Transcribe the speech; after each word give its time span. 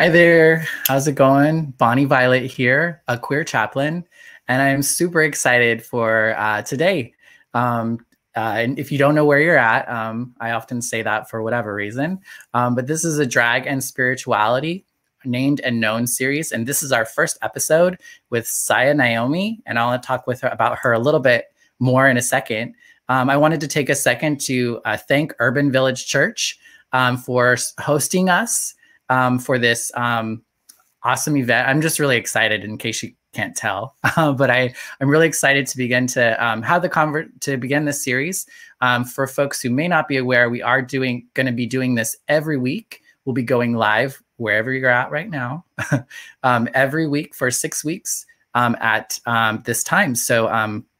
Hi 0.00 0.08
there. 0.08 0.66
How's 0.86 1.06
it 1.08 1.14
going? 1.14 1.72
Bonnie 1.72 2.06
Violet 2.06 2.50
here, 2.50 3.02
a 3.06 3.18
queer 3.18 3.44
chaplain, 3.44 4.08
and 4.48 4.62
I'm 4.62 4.80
super 4.80 5.20
excited 5.22 5.84
for 5.84 6.34
uh, 6.38 6.62
today. 6.62 7.12
Um, 7.52 8.06
uh, 8.34 8.54
and 8.56 8.78
if 8.78 8.90
you 8.90 8.96
don't 8.96 9.14
know 9.14 9.26
where 9.26 9.40
you're 9.40 9.58
at, 9.58 9.86
um, 9.90 10.34
I 10.40 10.52
often 10.52 10.80
say 10.80 11.02
that 11.02 11.28
for 11.28 11.42
whatever 11.42 11.74
reason. 11.74 12.18
Um, 12.54 12.74
but 12.74 12.86
this 12.86 13.04
is 13.04 13.18
a 13.18 13.26
drag 13.26 13.66
and 13.66 13.84
spirituality 13.84 14.86
named 15.26 15.60
and 15.60 15.80
known 15.80 16.06
series, 16.06 16.50
and 16.50 16.66
this 16.66 16.82
is 16.82 16.92
our 16.92 17.04
first 17.04 17.36
episode 17.42 17.98
with 18.30 18.48
Saya 18.48 18.94
Naomi, 18.94 19.60
and 19.66 19.78
I'll 19.78 19.98
talk 19.98 20.26
with 20.26 20.40
her 20.40 20.48
about 20.48 20.78
her 20.78 20.94
a 20.94 20.98
little 20.98 21.20
bit 21.20 21.52
more 21.78 22.08
in 22.08 22.16
a 22.16 22.22
second. 22.22 22.74
Um, 23.10 23.28
I 23.28 23.36
wanted 23.36 23.60
to 23.60 23.68
take 23.68 23.90
a 23.90 23.94
second 23.94 24.40
to 24.46 24.80
uh, 24.86 24.96
thank 24.96 25.34
Urban 25.40 25.70
Village 25.70 26.06
Church 26.06 26.58
um, 26.92 27.18
for 27.18 27.58
hosting 27.78 28.30
us 28.30 28.76
um, 29.10 29.38
for 29.38 29.58
this 29.58 29.92
um, 29.94 30.42
awesome 31.02 31.36
event. 31.36 31.68
I'm 31.68 31.82
just 31.82 31.98
really 31.98 32.16
excited 32.16 32.64
in 32.64 32.78
case 32.78 33.02
you 33.02 33.12
can't 33.34 33.54
tell, 33.54 33.96
uh, 34.16 34.32
but 34.32 34.50
I, 34.50 34.72
I'm 35.00 35.08
really 35.08 35.26
excited 35.26 35.66
to 35.66 35.76
begin 35.76 36.06
to 36.08 36.42
um, 36.44 36.62
have 36.62 36.82
the 36.82 36.88
convert 36.88 37.40
to 37.42 37.58
begin 37.58 37.84
this 37.84 38.02
series. 38.02 38.46
Um, 38.80 39.04
for 39.04 39.26
folks 39.26 39.60
who 39.60 39.68
may 39.68 39.88
not 39.88 40.08
be 40.08 40.16
aware, 40.16 40.48
we 40.48 40.62
are 40.62 40.80
doing 40.80 41.28
going 41.34 41.46
to 41.46 41.52
be 41.52 41.66
doing 41.66 41.94
this 41.94 42.16
every 42.28 42.56
week. 42.56 43.02
We'll 43.26 43.34
be 43.34 43.42
going 43.42 43.74
live 43.74 44.22
wherever 44.38 44.72
you're 44.72 44.88
at 44.88 45.10
right 45.10 45.28
now, 45.28 45.66
um, 46.42 46.66
every 46.72 47.06
week 47.06 47.34
for 47.34 47.50
six 47.50 47.84
weeks 47.84 48.24
um, 48.54 48.74
at 48.80 49.18
this 49.64 49.84
time. 49.84 50.14
So 50.14 50.48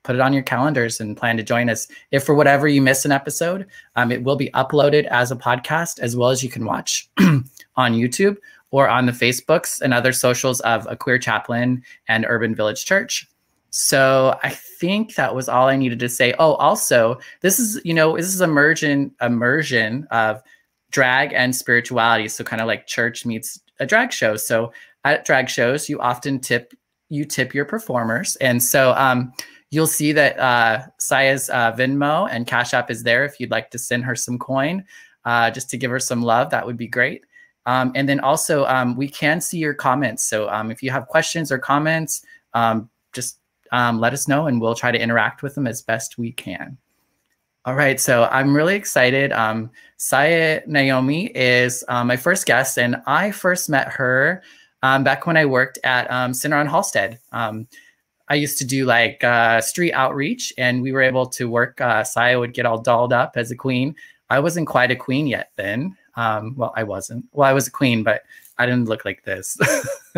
put 0.02 0.14
it 0.14 0.20
on 0.20 0.32
your 0.32 0.42
calendars 0.42 1.00
and 1.00 1.16
plan 1.16 1.36
to 1.36 1.42
join 1.42 1.68
us. 1.68 1.86
If 2.10 2.24
for 2.24 2.34
whatever 2.34 2.66
you 2.66 2.80
miss 2.80 3.04
an 3.04 3.12
episode, 3.12 3.66
um, 3.96 4.10
it 4.10 4.22
will 4.22 4.36
be 4.36 4.50
uploaded 4.50 5.04
as 5.06 5.30
a 5.30 5.36
podcast 5.36 5.98
as 5.98 6.16
well 6.16 6.30
as 6.30 6.42
you 6.42 6.48
can 6.48 6.64
watch 6.64 7.08
on 7.18 7.92
YouTube 7.94 8.36
or 8.70 8.88
on 8.88 9.06
the 9.06 9.12
Facebooks 9.12 9.80
and 9.80 9.92
other 9.92 10.12
socials 10.12 10.60
of 10.60 10.86
a 10.88 10.96
queer 10.96 11.18
chaplain 11.18 11.82
and 12.08 12.24
Urban 12.28 12.54
Village 12.54 12.84
Church. 12.84 13.26
So 13.70 14.38
I 14.42 14.50
think 14.50 15.14
that 15.14 15.34
was 15.34 15.48
all 15.48 15.68
I 15.68 15.76
needed 15.76 16.00
to 16.00 16.08
say. 16.08 16.34
Oh, 16.38 16.54
also, 16.54 17.18
this 17.40 17.58
is 17.58 17.80
you 17.84 17.94
know 17.94 18.16
this 18.16 18.34
is 18.34 18.40
immersion 18.40 19.14
immersion 19.20 20.06
of 20.10 20.42
drag 20.90 21.32
and 21.32 21.54
spirituality. 21.54 22.28
So 22.28 22.42
kind 22.42 22.60
of 22.60 22.66
like 22.66 22.86
church 22.86 23.24
meets 23.24 23.60
a 23.78 23.86
drag 23.86 24.12
show. 24.12 24.36
So 24.36 24.72
at 25.04 25.24
drag 25.24 25.48
shows, 25.48 25.88
you 25.88 26.00
often 26.00 26.40
tip 26.40 26.74
you 27.08 27.24
tip 27.24 27.54
your 27.54 27.64
performers, 27.64 28.36
and 28.36 28.62
so 28.62 28.92
um, 28.94 29.32
you'll 29.70 29.86
see 29.86 30.12
that 30.12 30.38
uh, 30.38 30.86
Saya's 30.98 31.48
uh, 31.50 31.72
Venmo 31.72 32.28
and 32.30 32.46
Cash 32.46 32.74
App 32.74 32.90
is 32.90 33.02
there 33.02 33.24
if 33.24 33.38
you'd 33.38 33.50
like 33.50 33.70
to 33.70 33.78
send 33.78 34.04
her 34.04 34.16
some 34.16 34.38
coin, 34.38 34.84
uh, 35.24 35.50
just 35.50 35.70
to 35.70 35.76
give 35.76 35.90
her 35.90 36.00
some 36.00 36.22
love. 36.22 36.50
That 36.50 36.66
would 36.66 36.76
be 36.76 36.88
great. 36.88 37.24
Um, 37.66 37.92
and 37.94 38.08
then 38.08 38.20
also, 38.20 38.64
um, 38.66 38.96
we 38.96 39.08
can 39.08 39.40
see 39.40 39.58
your 39.58 39.74
comments. 39.74 40.24
So 40.24 40.48
um, 40.48 40.70
if 40.70 40.82
you 40.82 40.90
have 40.90 41.06
questions 41.06 41.52
or 41.52 41.58
comments, 41.58 42.24
um, 42.54 42.88
just 43.12 43.38
um, 43.70 44.00
let 44.00 44.12
us 44.12 44.26
know 44.26 44.46
and 44.46 44.60
we'll 44.60 44.74
try 44.74 44.90
to 44.90 45.00
interact 45.00 45.42
with 45.42 45.54
them 45.54 45.66
as 45.66 45.82
best 45.82 46.18
we 46.18 46.32
can. 46.32 46.76
All 47.66 47.74
right, 47.74 48.00
so 48.00 48.24
I'm 48.32 48.56
really 48.56 48.74
excited. 48.74 49.32
Um, 49.32 49.70
Saya 49.98 50.62
Naomi 50.66 51.26
is 51.34 51.84
um, 51.88 52.06
my 52.06 52.16
first 52.16 52.46
guest, 52.46 52.78
and 52.78 52.96
I 53.06 53.30
first 53.30 53.68
met 53.68 53.88
her 53.88 54.42
um, 54.82 55.04
back 55.04 55.26
when 55.26 55.36
I 55.36 55.44
worked 55.44 55.78
at 55.84 56.10
um, 56.10 56.32
Center 56.32 56.56
on 56.56 56.66
Halsted. 56.66 57.18
I 58.30 58.34
used 58.34 58.58
to 58.58 58.64
do 58.64 58.86
like 58.86 59.22
uh, 59.24 59.60
street 59.60 59.92
outreach, 59.92 60.52
and 60.56 60.82
we 60.82 60.92
were 60.92 61.02
able 61.02 61.26
to 61.26 61.50
work. 61.50 61.80
Uh, 61.80 62.04
Saya 62.04 62.38
would 62.38 62.54
get 62.54 62.64
all 62.64 62.80
dolled 62.80 63.12
up 63.12 63.32
as 63.36 63.50
a 63.50 63.56
queen. 63.56 63.94
I 64.30 64.38
wasn't 64.38 64.68
quite 64.68 64.92
a 64.92 64.96
queen 64.96 65.26
yet 65.26 65.50
then. 65.56 65.96
Um, 66.14 66.54
well, 66.56 66.72
I 66.76 66.84
wasn't. 66.84 67.24
Well, 67.32 67.48
I 67.48 67.52
was 67.52 67.66
a 67.66 67.72
queen, 67.72 68.04
but 68.04 68.22
I 68.56 68.66
didn't 68.66 68.88
look 68.88 69.04
like 69.04 69.24
this. 69.24 69.58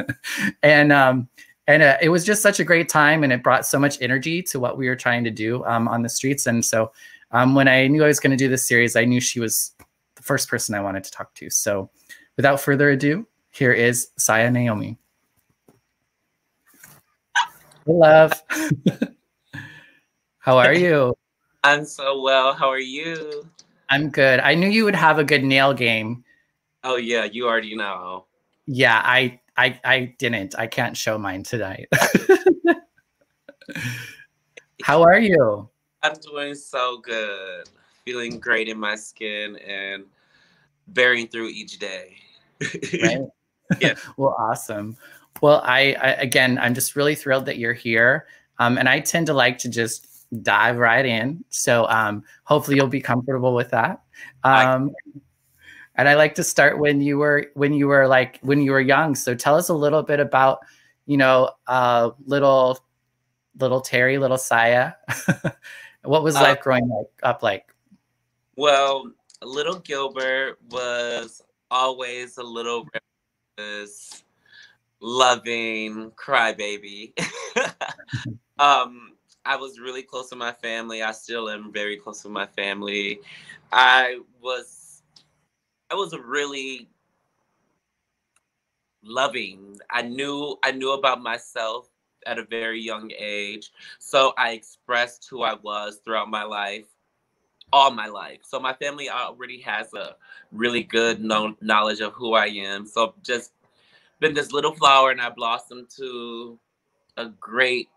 and 0.62 0.92
um, 0.92 1.26
and 1.66 1.82
uh, 1.82 1.96
it 2.02 2.10
was 2.10 2.24
just 2.24 2.42
such 2.42 2.60
a 2.60 2.64
great 2.64 2.90
time, 2.90 3.24
and 3.24 3.32
it 3.32 3.42
brought 3.42 3.64
so 3.64 3.78
much 3.78 4.00
energy 4.02 4.42
to 4.42 4.60
what 4.60 4.76
we 4.76 4.88
were 4.88 4.96
trying 4.96 5.24
to 5.24 5.30
do 5.30 5.64
um, 5.64 5.88
on 5.88 6.02
the 6.02 6.08
streets. 6.10 6.46
And 6.46 6.62
so, 6.62 6.92
um, 7.30 7.54
when 7.54 7.66
I 7.66 7.86
knew 7.86 8.04
I 8.04 8.08
was 8.08 8.20
going 8.20 8.32
to 8.32 8.36
do 8.36 8.48
this 8.48 8.68
series, 8.68 8.94
I 8.94 9.06
knew 9.06 9.20
she 9.22 9.40
was 9.40 9.72
the 10.16 10.22
first 10.22 10.50
person 10.50 10.74
I 10.74 10.80
wanted 10.80 11.04
to 11.04 11.10
talk 11.10 11.34
to. 11.36 11.48
So, 11.48 11.88
without 12.36 12.60
further 12.60 12.90
ado, 12.90 13.26
here 13.52 13.72
is 13.72 14.08
Saya 14.18 14.50
Naomi. 14.50 14.98
Hey, 17.84 17.93
love. 17.94 18.32
How 20.38 20.56
are 20.59 20.72
you? 20.72 21.15
I'm 21.65 21.84
so 21.84 22.20
well. 22.20 22.54
How 22.54 22.69
are 22.69 22.78
you? 22.78 23.48
I'm 23.91 24.09
good. 24.10 24.38
I 24.38 24.54
knew 24.54 24.69
you 24.69 24.84
would 24.84 24.94
have 24.94 25.19
a 25.19 25.25
good 25.25 25.43
nail 25.43 25.75
game. 25.75 26.25
Oh 26.84 26.97
yeah, 26.97 27.25
you 27.25 27.47
already 27.47 27.75
know. 27.75 28.26
Yeah, 28.66 29.03
I 29.04 29.41
I 29.56 29.81
I 29.84 30.15
didn't. 30.19 30.56
I 30.56 30.69
can't 30.69 30.97
show 30.97 31.19
mine 31.19 31.42
tonight. 31.42 31.88
How 34.84 35.03
are 35.03 35.19
you? 35.19 35.69
I'm 36.03 36.15
doing 36.15 36.54
so 36.54 36.98
good. 36.98 37.69
Feeling 38.04 38.38
great 38.38 38.69
in 38.69 38.78
my 38.78 38.94
skin 38.94 39.56
and 39.56 40.04
bearing 40.88 41.26
through 41.26 41.48
each 41.48 41.78
day. 41.78 42.15
right? 43.03 43.21
Yeah. 43.81 43.94
well, 44.16 44.37
awesome. 44.38 44.97
Well, 45.41 45.62
I, 45.65 45.94
I, 46.00 46.09
again, 46.15 46.59
I'm 46.59 46.75
just 46.75 46.94
really 46.94 47.15
thrilled 47.15 47.47
that 47.47 47.59
you're 47.59 47.72
here. 47.72 48.26
Um, 48.59 48.78
and 48.78 48.88
I 48.88 49.00
tend 49.00 49.26
to 49.26 49.34
like 49.34 49.59
to 49.59 49.69
just 49.69 50.09
dive 50.43 50.78
right 50.78 51.04
in. 51.04 51.44
So 51.48 51.87
um, 51.88 52.22
hopefully 52.44 52.76
you'll 52.76 52.87
be 52.87 53.00
comfortable 53.00 53.54
with 53.54 53.71
that. 53.71 54.03
Um, 54.44 54.92
I- 55.16 55.21
and 55.94 56.09
I 56.09 56.15
like 56.15 56.34
to 56.37 56.44
start 56.44 56.78
when 56.78 57.03
you 57.03 57.19
were 57.19 57.48
when 57.53 57.75
you 57.75 57.87
were 57.87 58.09
like 58.09 58.38
when 58.41 58.62
you 58.62 58.72
were 58.72 58.81
young. 58.81 59.15
So 59.15 59.34
tell 59.34 59.56
us 59.56 59.69
a 59.69 59.75
little 59.75 60.03
bit 60.03 60.21
about, 60.21 60.60
you 61.04 61.19
know, 61.19 61.50
uh, 61.66 62.10
little 62.25 62.78
little 63.59 63.82
Terry, 63.82 64.16
little 64.16 64.38
Saya. 64.38 64.92
what 66.03 66.22
was 66.22 66.34
uh, 66.37 66.42
life 66.42 66.60
growing 66.60 67.04
up 67.22 67.42
like? 67.42 67.75
Well, 68.56 69.12
little 69.42 69.78
Gilbert 69.81 70.59
was 70.71 71.42
always 71.71 72.38
a 72.38 72.42
little 72.42 72.88
loving 75.02 76.12
crybaby. 76.12 77.12
um, 78.58 79.12
I 79.44 79.56
was 79.56 79.80
really 79.80 80.02
close 80.02 80.30
to 80.30 80.36
my 80.36 80.52
family. 80.52 81.02
I 81.02 81.10
still 81.10 81.50
am 81.50 81.72
very 81.72 81.96
close 81.96 82.22
to 82.22 82.28
my 82.28 82.46
family. 82.46 83.20
I 83.72 84.20
was 84.41 85.02
I 85.91 85.94
was 85.94 86.16
really 86.16 86.88
loving. 89.03 89.78
I 89.91 90.03
knew 90.03 90.56
I 90.62 90.71
knew 90.71 90.92
about 90.92 91.21
myself 91.21 91.88
at 92.24 92.38
a 92.38 92.44
very 92.44 92.80
young 92.80 93.10
age. 93.18 93.72
So 93.98 94.32
I 94.38 94.53
expressed 94.53 95.28
who 95.28 95.42
I 95.42 95.54
was 95.54 96.00
throughout 96.04 96.30
my 96.30 96.44
life, 96.44 96.86
all 97.72 97.91
my 97.91 98.06
life. 98.06 98.38
So 98.44 98.60
my 98.60 98.74
family 98.74 99.10
already 99.10 99.60
has 99.62 99.92
a 99.94 100.15
really 100.53 100.84
good 100.84 101.21
known 101.21 101.56
knowledge 101.60 102.00
of 102.00 102.12
who 102.12 102.34
I 102.34 102.47
am. 102.47 102.86
So 102.86 103.15
just 103.24 103.53
been 104.22 104.33
this 104.33 104.53
little 104.53 104.72
flower 104.72 105.10
and 105.10 105.21
I 105.21 105.28
blossomed 105.28 105.91
to 105.98 106.59
a 107.19 107.27
great 107.28 107.89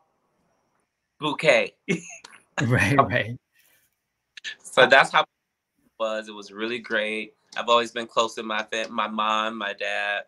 bouquet. 1.19 1.75
right, 2.63 2.98
right. 3.07 3.38
So 4.62 4.86
that's 4.88 5.12
how 5.12 5.22
it 5.22 5.27
was. 6.00 6.27
It 6.27 6.33
was 6.33 6.51
really 6.51 6.80
great. 6.80 7.33
I've 7.57 7.69
always 7.69 7.92
been 7.92 8.07
close 8.07 8.36
with 8.36 8.45
my 8.45 8.63
fam- 8.63 8.94
my 8.94 9.07
mom, 9.07 9.57
my 9.57 9.74
dad, 9.74 10.24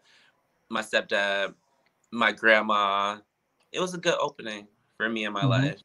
my 0.70 0.82
stepdad, 0.82 1.54
my 2.12 2.32
grandma. 2.32 3.18
It 3.74 3.82
was 3.82 3.94
a 3.94 3.98
good 3.98 4.16
opening 4.20 4.68
for 4.96 5.10
me 5.10 5.26
in 5.26 5.34
my 5.34 5.42
mm-hmm. 5.42 5.50
life. 5.50 5.82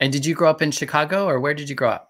And 0.00 0.12
did 0.12 0.26
you 0.26 0.34
grow 0.34 0.50
up 0.50 0.62
in 0.62 0.70
Chicago 0.70 1.26
or 1.26 1.38
where 1.38 1.54
did 1.54 1.68
you 1.68 1.74
grow 1.74 1.90
up? 1.90 2.09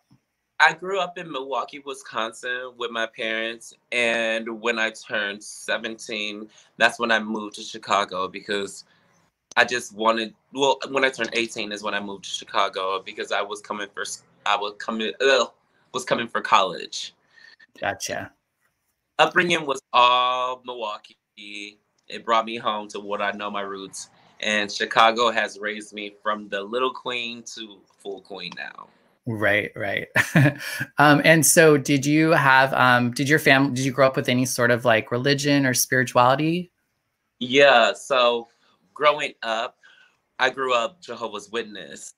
I 0.61 0.75
grew 0.75 1.01
up 1.01 1.17
in 1.17 1.33
Milwaukee, 1.33 1.83
Wisconsin 1.85 2.73
with 2.77 2.91
my 2.91 3.07
parents. 3.07 3.73
And 3.93 4.61
when 4.61 4.79
I 4.79 4.91
turned 4.91 5.43
17, 5.43 6.51
that's 6.77 6.99
when 6.99 7.11
I 7.11 7.19
moved 7.19 7.57
to 7.57 7.63
Chicago 7.63 8.29
because 8.29 8.85
I 9.57 9.65
just 9.65 9.95
wanted. 9.95 10.35
Well, 10.53 10.79
when 10.91 11.03
I 11.03 11.09
turned 11.09 11.31
18 11.33 11.73
is 11.73 11.83
when 11.83 11.95
I 11.95 12.01
moved 12.01 12.25
to 12.25 12.31
Chicago 12.31 13.03
because 13.03 13.33
I 13.33 13.41
was 13.41 13.63
coming 13.63 13.89
for. 13.95 14.05
I 14.45 14.57
was 14.57 14.75
coming. 14.79 15.13
Ugh, 15.23 15.51
was 15.95 16.05
coming 16.05 16.29
for 16.29 16.43
college. 16.43 17.15
Gotcha. 17.81 18.31
Upbringing 19.19 19.65
was 19.65 19.81
all 19.95 20.63
Milwaukee. 20.67 21.17
It 22.09 22.25
brought 22.25 22.45
me 22.45 22.57
home 22.57 22.87
to 22.89 23.01
what 23.01 23.23
I 23.23 23.31
know 23.31 23.51
my 23.51 23.63
roots, 23.63 24.11
and 24.41 24.71
Chicago 24.71 25.31
has 25.31 25.59
raised 25.59 25.95
me 25.95 26.15
from 26.23 26.49
the 26.49 26.63
little 26.63 26.93
queen 26.93 27.43
to 27.55 27.79
full 28.03 28.21
queen 28.21 28.53
now. 28.57 28.89
Right, 29.33 29.71
right. 29.77 30.09
um, 30.99 31.23
and 31.25 31.47
so, 31.47 31.77
did 31.77 32.05
you 32.05 32.31
have? 32.31 32.75
Um, 32.75 33.13
did 33.13 33.29
your 33.29 33.39
family? 33.39 33.75
Did 33.75 33.85
you 33.85 33.93
grow 33.93 34.09
up 34.09 34.17
with 34.17 34.29
any 34.29 34.45
sort 34.45 34.73
of 34.73 34.85
like 34.85 35.13
religion 35.13 35.65
or 35.67 35.73
spirituality? 35.73 36.73
Yeah. 37.39 37.93
So 37.93 38.49
growing 38.93 39.35
up, 39.43 39.77
I 40.39 40.51
grew 40.51 40.75
up 40.75 41.01
Jehovah's 41.01 41.49
Witness. 41.51 42.15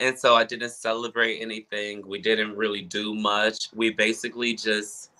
And 0.00 0.18
so 0.18 0.34
I 0.34 0.44
didn't 0.44 0.70
celebrate 0.70 1.40
anything. 1.40 2.06
We 2.06 2.20
didn't 2.20 2.56
really 2.56 2.82
do 2.82 3.14
much. 3.14 3.68
We 3.74 3.90
basically 3.90 4.54
just 4.54 5.10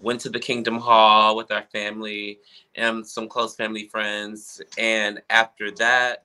went 0.00 0.20
to 0.20 0.30
the 0.30 0.40
Kingdom 0.40 0.78
Hall 0.78 1.36
with 1.36 1.50
our 1.50 1.64
family 1.72 2.38
and 2.74 3.06
some 3.06 3.28
close 3.28 3.56
family 3.56 3.88
friends. 3.88 4.60
And 4.78 5.20
after 5.30 5.70
that, 5.72 6.24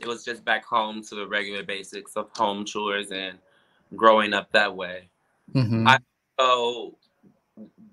it 0.00 0.06
was 0.06 0.24
just 0.24 0.44
back 0.44 0.64
home 0.64 1.02
to 1.04 1.14
the 1.14 1.26
regular 1.26 1.62
basics 1.62 2.16
of 2.16 2.30
home 2.36 2.64
chores 2.64 3.10
and 3.10 3.38
growing 3.96 4.32
up 4.32 4.50
that 4.52 4.74
way. 4.74 5.08
Mm-hmm. 5.54 5.86
I 5.86 5.98
also 6.38 6.96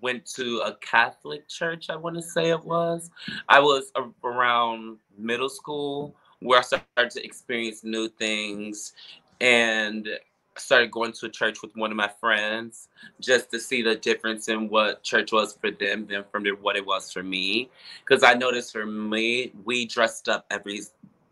went 0.02 0.26
to 0.26 0.60
a 0.60 0.76
Catholic 0.76 1.48
church, 1.48 1.90
I 1.90 1.96
want 1.96 2.16
to 2.16 2.22
say 2.22 2.50
it 2.50 2.64
was. 2.64 3.10
I 3.50 3.60
was 3.60 3.92
around 4.24 4.98
middle 5.18 5.50
school 5.50 6.16
where 6.40 6.60
I 6.60 6.62
started 6.62 7.12
to 7.12 7.26
experience 7.26 7.84
new 7.84 8.08
things 8.08 8.94
and 9.42 10.08
started 10.56 10.92
going 10.92 11.12
to 11.12 11.26
a 11.28 11.30
church 11.30 11.62
with 11.62 11.76
one 11.76 11.92
of 11.92 11.98
my 11.98 12.08
friends 12.20 12.90
just 13.20 13.52
to 13.52 13.60
see 13.60 13.82
the 13.82 13.96
difference 13.96 14.48
in 14.48 14.70
what 14.70 15.04
church 15.04 15.32
was 15.32 15.54
for 15.54 15.72
them 15.72 16.08
than 16.08 16.24
from 16.32 16.46
what 16.62 16.76
it 16.76 16.86
was 16.86 17.12
for 17.12 17.24
me. 17.24 17.70
Because 18.06 18.24
I 18.24 18.34
noticed 18.34 18.72
for 18.72 18.86
me, 18.86 19.52
we 19.66 19.86
dressed 19.86 20.30
up 20.30 20.46
every 20.50 20.82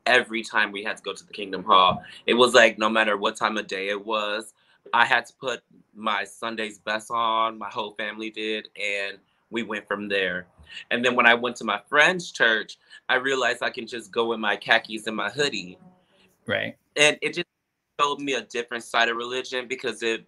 every 0.06 0.44
time 0.44 0.72
we 0.72 0.84
had 0.84 0.98
to 0.98 1.04
go 1.04 1.14
to 1.14 1.26
the 1.26 1.34
Kingdom 1.34 1.64
Hall. 1.64 2.04
It 2.26 2.34
was 2.34 2.54
like 2.54 2.78
no 2.78 2.90
matter 2.90 3.18
what 3.18 3.36
time 3.36 3.58
of 3.58 3.68
day 3.68 3.90
it 3.90 4.06
was, 4.06 4.54
I 4.94 5.06
had 5.06 5.26
to 5.28 5.34
put 5.34 5.62
my 5.94 6.24
Sunday's 6.24 6.80
best 6.80 7.10
on. 7.12 7.58
My 7.58 7.70
whole 7.70 7.94
family 7.94 8.30
did, 8.30 8.70
and 8.82 9.18
we 9.50 9.64
went 9.64 9.88
from 9.88 10.08
there. 10.08 10.48
And 10.92 11.04
then 11.04 11.16
when 11.16 11.26
I 11.26 11.34
went 11.34 11.56
to 11.58 11.64
my 11.64 11.80
friend's 11.88 12.32
church, 12.32 12.78
I 13.10 13.16
realized 13.16 13.64
I 13.64 13.70
can 13.70 13.88
just 13.88 14.12
go 14.12 14.34
in 14.34 14.40
my 14.40 14.56
khakis 14.56 15.08
and 15.08 15.16
my 15.16 15.30
hoodie. 15.30 15.78
Right. 16.46 16.76
And 16.96 17.18
it 17.22 17.34
just 17.34 17.48
showed 18.00 18.20
me 18.20 18.34
a 18.34 18.42
different 18.42 18.84
side 18.84 19.10
of 19.10 19.18
religion 19.18 19.68
because 19.68 20.04
it 20.04 20.26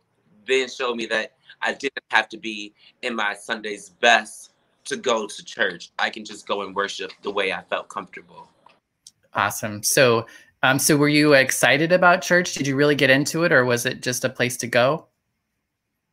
then 0.48 0.70
showed 0.70 0.96
me 0.96 1.06
that 1.08 1.34
I 1.62 1.74
didn't 1.74 2.04
have 2.10 2.30
to 2.30 2.38
be 2.38 2.74
in 3.02 3.16
my 3.16 3.34
Sunday's 3.34 3.90
best 3.90 4.52
to 4.86 4.96
go 4.96 5.28
to 5.28 5.46
church. 5.46 5.92
I 6.00 6.10
can 6.10 6.24
just 6.24 6.48
go 6.48 6.62
and 6.62 6.74
worship 6.74 7.12
the 7.22 7.32
way 7.32 7.52
I 7.52 7.62
felt 7.64 7.90
comfortable. 7.90 8.48
Awesome. 9.38 9.84
So, 9.84 10.26
um, 10.64 10.80
so 10.80 10.98
were 10.98 11.08
you 11.08 11.34
excited 11.34 11.92
about 11.92 12.24
church? 12.24 12.56
Did 12.56 12.66
you 12.66 12.76
really 12.76 12.96
get 12.96 13.12
into 13.12 13.44
it, 13.44 13.52
or 13.52 13.64
was 13.64 13.86
it 13.86 14.02
just 14.02 14.26
a 14.26 14.30
place 14.30 14.58
to 14.58 14.68
go? 14.68 15.06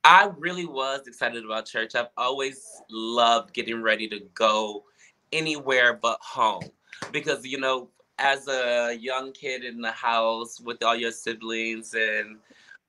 I 0.05 0.31
really 0.39 0.67
was 0.67 1.07
excited 1.07 1.43
about 1.45 1.65
church. 1.65 1.95
I've 1.95 2.09
always 2.19 2.63
loved 2.91 3.55
getting 3.55 3.81
ready 3.81 4.07
to 4.09 4.21
go 4.35 4.85
anywhere 5.33 5.95
but 5.95 6.19
home 6.21 6.63
because 7.11 7.45
you 7.45 7.59
know 7.59 7.89
as 8.19 8.47
a 8.47 8.97
young 9.01 9.33
kid 9.33 9.65
in 9.65 9.81
the 9.81 9.91
house 9.91 10.61
with 10.61 10.83
all 10.85 10.95
your 10.95 11.11
siblings 11.11 11.95
and 11.95 12.37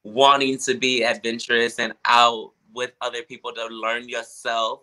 wanting 0.03 0.57
to 0.59 0.75
be 0.75 1.03
adventurous 1.03 1.79
and 1.79 1.93
out 2.05 2.51
with 2.73 2.91
other 3.01 3.23
people 3.23 3.53
to 3.53 3.65
learn 3.67 4.07
yourself. 4.09 4.81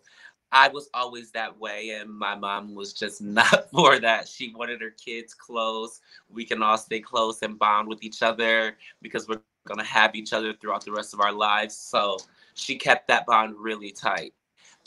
I 0.52 0.68
was 0.68 0.90
always 0.92 1.30
that 1.30 1.58
way, 1.58 1.96
and 1.98 2.10
my 2.10 2.34
mom 2.34 2.74
was 2.74 2.92
just 2.92 3.22
not 3.22 3.70
for 3.72 3.98
that. 3.98 4.28
She 4.28 4.52
wanted 4.54 4.82
her 4.82 4.90
kids 4.90 5.34
close. 5.34 6.00
We 6.30 6.44
can 6.44 6.62
all 6.62 6.78
stay 6.78 7.00
close 7.00 7.40
and 7.42 7.58
bond 7.58 7.88
with 7.88 8.04
each 8.04 8.22
other 8.22 8.76
because 9.00 9.26
we're 9.26 9.40
gonna 9.66 9.84
have 9.84 10.14
each 10.14 10.32
other 10.32 10.52
throughout 10.52 10.84
the 10.84 10.92
rest 10.92 11.14
of 11.14 11.20
our 11.20 11.32
lives. 11.32 11.74
So 11.74 12.18
she 12.54 12.76
kept 12.76 13.08
that 13.08 13.26
bond 13.26 13.56
really 13.58 13.92
tight. 13.92 14.34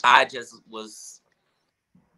I 0.04 0.24
just 0.24 0.54
was 0.68 1.20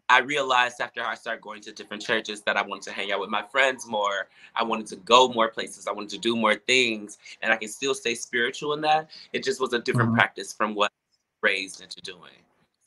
I 0.09 0.19
realized 0.19 0.81
after 0.81 1.03
I 1.03 1.13
started 1.13 1.41
going 1.41 1.61
to 1.61 1.71
different 1.71 2.01
churches 2.01 2.41
that 2.41 2.57
I 2.57 2.63
wanted 2.63 2.83
to 2.83 2.91
hang 2.91 3.11
out 3.11 3.19
with 3.19 3.29
my 3.29 3.43
friends 3.43 3.87
more. 3.87 4.27
I 4.55 4.63
wanted 4.63 4.87
to 4.87 4.95
go 4.97 5.29
more 5.29 5.49
places. 5.49 5.87
I 5.87 5.91
wanted 5.91 6.09
to 6.09 6.17
do 6.17 6.35
more 6.35 6.55
things, 6.55 7.19
and 7.43 7.53
I 7.53 7.57
can 7.57 7.69
still 7.69 7.93
stay 7.93 8.15
spiritual 8.15 8.73
in 8.73 8.81
that. 8.81 9.11
It 9.33 9.43
just 9.43 9.61
was 9.61 9.73
a 9.73 9.79
different 9.79 10.09
mm-hmm. 10.09 10.17
practice 10.17 10.51
from 10.51 10.73
what 10.73 10.91
I 10.91 10.97
was 11.09 11.51
raised 11.51 11.81
into 11.81 12.01
doing. 12.01 12.31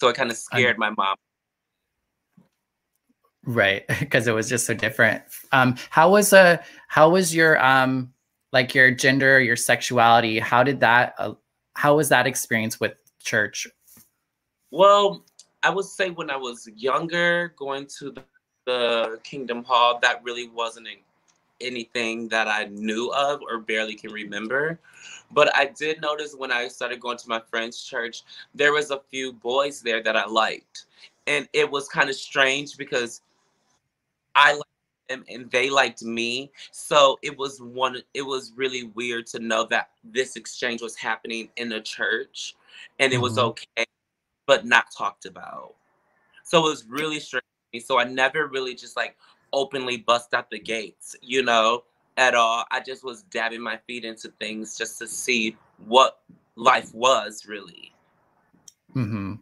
So 0.02 0.08
it 0.08 0.16
kind 0.16 0.32
of 0.32 0.36
scared 0.36 0.74
I, 0.74 0.78
my 0.78 0.90
mom. 0.90 1.14
Right, 3.44 3.86
because 4.00 4.26
it 4.26 4.32
was 4.32 4.48
just 4.48 4.66
so 4.66 4.74
different. 4.74 5.22
Um, 5.52 5.76
how 5.90 6.10
was 6.10 6.32
a 6.32 6.38
uh, 6.38 6.56
how 6.88 7.10
was 7.10 7.32
your 7.32 7.64
um 7.64 8.12
like 8.52 8.74
your 8.74 8.90
gender, 8.90 9.38
your 9.40 9.54
sexuality? 9.54 10.40
How 10.40 10.64
did 10.64 10.80
that? 10.80 11.14
Uh, 11.18 11.34
how 11.74 11.94
was 11.94 12.08
that 12.08 12.26
experience 12.26 12.80
with 12.80 12.94
church? 13.20 13.68
Well, 14.72 15.24
I 15.62 15.70
would 15.70 15.84
say 15.84 16.10
when 16.10 16.30
I 16.30 16.36
was 16.36 16.68
younger, 16.74 17.54
going 17.56 17.86
to 18.00 18.10
the, 18.10 18.24
the 18.66 19.20
Kingdom 19.22 19.62
Hall, 19.62 20.00
that 20.02 20.24
really 20.24 20.48
wasn't 20.48 20.88
anything 21.60 22.28
that 22.30 22.48
I 22.48 22.64
knew 22.64 23.12
of 23.12 23.40
or 23.42 23.60
barely 23.60 23.94
can 23.94 24.10
remember. 24.10 24.80
But 25.32 25.54
I 25.56 25.66
did 25.66 26.00
notice 26.00 26.34
when 26.36 26.52
I 26.52 26.68
started 26.68 27.00
going 27.00 27.18
to 27.18 27.28
my 27.28 27.40
friend's 27.40 27.82
church, 27.82 28.22
there 28.54 28.72
was 28.72 28.90
a 28.90 29.00
few 29.10 29.32
boys 29.32 29.80
there 29.80 30.02
that 30.02 30.16
I 30.16 30.26
liked. 30.26 30.86
And 31.26 31.48
it 31.52 31.70
was 31.70 31.88
kind 31.88 32.10
of 32.10 32.16
strange 32.16 32.76
because 32.76 33.22
I 34.34 34.52
liked 34.54 34.66
them 35.08 35.24
and 35.28 35.50
they 35.50 35.70
liked 35.70 36.02
me. 36.02 36.50
So 36.70 37.18
it 37.22 37.36
was 37.36 37.60
one 37.60 38.02
it 38.14 38.22
was 38.22 38.52
really 38.56 38.84
weird 38.84 39.26
to 39.28 39.38
know 39.38 39.64
that 39.66 39.90
this 40.04 40.36
exchange 40.36 40.82
was 40.82 40.96
happening 40.96 41.48
in 41.56 41.72
a 41.72 41.80
church 41.80 42.56
and 42.98 43.12
it 43.12 43.20
was 43.20 43.34
mm-hmm. 43.34 43.48
okay 43.48 43.86
but 44.46 44.66
not 44.66 44.86
talked 44.96 45.26
about. 45.26 45.74
So 46.42 46.58
it 46.58 46.70
was 46.70 46.84
really 46.86 47.20
strange. 47.20 47.44
So 47.84 47.98
I 47.98 48.04
never 48.04 48.48
really 48.48 48.74
just 48.74 48.96
like 48.96 49.16
openly 49.52 49.98
bust 49.98 50.34
out 50.34 50.50
the 50.50 50.58
gates, 50.58 51.16
you 51.22 51.42
know, 51.42 51.84
at 52.16 52.34
all. 52.34 52.64
I 52.70 52.80
just 52.80 53.04
was 53.04 53.22
dabbing 53.24 53.60
my 53.60 53.78
feet 53.86 54.04
into 54.04 54.28
things 54.40 54.76
just 54.76 54.98
to 54.98 55.06
see 55.06 55.56
what 55.86 56.20
life 56.56 56.94
was 56.94 57.46
really. 57.46 57.92
Mm-hmm. 58.94 59.34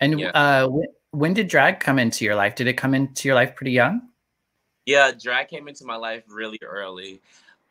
And 0.00 0.20
yeah. 0.20 0.30
uh, 0.30 0.68
when, 0.68 0.88
when 1.10 1.34
did 1.34 1.48
drag 1.48 1.80
come 1.80 1.98
into 1.98 2.24
your 2.24 2.34
life? 2.34 2.54
Did 2.54 2.66
it 2.66 2.74
come 2.74 2.94
into 2.94 3.28
your 3.28 3.34
life 3.34 3.54
pretty 3.54 3.72
young? 3.72 4.08
Yeah, 4.86 5.12
drag 5.12 5.48
came 5.48 5.68
into 5.68 5.84
my 5.84 5.96
life 5.96 6.24
really 6.28 6.58
early. 6.62 7.20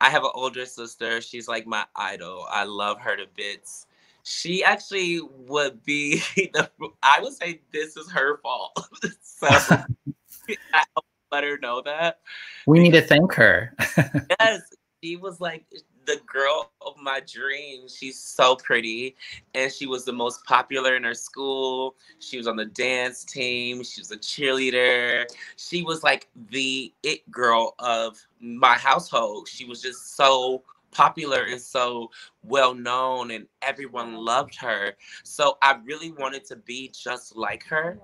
I 0.00 0.08
have 0.08 0.24
an 0.24 0.30
older 0.34 0.64
sister. 0.64 1.20
She's 1.20 1.48
like 1.48 1.66
my 1.66 1.84
idol. 1.94 2.46
I 2.48 2.64
love 2.64 3.00
her 3.00 3.16
to 3.16 3.26
bits 3.36 3.86
she 4.22 4.62
actually 4.62 5.20
would 5.20 5.82
be 5.84 6.22
the 6.36 6.70
I 7.02 7.20
would 7.20 7.32
say 7.34 7.60
this 7.72 7.96
is 7.96 8.10
her 8.10 8.38
fault. 8.38 8.72
so 9.22 9.48
I 10.74 10.84
let 11.32 11.44
her 11.44 11.58
know 11.58 11.82
that. 11.82 12.20
We 12.66 12.80
need 12.80 12.92
to 12.92 13.02
thank 13.02 13.32
her. 13.34 13.74
yes. 14.40 14.62
She 15.02 15.16
was 15.16 15.40
like 15.40 15.64
the 16.06 16.20
girl 16.26 16.72
of 16.84 16.96
my 17.00 17.20
dreams. 17.20 17.96
She's 17.96 18.18
so 18.18 18.56
pretty. 18.56 19.16
And 19.54 19.72
she 19.72 19.86
was 19.86 20.04
the 20.04 20.12
most 20.12 20.44
popular 20.44 20.96
in 20.96 21.04
her 21.04 21.14
school. 21.14 21.96
She 22.18 22.36
was 22.36 22.46
on 22.46 22.56
the 22.56 22.66
dance 22.66 23.24
team. 23.24 23.82
She 23.82 24.00
was 24.00 24.10
a 24.10 24.16
cheerleader. 24.16 25.24
She 25.56 25.82
was 25.82 26.02
like 26.02 26.28
the 26.50 26.92
it 27.02 27.30
girl 27.30 27.74
of 27.78 28.18
my 28.40 28.74
household. 28.74 29.48
She 29.48 29.64
was 29.64 29.80
just 29.80 30.16
so 30.16 30.62
popular 30.90 31.44
and 31.44 31.60
so 31.60 32.10
well 32.42 32.74
known 32.74 33.30
and 33.30 33.46
everyone 33.62 34.14
loved 34.14 34.56
her. 34.56 34.94
So 35.22 35.58
I 35.62 35.78
really 35.84 36.12
wanted 36.12 36.44
to 36.46 36.56
be 36.56 36.92
just 36.92 37.36
like 37.36 37.64
her. 37.64 37.98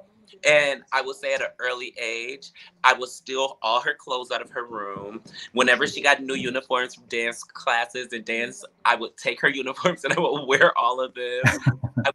And 0.46 0.82
I 0.92 1.02
would 1.02 1.16
say 1.16 1.34
at 1.34 1.40
an 1.40 1.48
early 1.58 1.94
age, 2.00 2.50
I 2.84 2.92
would 2.94 3.08
steal 3.08 3.58
all 3.62 3.80
her 3.80 3.94
clothes 3.94 4.30
out 4.30 4.42
of 4.42 4.50
her 4.50 4.66
room. 4.66 5.22
Whenever 5.52 5.86
she 5.86 6.02
got 6.02 6.22
new 6.22 6.34
uniforms 6.34 6.94
from 6.94 7.04
dance 7.06 7.42
classes 7.42 8.12
and 8.12 8.24
dance, 8.24 8.64
I 8.84 8.96
would 8.96 9.16
take 9.16 9.40
her 9.40 9.48
uniforms 9.62 10.04
and 10.04 10.12
I 10.12 10.20
would 10.20 10.46
wear 10.46 10.76
all 10.78 11.00
of 11.00 11.14
them. 11.14 11.42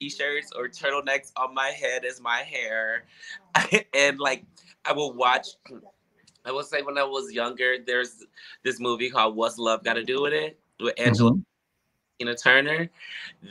t-shirts 0.00 0.52
or 0.54 0.68
turtlenecks 0.68 1.32
on 1.36 1.52
my 1.54 1.68
head 1.68 2.04
as 2.04 2.20
my 2.20 2.38
hair. 2.38 3.04
and 3.94 4.18
like 4.18 4.44
I 4.84 4.92
would 4.92 5.16
watch 5.16 5.48
I 6.44 6.52
would 6.52 6.66
say 6.66 6.82
when 6.82 6.96
I 6.96 7.04
was 7.04 7.32
younger, 7.32 7.76
there's 7.84 8.24
this 8.62 8.80
movie 8.80 9.10
called 9.10 9.36
What's 9.36 9.58
Love 9.58 9.84
Got 9.84 9.94
to 9.94 10.04
Do 10.04 10.22
with 10.22 10.32
It 10.32 10.58
with 10.80 10.94
Angela 10.98 11.32
mm-hmm. 11.32 11.40
Tina 12.18 12.34
Turner. 12.36 12.88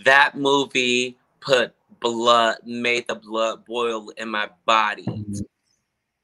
That 0.04 0.36
movie 0.36 1.18
put 1.40 1.76
blood, 2.02 2.58
made 2.66 3.08
the 3.08 3.16
blood 3.16 3.66
boil 3.66 4.10
in 4.18 4.30
my 4.30 4.50
body 4.66 5.04
mm-hmm. 5.04 5.34
to 5.34 5.46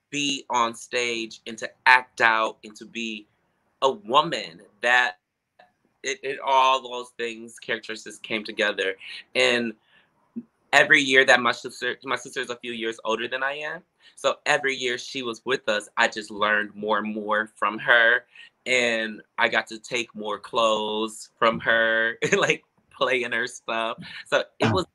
be 0.09 0.45
on 0.49 0.75
stage 0.75 1.41
and 1.47 1.57
to 1.57 1.69
act 1.85 2.21
out 2.21 2.57
and 2.63 2.75
to 2.75 2.85
be 2.85 3.27
a 3.81 3.91
woman. 3.91 4.61
That 4.81 5.17
it, 6.03 6.19
it 6.23 6.39
all 6.45 6.81
those 6.81 7.09
things, 7.17 7.59
characteristics 7.59 8.19
came 8.19 8.43
together. 8.43 8.95
And 9.35 9.73
every 10.71 11.01
year 11.01 11.25
that 11.25 11.39
my 11.39 11.51
sister, 11.51 11.97
my 12.03 12.15
sister's 12.15 12.49
a 12.49 12.57
few 12.57 12.71
years 12.71 12.99
older 13.05 13.27
than 13.27 13.43
I 13.43 13.53
am 13.53 13.83
so 14.15 14.35
every 14.45 14.75
year 14.75 14.97
she 14.97 15.23
was 15.23 15.41
with 15.45 15.67
us, 15.67 15.89
I 15.97 16.07
just 16.07 16.31
learned 16.31 16.75
more 16.75 16.99
and 16.99 17.13
more 17.13 17.49
from 17.55 17.79
her. 17.79 18.25
And 18.65 19.21
I 19.37 19.49
got 19.49 19.67
to 19.67 19.79
take 19.79 20.13
more 20.15 20.39
clothes 20.39 21.29
from 21.37 21.59
her, 21.59 22.17
like 22.37 22.63
play 22.89 23.23
in 23.23 23.31
her 23.31 23.47
stuff. 23.47 23.97
So 24.27 24.43
it 24.59 24.71
was 24.71 24.85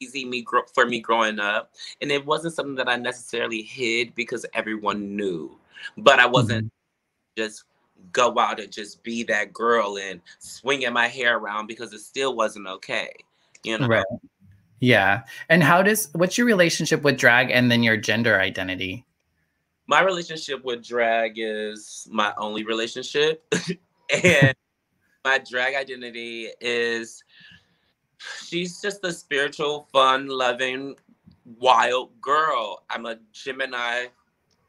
easy 0.00 0.24
me 0.24 0.44
for 0.74 0.86
me 0.86 1.00
growing 1.00 1.38
up. 1.38 1.72
And 2.00 2.10
it 2.10 2.24
wasn't 2.24 2.54
something 2.54 2.74
that 2.76 2.88
I 2.88 2.96
necessarily 2.96 3.62
hid 3.62 4.14
because 4.14 4.44
everyone 4.54 5.14
knew. 5.16 5.56
But 5.96 6.18
I 6.18 6.26
wasn't 6.26 6.66
mm-hmm. 6.66 7.42
just 7.42 7.64
go 8.12 8.38
out 8.38 8.60
and 8.60 8.72
just 8.72 9.02
be 9.02 9.22
that 9.24 9.52
girl 9.52 9.98
and 9.98 10.20
swinging 10.38 10.92
my 10.92 11.06
hair 11.06 11.38
around 11.38 11.66
because 11.66 11.92
it 11.92 12.00
still 12.00 12.34
wasn't 12.34 12.66
okay. 12.66 13.12
You 13.62 13.78
know? 13.78 13.86
Right. 13.86 14.04
Yeah. 14.80 15.22
And 15.48 15.62
how 15.62 15.82
does 15.82 16.08
what's 16.14 16.38
your 16.38 16.46
relationship 16.46 17.02
with 17.02 17.18
drag 17.18 17.50
and 17.50 17.70
then 17.70 17.82
your 17.82 17.96
gender 17.96 18.40
identity? 18.40 19.04
My 19.86 20.02
relationship 20.02 20.64
with 20.64 20.86
drag 20.86 21.34
is 21.36 22.08
my 22.10 22.32
only 22.38 22.64
relationship. 22.64 23.44
and 24.24 24.54
my 25.24 25.38
drag 25.38 25.74
identity 25.74 26.48
is 26.60 27.22
she's 28.46 28.80
just 28.80 29.04
a 29.04 29.12
spiritual, 29.12 29.88
fun, 29.92 30.28
loving, 30.28 30.96
wild 31.58 32.20
girl. 32.20 32.84
I'm 32.90 33.06
a 33.06 33.18
Gemini 33.32 34.06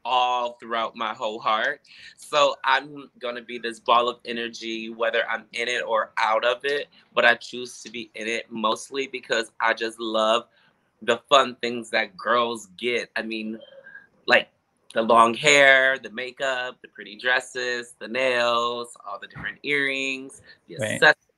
all 0.04 0.54
throughout 0.54 0.96
my 0.96 1.14
whole 1.14 1.40
heart. 1.40 1.82
So 2.18 2.56
I'm 2.64 3.10
going 3.20 3.36
to 3.36 3.42
be 3.42 3.58
this 3.58 3.80
ball 3.80 4.10
of 4.10 4.20
energy, 4.26 4.90
whether 4.90 5.28
I'm 5.30 5.46
in 5.54 5.68
it 5.68 5.84
or 5.84 6.12
out 6.18 6.44
of 6.46 6.62
it. 6.64 6.88
But 7.14 7.26
I 7.26 7.36
choose 7.36 7.82
to 7.84 7.92
be 7.92 8.10
in 8.16 8.28
it 8.28 8.52
mostly 8.52 9.08
because 9.08 9.52
I 9.60 9.74
just 9.74 10.00
love 10.00 10.46
the 11.02 11.20
fun 11.30 11.56
things 11.62 11.90
that 11.92 12.16
girls 12.18 12.68
get. 12.78 13.10
I 13.16 13.22
mean, 13.22 13.60
like 14.28 14.50
the 14.94 15.02
long 15.02 15.34
hair, 15.34 15.98
the 15.98 16.10
makeup, 16.12 16.78
the 16.82 16.88
pretty 16.88 17.18
dresses, 17.18 17.96
the 18.00 18.08
nails, 18.08 18.96
all 19.06 19.20
the 19.20 19.28
different 19.28 19.60
earrings, 19.64 20.42
the 20.68 20.78
right. 20.78 20.92
accessories. 20.94 21.31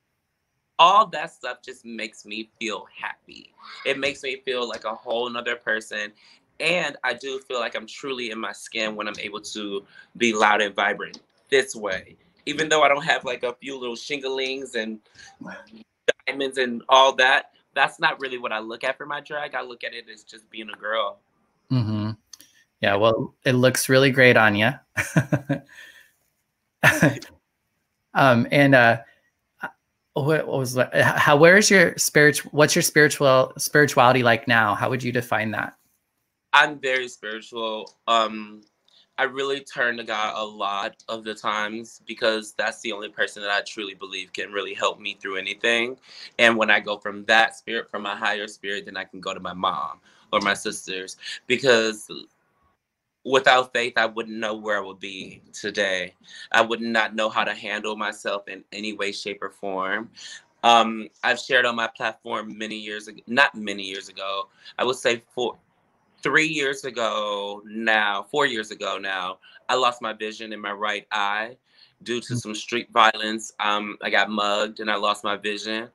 All 0.80 1.06
that 1.08 1.32
stuff 1.32 1.60
just 1.64 1.86
makes 1.86 2.26
me 2.26 2.50
feel 2.60 2.88
happy. 3.00 3.54
It 3.86 4.00
makes 4.00 4.24
me 4.24 4.38
feel 4.44 4.68
like 4.68 4.86
a 4.86 4.96
whole 4.96 5.30
nother 5.30 5.56
person 5.56 6.12
and 6.60 6.98
I 7.04 7.14
do 7.14 7.40
feel 7.40 7.60
like 7.60 7.76
I'm 7.76 7.88
truly 7.88 8.32
in 8.32 8.40
my 8.40 8.52
skin 8.52 8.96
when 8.96 9.08
I'm 9.08 9.20
able 9.20 9.42
to 9.42 9.86
be 10.18 10.34
loud 10.34 10.62
and 10.62 10.74
vibrant 10.74 11.20
this 11.50 11.76
way. 11.76 12.16
Even 12.46 12.70
though 12.70 12.84
I 12.84 12.88
don't 12.88 13.04
have 13.04 13.26
like 13.26 13.44
a 13.44 13.54
few 13.54 13.78
little 13.78 13.96
shinglings 13.96 14.76
and 14.76 15.00
diamonds 16.28 16.58
and 16.58 16.84
all 16.90 17.14
that, 17.16 17.52
that's 17.74 18.00
not 18.00 18.20
really 18.20 18.38
what 18.38 18.52
I 18.52 18.60
look 18.60 18.84
at 18.84 18.98
for 18.98 19.06
my 19.06 19.20
drag. 19.20 19.56
I 19.56 19.62
look 19.62 19.84
at 19.84 19.94
it 19.94 20.06
as 20.12 20.24
just 20.24 20.50
being 20.50 20.70
a 20.70 20.78
girl. 20.78 21.20
Mm-hmm. 21.72 22.12
Yeah, 22.82 22.96
well, 22.96 23.34
it 23.46 23.54
looks 23.54 23.90
really 23.90 24.12
great 24.12 24.38
on 24.38 24.56
you. 24.56 24.72
um, 28.14 28.48
and 28.52 28.76
uh, 28.76 28.98
what, 30.14 30.48
was 30.48 30.74
that? 30.74 30.94
How? 30.96 31.36
Where 31.36 31.58
is 31.58 31.70
your 31.70 31.98
spiritual? 31.98 32.52
What's 32.52 32.76
your 32.76 32.84
spiritual 32.84 33.54
spirituality 33.58 34.24
like 34.24 34.48
now? 34.48 34.76
How 34.76 34.90
would 34.90 35.02
you 35.02 35.12
define 35.12 35.52
that? 35.52 35.76
I'm 36.54 36.80
very 36.80 37.08
spiritual. 37.08 37.96
Um, 38.08 38.62
I 39.18 39.24
really 39.24 39.62
turn 39.62 39.98
to 39.98 40.04
God 40.04 40.34
a 40.36 40.44
lot 40.44 41.04
of 41.08 41.24
the 41.24 41.36
times 41.36 42.02
because 42.08 42.54
that's 42.54 42.82
the 42.82 42.92
only 42.92 43.10
person 43.10 43.44
that 43.44 43.52
I 43.52 43.62
truly 43.62 43.94
believe 43.94 44.34
can 44.34 44.52
really 44.52 44.74
help 44.74 45.00
me 45.00 45.18
through 45.20 45.38
anything. 45.38 45.98
And 46.40 46.58
when 46.58 46.72
I 46.72 46.80
go 46.80 46.98
from 46.98 47.24
that 47.26 47.56
spirit, 47.56 47.92
from 47.92 48.04
my 48.04 48.16
higher 48.16 48.48
spirit, 48.48 48.86
then 48.86 48.98
I 48.98 49.04
can 49.04 49.20
go 49.20 49.34
to 49.34 49.40
my 49.40 49.54
mom 49.54 50.00
or 50.32 50.42
my 50.42 50.56
sisters 50.56 51.18
because 51.46 52.10
without 53.26 53.74
faith, 53.74 53.94
I 53.98 54.06
wouldn't 54.06 54.38
know 54.38 54.56
where 54.56 54.78
I 54.78 54.86
would 54.86 55.00
be 55.00 55.42
today. 55.54 56.14
I 56.52 56.62
would 56.62 56.82
not 56.82 57.16
know 57.16 57.30
how 57.30 57.44
to 57.44 57.54
handle 57.54 57.96
myself 57.96 58.48
in 58.48 58.64
any 58.72 58.94
way, 58.94 59.12
shape, 59.12 59.42
or 59.42 59.50
form. 59.50 60.10
Um, 60.64 61.10
I've 61.24 61.40
shared 61.40 61.66
on 61.66 61.76
my 61.76 61.88
platform 61.88 62.58
many 62.58 62.78
years 62.78 63.08
ago, 63.08 63.22
not 63.28 63.54
many 63.56 63.84
years 63.84 64.08
ago, 64.08 64.48
I 64.80 64.86
would 64.86 64.96
say 64.96 65.22
four, 65.34 65.58
three 66.22 66.48
years 66.48 66.86
ago 66.86 67.62
now, 67.66 68.24
four 68.32 68.46
years 68.46 68.72
ago 68.72 68.98
now, 68.98 69.40
I 69.68 69.76
lost 69.76 70.02
my 70.02 70.14
vision 70.14 70.54
in 70.54 70.62
my 70.62 70.72
right 70.72 71.06
eye 71.12 71.58
due 72.04 72.22
to 72.22 72.34
mm. 72.34 72.38
some 72.38 72.56
street 72.56 72.88
violence. 72.92 73.52
Um, 73.60 73.98
I 74.02 74.10
got 74.10 74.30
mugged 74.30 74.80
and 74.80 74.90
I 74.90 74.96
lost 74.96 75.24
my 75.24 75.36
vision. 75.36 75.90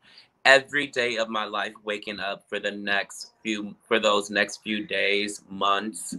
Every 0.48 0.86
day 0.86 1.18
of 1.18 1.28
my 1.28 1.44
life, 1.44 1.74
waking 1.84 2.20
up 2.20 2.48
for 2.48 2.58
the 2.58 2.70
next 2.70 3.32
few, 3.42 3.76
for 3.86 4.00
those 4.00 4.30
next 4.30 4.62
few 4.62 4.86
days, 4.86 5.42
months, 5.50 6.16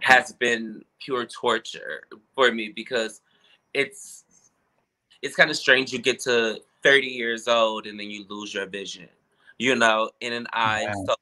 has 0.00 0.32
been 0.32 0.84
pure 0.98 1.24
torture 1.26 2.02
for 2.34 2.50
me 2.50 2.72
because 2.74 3.20
it's 3.74 4.24
it's 5.22 5.36
kind 5.36 5.48
of 5.48 5.56
strange. 5.56 5.92
You 5.92 6.00
get 6.00 6.18
to 6.22 6.58
30 6.82 7.06
years 7.06 7.46
old 7.46 7.86
and 7.86 8.00
then 8.00 8.10
you 8.10 8.24
lose 8.28 8.52
your 8.52 8.66
vision, 8.66 9.08
you 9.58 9.76
know, 9.76 10.10
in 10.20 10.32
an 10.32 10.48
eye. 10.52 10.82
Yeah. 10.82 10.94
So 11.06 11.14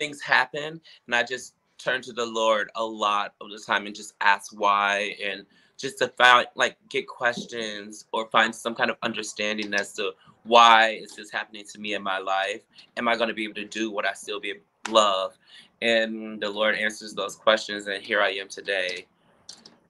things 0.00 0.20
happen, 0.20 0.80
and 1.06 1.14
I 1.14 1.22
just 1.22 1.54
turn 1.78 2.02
to 2.02 2.12
the 2.12 2.26
Lord 2.26 2.72
a 2.74 2.84
lot 2.84 3.34
of 3.40 3.50
the 3.50 3.62
time 3.64 3.86
and 3.86 3.94
just 3.94 4.14
ask 4.20 4.52
why 4.58 5.14
and 5.22 5.46
just 5.76 5.98
to 5.98 6.08
find 6.08 6.48
like 6.56 6.76
get 6.88 7.06
questions 7.06 8.06
or 8.12 8.28
find 8.30 8.52
some 8.52 8.74
kind 8.74 8.90
of 8.90 8.96
understanding 9.02 9.74
as 9.74 9.92
to 9.92 10.12
why 10.44 10.90
is 11.02 11.12
this 11.16 11.30
happening 11.30 11.64
to 11.72 11.78
me 11.80 11.94
in 11.94 12.02
my 12.02 12.18
life? 12.18 12.62
Am 12.96 13.08
I 13.08 13.16
going 13.16 13.28
to 13.28 13.34
be 13.34 13.44
able 13.44 13.54
to 13.54 13.64
do 13.64 13.90
what 13.90 14.06
I 14.06 14.12
still 14.12 14.40
be 14.40 14.54
love? 14.88 15.36
And 15.82 16.40
the 16.40 16.50
Lord 16.50 16.76
answers 16.76 17.14
those 17.14 17.36
questions, 17.36 17.86
and 17.86 18.02
here 18.02 18.20
I 18.20 18.30
am 18.30 18.48
today 18.48 19.06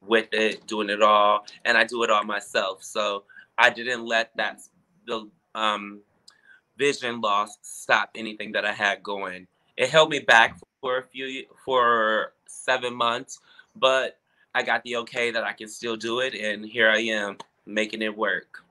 with 0.06 0.28
it, 0.32 0.66
doing 0.66 0.90
it 0.90 1.02
all, 1.02 1.46
and 1.64 1.76
I 1.76 1.84
do 1.84 2.02
it 2.02 2.10
all 2.10 2.24
myself. 2.24 2.82
So 2.82 3.24
I 3.58 3.70
didn't 3.70 4.06
let 4.06 4.36
that 4.36 4.60
the 5.06 5.28
um, 5.54 6.00
vision 6.78 7.20
loss 7.20 7.58
stop 7.62 8.10
anything 8.14 8.52
that 8.52 8.64
I 8.64 8.72
had 8.72 9.02
going. 9.02 9.46
It 9.76 9.90
held 9.90 10.10
me 10.10 10.20
back 10.20 10.58
for 10.80 10.98
a 10.98 11.02
few 11.02 11.44
for 11.64 12.32
seven 12.46 12.94
months, 12.94 13.40
but 13.76 14.18
I 14.54 14.62
got 14.62 14.82
the 14.84 14.96
okay 14.98 15.30
that 15.32 15.44
I 15.44 15.52
can 15.52 15.68
still 15.68 15.96
do 15.96 16.20
it, 16.20 16.34
and 16.34 16.64
here 16.64 16.88
I 16.88 16.98
am 16.98 17.38
making 17.66 18.02
it 18.02 18.16
work. 18.16 18.63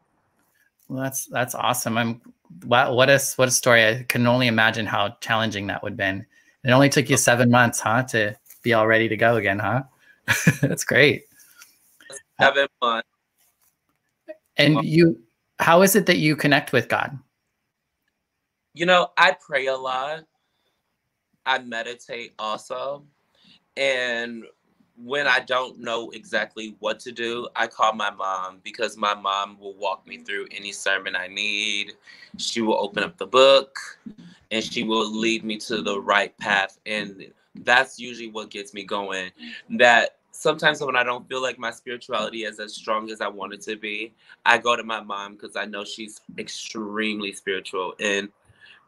Well, 0.94 1.02
that's 1.02 1.26
that's 1.26 1.56
awesome. 1.56 1.98
I'm 1.98 2.22
wow, 2.68 2.94
what 2.94 3.10
a 3.10 3.20
what 3.38 3.48
a 3.48 3.52
story. 3.52 3.84
I 3.84 4.06
can 4.08 4.28
only 4.28 4.46
imagine 4.46 4.86
how 4.86 5.18
challenging 5.22 5.66
that 5.68 5.82
would 5.82 5.94
have 5.94 5.98
been. 5.98 6.24
It 6.64 6.70
only 6.70 6.88
took 6.88 7.10
you 7.10 7.18
seven 7.18 7.50
months, 7.50 7.80
huh, 7.80 8.04
to 8.10 8.36
be 8.62 8.74
all 8.74 8.86
ready 8.86 9.10
to 9.10 9.18
go 9.18 9.38
again, 9.38 9.58
huh? 9.58 9.84
that's 10.62 10.84
great. 10.84 11.24
Seven 12.40 12.68
months. 12.80 13.08
And 14.58 14.84
you, 14.84 15.20
how 15.58 15.82
is 15.82 15.96
it 15.96 16.06
that 16.06 16.18
you 16.18 16.36
connect 16.36 16.72
with 16.74 16.90
God? 16.90 17.18
You 18.76 18.86
know, 18.86 19.10
I 19.18 19.32
pray 19.32 19.66
a 19.66 19.76
lot. 19.76 20.26
I 21.44 21.58
meditate 21.58 22.34
also. 22.38 23.04
And 23.76 24.44
when 25.04 25.28
I 25.28 25.40
don't 25.40 25.80
know 25.80 26.10
exactly 26.12 26.76
what 26.80 27.00
to 27.02 27.12
do, 27.12 27.48
I 27.56 27.68
call 27.68 27.94
my 27.94 28.10
mom 28.10 28.60
because 28.64 28.98
my 28.98 29.14
mom 29.14 29.60
will 29.60 29.76
walk 29.76 30.08
me 30.08 30.18
mm. 30.18 30.26
through 30.26 30.48
any 30.52 30.72
sermon 30.72 31.16
I 31.16 31.28
need. 31.28 31.94
She 32.38 32.62
will 32.62 32.78
open 32.78 33.04
up 33.04 33.18
the 33.18 33.28
book 33.28 33.78
and 34.52 34.64
she 34.64 34.84
will 34.84 35.10
lead 35.12 35.44
me 35.44 35.58
to 35.58 35.82
the 35.82 36.00
right 36.00 36.38
path. 36.38 36.80
And 36.86 37.28
that's 37.56 38.00
usually 38.00 38.30
what 38.30 38.50
gets 38.50 38.74
me 38.74 38.84
going. 38.84 39.32
That 39.72 40.18
sometimes 40.32 40.82
when 40.82 40.96
I 40.96 41.04
don't 41.04 41.28
feel 41.28 41.42
like 41.42 41.60
my 41.60 41.72
spirituality 41.72 42.46
is 42.46 42.60
as 42.60 42.74
strong 42.74 43.12
as 43.12 43.20
I 43.20 43.28
want 43.28 43.54
it 43.54 43.62
to 43.64 43.76
be, 43.76 44.14
I 44.46 44.58
go 44.58 44.76
to 44.76 44.84
my 44.84 45.02
mom 45.02 45.34
because 45.34 45.56
I 45.56 45.66
know 45.66 45.84
she's 45.84 46.22
extremely 46.38 47.34
spiritual. 47.34 47.94
And 48.00 48.30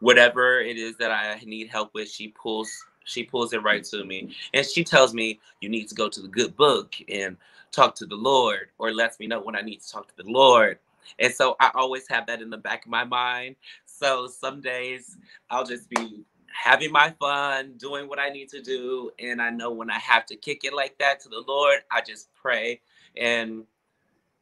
whatever 0.00 0.60
it 0.60 0.78
is 0.78 0.96
that 0.96 1.10
I 1.10 1.40
need 1.44 1.68
help 1.68 1.92
with, 1.94 2.08
she 2.08 2.28
pulls 2.28 2.70
she 3.06 3.24
pulls 3.24 3.54
it 3.54 3.62
right 3.62 3.84
to 3.84 4.04
me. 4.04 4.36
And 4.54 4.66
she 4.66 4.84
tells 4.84 5.14
me 5.14 5.40
you 5.60 5.70
need 5.70 5.88
to 5.88 5.94
go 5.94 6.08
to 6.08 6.20
the 6.22 6.28
good 6.28 6.56
book 6.56 6.94
and 7.08 7.36
talk 7.72 7.94
to 7.96 8.06
the 8.06 8.16
Lord, 8.16 8.68
or 8.78 8.92
lets 8.92 9.18
me 9.18 9.26
know 9.26 9.40
when 9.40 9.56
I 9.56 9.62
need 9.62 9.80
to 9.82 9.90
talk 9.90 10.08
to 10.08 10.22
the 10.22 10.30
Lord. 10.30 10.78
And 11.18 11.32
so 11.34 11.56
I 11.60 11.70
always 11.74 12.08
have 12.08 12.26
that 12.26 12.42
in 12.42 12.50
the 12.50 12.58
back 12.58 12.84
of 12.84 12.90
my 12.90 13.04
mind. 13.04 13.56
So 13.86 14.26
some 14.26 14.60
days 14.60 15.16
I'll 15.50 15.64
just 15.66 15.88
be 15.90 16.24
having 16.52 16.92
my 16.92 17.14
fun, 17.20 17.74
doing 17.78 18.08
what 18.08 18.18
I 18.18 18.30
need 18.30 18.48
to 18.50 18.62
do. 18.62 19.10
And 19.18 19.42
I 19.42 19.50
know 19.50 19.70
when 19.70 19.90
I 19.90 19.98
have 19.98 20.26
to 20.26 20.36
kick 20.36 20.64
it 20.64 20.74
like 20.74 20.98
that 20.98 21.20
to 21.20 21.28
the 21.28 21.44
Lord, 21.46 21.80
I 21.90 22.00
just 22.00 22.28
pray. 22.34 22.80
And 23.16 23.64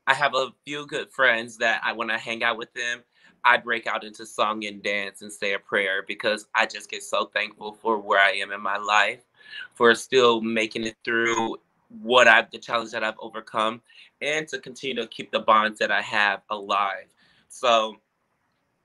I 0.07 0.15
have 0.15 0.35
a 0.35 0.49
few 0.65 0.87
good 0.87 1.11
friends 1.11 1.59
that 1.59 1.81
I 1.85 1.93
want 1.93 2.11
to 2.11 2.19
hang 2.19 2.43
out 2.45 2.59
with 2.59 2.73
them, 2.75 3.03
I 3.45 3.59
break 3.59 3.87
out 3.87 4.05
into 4.05 4.25
song 4.25 4.65
and 4.65 4.83
dance 4.83 5.23
and 5.23 5.33
say 5.33 5.53
a 5.55 5.59
prayer 5.59 6.03
because 6.07 6.47
I 6.55 6.67
just 6.67 6.91
get 6.91 7.03
so 7.03 7.27
thankful 7.27 7.73
for 7.73 7.99
where 7.99 8.21
I 8.21 8.33
am 8.33 8.53
in 8.53 8.61
my 8.61 8.79
life, 8.79 9.21
for 9.75 9.95
still 9.95 10.41
making 10.41 10.85
it 10.85 10.97
through 11.05 11.59
what 12.03 12.27
I've 12.27 12.51
the 12.51 12.59
challenge 12.59 12.91
that 12.93 13.05
I've 13.05 13.19
overcome, 13.19 13.83
and 14.21 14.49
to 14.49 14.59
continue 14.59 14.97
to 14.97 15.07
keep 15.07 15.31
the 15.31 15.41
bonds 15.41 15.79
that 15.79 15.91
I 15.91 16.01
have 16.03 16.41
alive. 16.51 17.07
So 17.49 17.97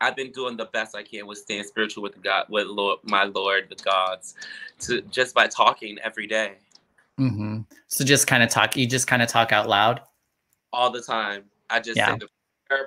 I've 0.01 0.15
been 0.15 0.31
doing 0.31 0.57
the 0.57 0.65
best 0.65 0.95
I 0.95 1.03
can 1.03 1.27
with 1.27 1.39
staying 1.39 1.63
spiritual 1.63 2.03
with 2.03 2.21
God, 2.21 2.45
with 2.49 2.67
Lord, 2.67 2.99
my 3.03 3.23
Lord, 3.23 3.67
the 3.69 3.75
gods, 3.83 4.35
to 4.81 5.01
just 5.03 5.33
by 5.33 5.47
talking 5.47 5.97
every 6.03 6.27
day. 6.27 6.53
Mm-hmm. 7.19 7.61
So 7.87 8.05
just 8.05 8.27
kind 8.27 8.43
of 8.43 8.49
talk. 8.49 8.77
You 8.77 8.87
just 8.87 9.07
kind 9.07 9.21
of 9.21 9.27
talk 9.27 9.51
out 9.51 9.67
loud 9.67 10.01
all 10.71 10.89
the 10.91 11.01
time. 11.01 11.43
I 11.69 11.79
just 11.79 11.97
yeah. 11.97 12.13
say 12.13 12.19
the 12.19 12.27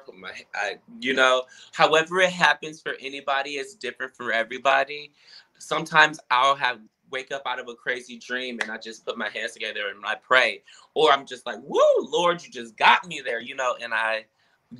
put 0.04 0.16
my, 0.16 0.30
I, 0.54 0.78
you 1.00 1.14
know, 1.14 1.44
however 1.72 2.20
it 2.20 2.30
happens 2.30 2.80
for 2.80 2.94
anybody 3.00 3.52
is 3.52 3.74
different 3.74 4.14
for 4.16 4.32
everybody. 4.32 5.12
Sometimes 5.58 6.20
I'll 6.30 6.56
have 6.56 6.78
wake 7.10 7.30
up 7.30 7.42
out 7.46 7.60
of 7.60 7.68
a 7.68 7.74
crazy 7.74 8.18
dream 8.18 8.58
and 8.60 8.70
I 8.70 8.78
just 8.78 9.04
put 9.04 9.18
my 9.18 9.28
hands 9.28 9.52
together 9.52 9.88
and 9.94 10.04
I 10.04 10.14
pray, 10.14 10.62
or 10.94 11.12
I'm 11.12 11.26
just 11.26 11.46
like, 11.46 11.58
"Woo, 11.62 11.80
Lord, 11.98 12.42
you 12.42 12.50
just 12.50 12.76
got 12.76 13.06
me 13.06 13.20
there," 13.24 13.40
you 13.40 13.54
know, 13.54 13.76
and 13.80 13.92
I 13.92 14.24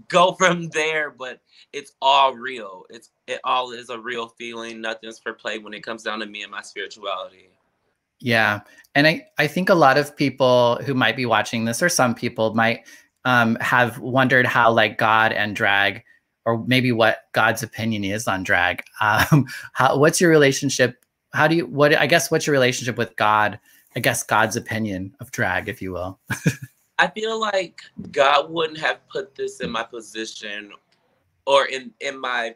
go 0.09 0.33
from 0.39 0.69
there. 0.71 1.11
But 1.11 1.41
it's 1.73 1.93
all 2.01 2.35
real. 2.35 2.85
It's 2.91 3.11
it 3.27 3.41
all 3.45 3.73
is 3.73 3.91
a 3.91 3.99
real 3.99 4.29
feeling. 4.29 4.81
Nothing's 4.81 5.19
for 5.19 5.35
play 5.35 5.59
when 5.59 5.75
it 5.75 5.83
comes 5.83 6.03
down 6.03 6.21
to 6.21 6.27
me 6.27 6.43
and 6.43 6.51
my 6.51 6.63
spirituality. 6.63 7.51
Yeah. 8.23 8.61
And 8.95 9.07
I, 9.07 9.27
I 9.39 9.49
think 9.49 9.69
a 9.69 9.75
lot 9.75 9.99
of 9.99 10.17
people 10.17 10.77
who 10.85 10.95
might 10.95 11.17
be 11.17 11.27
watching 11.27 11.65
this, 11.65 11.83
or 11.83 11.89
some 11.89 12.15
people 12.15 12.55
might 12.55 12.87
um, 13.25 13.57
have 13.61 13.99
wondered 13.99 14.47
how 14.47 14.71
like 14.71 14.99
God 14.99 15.33
and 15.33 15.55
drag, 15.55 16.03
or 16.45 16.65
maybe 16.67 16.93
what 16.93 17.25
God's 17.33 17.63
opinion 17.63 18.05
is 18.05 18.27
on 18.29 18.43
drag. 18.43 18.85
Um, 19.01 19.47
how, 19.73 19.97
what's 19.97 20.21
your 20.21 20.31
relationship? 20.31 21.05
How 21.33 21.49
do 21.49 21.57
you, 21.57 21.67
what, 21.67 21.97
I 21.99 22.07
guess, 22.07 22.31
what's 22.31 22.47
your 22.47 22.53
relationship 22.53 22.97
with 22.97 23.17
God? 23.17 23.59
I 23.97 24.01
guess 24.01 24.23
God's 24.23 24.57
opinion 24.57 25.15
of 25.21 25.31
drag, 25.33 25.69
if 25.69 25.83
you 25.83 25.93
will. 25.93 26.19
I 26.99 27.09
feel 27.09 27.41
like 27.41 27.81
God 28.13 28.51
wouldn't 28.51 28.79
have 28.79 29.07
put 29.09 29.35
this 29.35 29.61
in 29.61 29.71
my 29.71 29.83
position 29.83 30.73
or 31.47 31.67
in, 31.67 31.93
in 32.01 32.21
my 32.21 32.55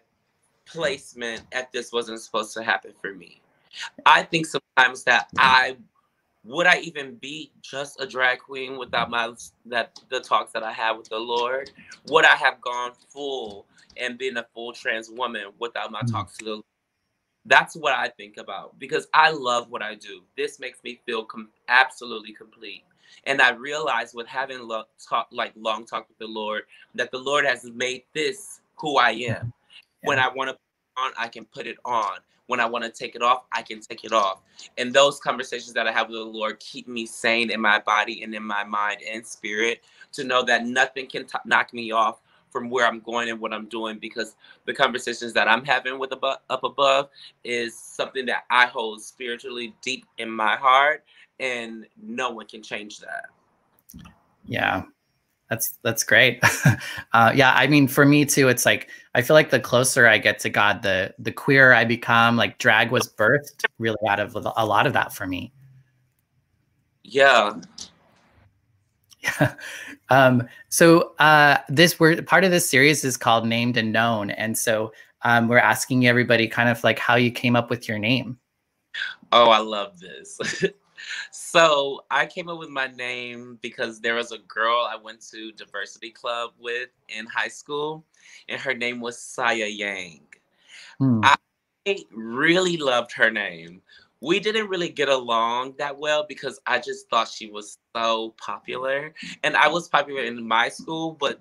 placement 0.66 1.42
if 1.52 1.70
this 1.72 1.92
wasn't 1.92 2.20
supposed 2.20 2.52
to 2.54 2.62
happen 2.62 2.92
for 3.00 3.14
me. 3.14 3.40
I 4.04 4.22
think 4.22 4.46
sometimes 4.46 5.04
that 5.04 5.28
I 5.38 5.76
would 6.46 6.66
I 6.66 6.78
even 6.78 7.16
be 7.16 7.50
just 7.60 8.00
a 8.00 8.06
drag 8.06 8.38
queen 8.38 8.78
without 8.78 9.10
my 9.10 9.32
that 9.66 9.98
the 10.10 10.20
talks 10.20 10.52
that 10.52 10.62
I 10.62 10.72
have 10.72 10.96
with 10.96 11.08
the 11.08 11.18
Lord? 11.18 11.70
Would 12.08 12.24
I 12.24 12.36
have 12.36 12.60
gone 12.60 12.92
full 13.08 13.66
and 13.96 14.16
been 14.16 14.36
a 14.36 14.46
full 14.54 14.72
trans 14.72 15.10
woman 15.10 15.46
without 15.58 15.90
my 15.90 16.00
mm-hmm. 16.00 16.14
talks 16.14 16.36
to 16.38 16.44
the 16.44 16.62
that's 17.46 17.76
what 17.76 17.94
I 17.94 18.08
think 18.08 18.38
about 18.38 18.78
because 18.78 19.06
I 19.14 19.30
love 19.30 19.70
what 19.70 19.82
I 19.82 19.94
do. 19.94 20.22
This 20.36 20.58
makes 20.58 20.82
me 20.82 21.00
feel 21.06 21.24
com- 21.24 21.50
absolutely 21.68 22.32
complete. 22.32 22.82
And 23.24 23.40
I 23.40 23.50
realize 23.50 24.14
with 24.14 24.26
having 24.26 24.60
lo- 24.66 24.84
talk, 25.08 25.28
like 25.30 25.52
long 25.56 25.86
talk 25.86 26.08
with 26.08 26.18
the 26.18 26.26
Lord 26.26 26.62
that 26.94 27.10
the 27.10 27.18
Lord 27.18 27.44
has 27.44 27.64
made 27.64 28.02
this 28.14 28.60
who 28.76 28.98
I 28.98 29.10
am. 29.10 29.16
Yeah. 29.18 29.42
When 30.02 30.18
I 30.18 30.28
want 30.28 30.50
to 30.50 30.54
put 30.54 31.04
on, 31.04 31.12
I 31.18 31.28
can 31.28 31.44
put 31.44 31.66
it 31.66 31.76
on. 31.84 32.18
When 32.46 32.60
I 32.60 32.66
want 32.66 32.84
to 32.84 32.90
take 32.90 33.14
it 33.14 33.22
off, 33.22 33.44
I 33.52 33.62
can 33.62 33.80
take 33.80 34.04
it 34.04 34.12
off. 34.12 34.40
And 34.78 34.92
those 34.92 35.18
conversations 35.18 35.72
that 35.72 35.86
I 35.86 35.92
have 35.92 36.08
with 36.08 36.18
the 36.18 36.24
Lord 36.24 36.60
keep 36.60 36.86
me 36.86 37.06
sane 37.06 37.50
in 37.50 37.60
my 37.60 37.78
body 37.80 38.22
and 38.22 38.34
in 38.34 38.42
my 38.42 38.64
mind 38.64 38.98
and 39.08 39.26
spirit 39.26 39.82
to 40.12 40.24
know 40.24 40.42
that 40.44 40.66
nothing 40.66 41.06
can 41.08 41.26
t- 41.26 41.38
knock 41.44 41.72
me 41.74 41.90
off 41.90 42.20
from 42.50 42.70
where 42.70 42.86
I'm 42.86 43.00
going 43.00 43.28
and 43.28 43.38
what 43.40 43.52
I'm 43.52 43.66
doing 43.66 43.98
because 43.98 44.36
the 44.64 44.72
conversations 44.72 45.32
that 45.34 45.48
I'm 45.48 45.64
having 45.64 45.98
with 45.98 46.12
above, 46.12 46.38
up 46.48 46.64
above 46.64 47.10
is 47.44 47.78
something 47.78 48.24
that 48.26 48.44
I 48.50 48.66
hold 48.66 49.02
spiritually 49.02 49.74
deep 49.82 50.06
in 50.18 50.30
my 50.30 50.56
heart 50.56 51.04
and 51.38 51.86
no 52.00 52.30
one 52.30 52.46
can 52.46 52.62
change 52.62 53.00
that. 53.00 53.26
Yeah, 54.46 54.84
that's 55.48 55.78
that's 55.82 56.02
great. 56.02 56.42
uh, 57.12 57.32
yeah, 57.34 57.52
I 57.54 57.66
mean, 57.66 57.88
for 57.88 58.04
me 58.04 58.24
too, 58.24 58.48
it's 58.48 58.66
like 58.66 58.88
I 59.14 59.22
feel 59.22 59.34
like 59.34 59.50
the 59.50 59.60
closer 59.60 60.06
I 60.06 60.18
get 60.18 60.38
to 60.40 60.50
God, 60.50 60.82
the 60.82 61.14
the 61.18 61.32
queerer 61.32 61.72
I 61.72 61.84
become. 61.84 62.36
Like 62.36 62.58
drag 62.58 62.90
was 62.90 63.08
birthed 63.08 63.64
really 63.78 63.96
out 64.08 64.20
of 64.20 64.34
a 64.34 64.66
lot 64.66 64.86
of 64.86 64.92
that 64.94 65.12
for 65.12 65.26
me. 65.26 65.52
Yeah. 67.04 67.54
Yeah. 69.20 69.54
Um, 70.08 70.48
so 70.68 71.14
uh, 71.18 71.58
this 71.68 71.98
we're 71.98 72.22
part 72.22 72.44
of 72.44 72.52
this 72.52 72.70
series 72.70 73.04
is 73.04 73.16
called 73.16 73.44
Named 73.44 73.76
and 73.76 73.92
Known, 73.92 74.30
and 74.30 74.56
so 74.56 74.92
um, 75.22 75.48
we're 75.48 75.58
asking 75.58 76.06
everybody 76.06 76.46
kind 76.46 76.68
of 76.68 76.84
like 76.84 76.96
how 76.96 77.16
you 77.16 77.32
came 77.32 77.56
up 77.56 77.70
with 77.70 77.88
your 77.88 77.98
name. 77.98 78.38
Oh, 79.32 79.50
I 79.50 79.58
love 79.58 79.98
this. 79.98 80.64
so 81.30 82.04
I 82.10 82.26
came 82.26 82.48
up 82.48 82.58
with 82.58 82.68
my 82.68 82.88
name 82.88 83.58
because 83.62 84.00
there 84.00 84.14
was 84.14 84.32
a 84.32 84.38
girl 84.38 84.88
I 84.90 84.96
went 84.96 85.20
to 85.30 85.52
diversity 85.52 86.10
club 86.10 86.50
with 86.58 86.90
in 87.08 87.26
high 87.26 87.48
school, 87.48 88.04
and 88.48 88.60
her 88.60 88.74
name 88.74 89.00
was 89.00 89.18
Saya 89.18 89.66
Yang. 89.66 90.20
Hmm. 90.98 91.20
I 91.24 91.36
really 92.12 92.76
loved 92.76 93.12
her 93.12 93.30
name. 93.30 93.82
We 94.20 94.40
didn't 94.40 94.68
really 94.68 94.88
get 94.88 95.08
along 95.08 95.74
that 95.78 95.96
well 95.96 96.24
because 96.26 96.58
I 96.66 96.78
just 96.78 97.08
thought 97.10 97.28
she 97.28 97.50
was 97.50 97.78
so 97.94 98.34
popular, 98.38 99.12
and 99.44 99.56
I 99.56 99.68
was 99.68 99.88
popular 99.88 100.22
in 100.22 100.46
my 100.46 100.68
school, 100.68 101.12
but 101.12 101.40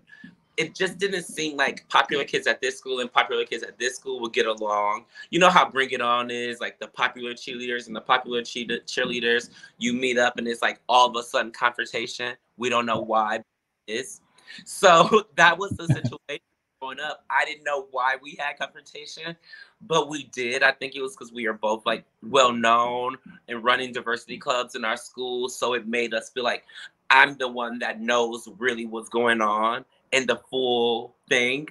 it 0.58 0.74
just 0.74 0.98
didn't 0.98 1.24
seem 1.24 1.58
like 1.58 1.88
popular 1.89 2.24
kids 2.24 2.48
at 2.48 2.62
this 2.62 2.78
school 2.78 3.00
and 3.00 3.12
popular 3.12 3.46
kids 3.46 3.63
at 3.63 3.78
this 3.78 3.96
school 3.96 4.20
would 4.22 4.34
get 4.34 4.46
along. 4.46 5.06
You 5.30 5.39
know 5.39 5.50
how 5.50 5.70
Bring 5.70 5.91
It 5.91 6.02
On 6.02 6.32
is 6.32 6.60
like 6.60 6.80
the 6.80 6.88
popular 6.88 7.34
cheerleaders 7.34 7.88
and 7.88 7.96
the 7.96 8.02
popular 8.02 8.41
cheerleaders. 8.41 9.50
You 9.78 9.94
meet 9.94 10.18
up 10.18 10.38
and 10.38 10.48
it's 10.48 10.62
like 10.62 10.80
all 10.88 11.10
of 11.10 11.15
a 11.15 11.24
sudden 11.24 11.52
confrontation. 11.52 12.36
We 12.58 12.70
don't 12.70 12.86
know 12.86 13.02
why 13.02 13.41
is. 13.88 14.22
So 14.63 15.26
that 15.36 15.58
was 15.58 15.72
the 15.72 15.88
situation 15.88 16.41
growing 16.80 17.00
up. 17.00 17.26
I 17.30 17.46
didn't 17.46 17.63
know 17.63 17.88
why 17.91 18.15
we 18.22 18.38
had 18.39 18.58
confrontation, 18.58 19.36
but 19.82 20.10
we 20.10 20.24
did. 20.26 20.63
I 20.63 20.72
think 20.72 20.96
it 20.96 21.02
was 21.02 21.15
because 21.15 21.34
we 21.34 21.48
are 21.48 21.54
both 21.54 21.86
like 21.86 22.06
well 22.24 22.54
known 22.54 23.18
and 23.48 23.63
running 23.63 23.91
diversity 23.91 24.38
clubs 24.38 24.76
in 24.76 24.86
our 24.86 24.98
school. 24.98 25.50
So 25.50 25.74
it 25.74 25.88
made 25.88 26.13
us 26.13 26.30
feel 26.30 26.44
like 26.44 26.63
I'm 27.10 27.38
the 27.38 27.48
one 27.48 27.80
that 27.80 28.02
knows 28.02 28.48
really 28.58 28.86
what's 28.86 29.10
going 29.10 29.41
on 29.41 29.86
in 30.12 30.26
the 30.28 30.39
full 30.50 31.15
thing. 31.30 31.70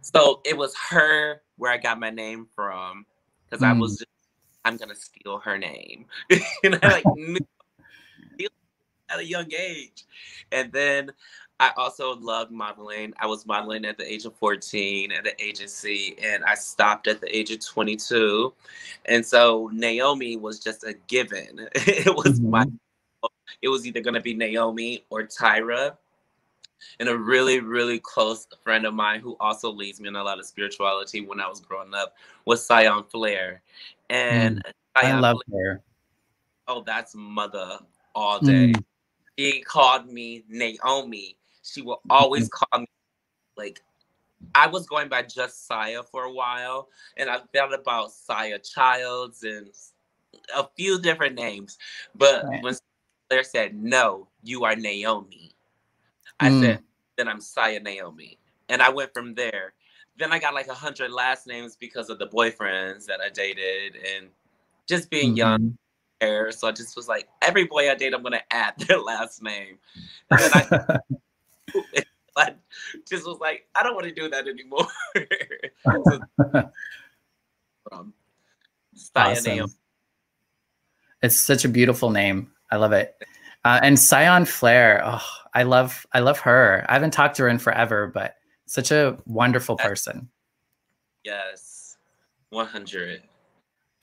So 0.00 0.40
it 0.44 0.56
was 0.56 0.74
her 0.90 1.42
where 1.56 1.72
I 1.72 1.78
got 1.78 2.00
my 2.00 2.10
name 2.10 2.48
from 2.54 3.06
because 3.48 3.64
mm. 3.64 3.68
I 3.68 3.72
was 3.72 3.92
hmm. 3.92 3.96
just, 3.98 4.06
I'm 4.64 4.76
gonna 4.76 4.94
steal 4.94 5.38
her 5.38 5.58
name, 5.58 6.06
and 6.64 6.78
I 6.82 6.88
like 6.88 7.04
knew 7.16 7.38
at 9.10 9.18
a 9.18 9.24
young 9.24 9.52
age. 9.52 10.04
And 10.50 10.72
then 10.72 11.12
I 11.60 11.70
also 11.76 12.16
loved 12.16 12.50
modeling. 12.50 13.14
I 13.20 13.26
was 13.26 13.46
modeling 13.46 13.84
at 13.84 13.96
the 13.96 14.10
age 14.10 14.24
of 14.24 14.34
14 14.36 15.12
at 15.12 15.24
the 15.24 15.40
agency, 15.42 16.16
and 16.22 16.44
I 16.44 16.54
stopped 16.54 17.06
at 17.06 17.20
the 17.20 17.36
age 17.36 17.50
of 17.50 17.64
22. 17.64 18.52
And 19.04 19.24
so 19.24 19.70
Naomi 19.72 20.36
was 20.36 20.58
just 20.58 20.84
a 20.84 20.94
given. 21.06 21.68
it 21.74 22.14
was 22.14 22.40
mm-hmm. 22.40 22.50
my 22.50 22.66
it 23.60 23.68
was 23.68 23.86
either 23.86 24.00
gonna 24.00 24.20
be 24.20 24.34
Naomi 24.34 25.04
or 25.10 25.22
Tyra 25.22 25.96
and 27.00 27.08
a 27.08 27.16
really, 27.16 27.60
really 27.60 27.98
close 27.98 28.46
friend 28.62 28.86
of 28.86 28.94
mine 28.94 29.20
who 29.20 29.36
also 29.40 29.70
leads 29.70 30.00
me 30.00 30.08
in 30.08 30.16
a 30.16 30.22
lot 30.22 30.38
of 30.38 30.46
spirituality 30.46 31.20
when 31.20 31.40
I 31.40 31.48
was 31.48 31.60
growing 31.60 31.94
up 31.94 32.14
was 32.44 32.66
Sion 32.66 33.04
Flair. 33.10 33.62
And 34.10 34.58
mm, 34.58 34.72
I 34.96 35.18
love 35.18 35.38
Flair, 35.48 35.74
her. 35.74 35.82
Oh, 36.68 36.82
that's 36.86 37.14
mother 37.14 37.78
all 38.14 38.40
day. 38.40 38.72
Mm. 38.72 38.84
She 39.38 39.62
called 39.62 40.08
me 40.08 40.44
Naomi. 40.48 41.36
She 41.62 41.82
will 41.82 42.00
always 42.10 42.48
mm-hmm. 42.48 42.64
call 42.64 42.80
me 42.80 42.86
like 43.56 43.82
I 44.54 44.66
was 44.66 44.86
going 44.86 45.08
by 45.08 45.22
just 45.22 45.66
Saya 45.66 46.02
for 46.02 46.24
a 46.24 46.32
while, 46.32 46.88
and 47.16 47.30
I 47.30 47.38
felt 47.52 47.72
about 47.72 48.12
Saya 48.12 48.58
Childs 48.58 49.44
and 49.44 49.68
a 50.54 50.66
few 50.76 51.00
different 51.00 51.36
names. 51.36 51.78
But 52.14 52.44
right. 52.44 52.62
when 52.62 52.74
Flair 53.28 53.44
said, 53.44 53.74
No, 53.74 54.28
you 54.42 54.64
are 54.64 54.76
Naomi, 54.76 55.51
I 56.42 56.50
mm. 56.50 56.60
said, 56.60 56.80
then 57.16 57.28
I'm 57.28 57.40
Saya 57.40 57.80
Naomi. 57.80 58.38
And 58.68 58.82
I 58.82 58.88
went 58.88 59.14
from 59.14 59.34
there. 59.34 59.74
Then 60.18 60.32
I 60.32 60.38
got 60.38 60.54
like 60.54 60.68
a 60.68 60.74
hundred 60.74 61.12
last 61.12 61.46
names 61.46 61.76
because 61.76 62.10
of 62.10 62.18
the 62.18 62.26
boyfriends 62.26 63.06
that 63.06 63.20
I 63.20 63.30
dated 63.30 63.96
and 63.96 64.28
just 64.88 65.08
being 65.08 65.30
mm-hmm. 65.36 65.76
young. 66.24 66.52
So 66.52 66.68
I 66.68 66.72
just 66.72 66.96
was 66.96 67.08
like, 67.08 67.28
every 67.40 67.64
boy 67.64 67.90
I 67.90 67.94
date, 67.94 68.14
I'm 68.14 68.22
gonna 68.22 68.42
add 68.50 68.74
their 68.78 68.98
last 68.98 69.42
name. 69.42 69.78
And 70.30 70.40
then 70.40 70.50
I, 70.54 70.98
I 72.36 72.54
just 73.08 73.26
was 73.26 73.38
like, 73.40 73.66
I 73.74 73.82
don't 73.82 73.94
want 73.94 74.06
to 74.06 74.14
do 74.14 74.28
that 74.28 74.46
anymore. 74.48 74.86
from 77.88 78.14
Saya 78.94 79.32
awesome. 79.32 79.56
Naomi. 79.56 79.72
It's 81.22 81.36
such 81.36 81.64
a 81.64 81.68
beautiful 81.68 82.10
name. 82.10 82.50
I 82.70 82.76
love 82.76 82.92
it. 82.92 83.14
Uh, 83.64 83.80
and 83.82 83.98
Sion 83.98 84.44
Flair, 84.44 85.02
oh, 85.04 85.24
I 85.54 85.62
love 85.62 86.06
I 86.12 86.20
love 86.20 86.38
her. 86.40 86.84
I 86.88 86.94
haven't 86.94 87.12
talked 87.12 87.36
to 87.36 87.42
her 87.44 87.48
in 87.48 87.58
forever, 87.58 88.08
but 88.08 88.36
such 88.66 88.90
a 88.90 89.18
wonderful 89.26 89.76
person. 89.76 90.28
Yes, 91.24 91.96
one 92.50 92.66
hundred. 92.66 93.22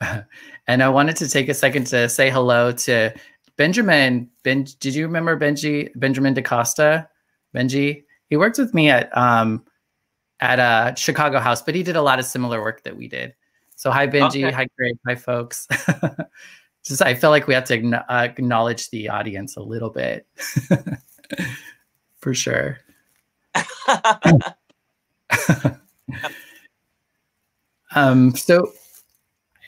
and 0.66 0.82
I 0.82 0.88
wanted 0.88 1.16
to 1.16 1.28
take 1.28 1.48
a 1.48 1.54
second 1.54 1.86
to 1.88 2.08
say 2.08 2.30
hello 2.30 2.72
to 2.72 3.12
Benjamin. 3.56 4.30
Ben, 4.44 4.66
did 4.80 4.94
you 4.94 5.04
remember 5.06 5.38
Benji 5.38 5.90
Benjamin 5.96 6.34
DaCosta? 6.34 7.06
Benji, 7.54 8.04
he 8.28 8.36
worked 8.36 8.58
with 8.58 8.72
me 8.72 8.88
at 8.88 9.14
um 9.16 9.64
at 10.40 10.58
a 10.58 10.62
uh, 10.62 10.94
Chicago 10.94 11.38
House, 11.38 11.60
but 11.60 11.74
he 11.74 11.82
did 11.82 11.96
a 11.96 12.02
lot 12.02 12.18
of 12.18 12.24
similar 12.24 12.62
work 12.62 12.82
that 12.84 12.96
we 12.96 13.08
did. 13.08 13.34
So 13.76 13.90
hi 13.90 14.06
Benji, 14.06 14.46
okay. 14.46 14.52
hi 14.52 14.66
Greg, 14.78 14.94
hi 15.06 15.14
folks. 15.16 15.68
just 16.90 17.00
I 17.02 17.14
feel 17.14 17.30
like 17.30 17.46
we 17.46 17.54
have 17.54 17.64
to 17.64 18.04
uh, 18.12 18.22
acknowledge 18.24 18.90
the 18.90 19.08
audience 19.08 19.56
a 19.56 19.62
little 19.62 19.88
bit, 19.90 20.26
for 22.20 22.34
sure. 22.34 22.78
um. 27.94 28.34
So, 28.36 28.72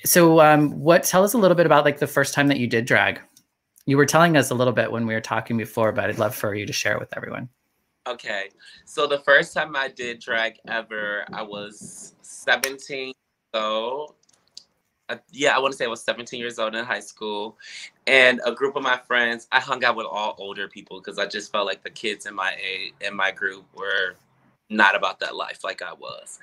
so 0.05 0.41
um, 0.41 0.73
what? 0.81 1.05
Tell 1.05 1.25
us 1.25 1.33
a 1.33 1.39
little 1.39 1.57
bit 1.57 1.65
about 1.65 1.85
like 1.85 1.99
the 1.99 2.07
first 2.07 2.35
time 2.35 2.49
that 2.49 2.59
you 2.59 2.67
did 2.67 2.85
drag. 2.85 3.21
You 3.87 3.97
were 3.97 4.07
telling 4.07 4.37
us 4.37 4.51
a 4.51 4.55
little 4.55 4.73
bit 4.73 4.93
when 4.93 5.07
we 5.07 5.15
were 5.15 5.21
talking 5.21 5.57
before, 5.57 5.93
but 5.93 6.11
I'd 6.11 6.19
love 6.19 6.35
for 6.35 6.55
you 6.55 6.67
to 6.67 6.73
share 6.73 6.95
it 6.95 7.01
with 7.01 7.17
everyone. 7.17 7.49
Okay. 8.07 8.49
So 8.85 9.07
the 9.07 9.19
first 9.21 9.55
time 9.55 9.77
I 9.77 9.89
did 9.89 10.21
drag 10.21 10.55
ever, 10.69 11.25
I 11.33 11.43
was 11.43 12.15
17. 12.23 13.13
So 13.55 14.17
Uh, 15.13 15.19
yeah, 15.31 15.55
I 15.55 15.59
want 15.59 15.73
to 15.73 15.77
say 15.77 15.85
I 15.85 15.89
was 15.89 16.03
17 16.03 16.41
years 16.41 16.59
old 16.59 16.75
in 16.75 16.87
high 16.87 17.01
school, 17.01 17.59
and 18.07 18.41
a 18.47 18.53
group 18.53 18.77
of 18.77 18.83
my 18.83 18.97
friends. 18.97 19.47
I 19.53 19.61
hung 19.61 19.85
out 19.85 19.95
with 19.95 20.07
all 20.07 20.35
older 20.39 20.69
people 20.69 21.01
because 21.01 21.19
I 21.19 21.27
just 21.27 21.53
felt 21.53 21.67
like 21.67 21.85
the 21.85 21.91
kids 21.91 22.25
in 22.25 22.35
my 22.35 22.57
age, 22.59 22.95
in 23.03 23.15
my 23.15 23.31
group 23.31 23.67
were 23.75 24.17
not 24.71 24.97
about 24.97 25.21
that 25.21 25.37
life 25.37 25.65
like 25.65 25.83
I 25.83 25.93
was. 25.93 26.39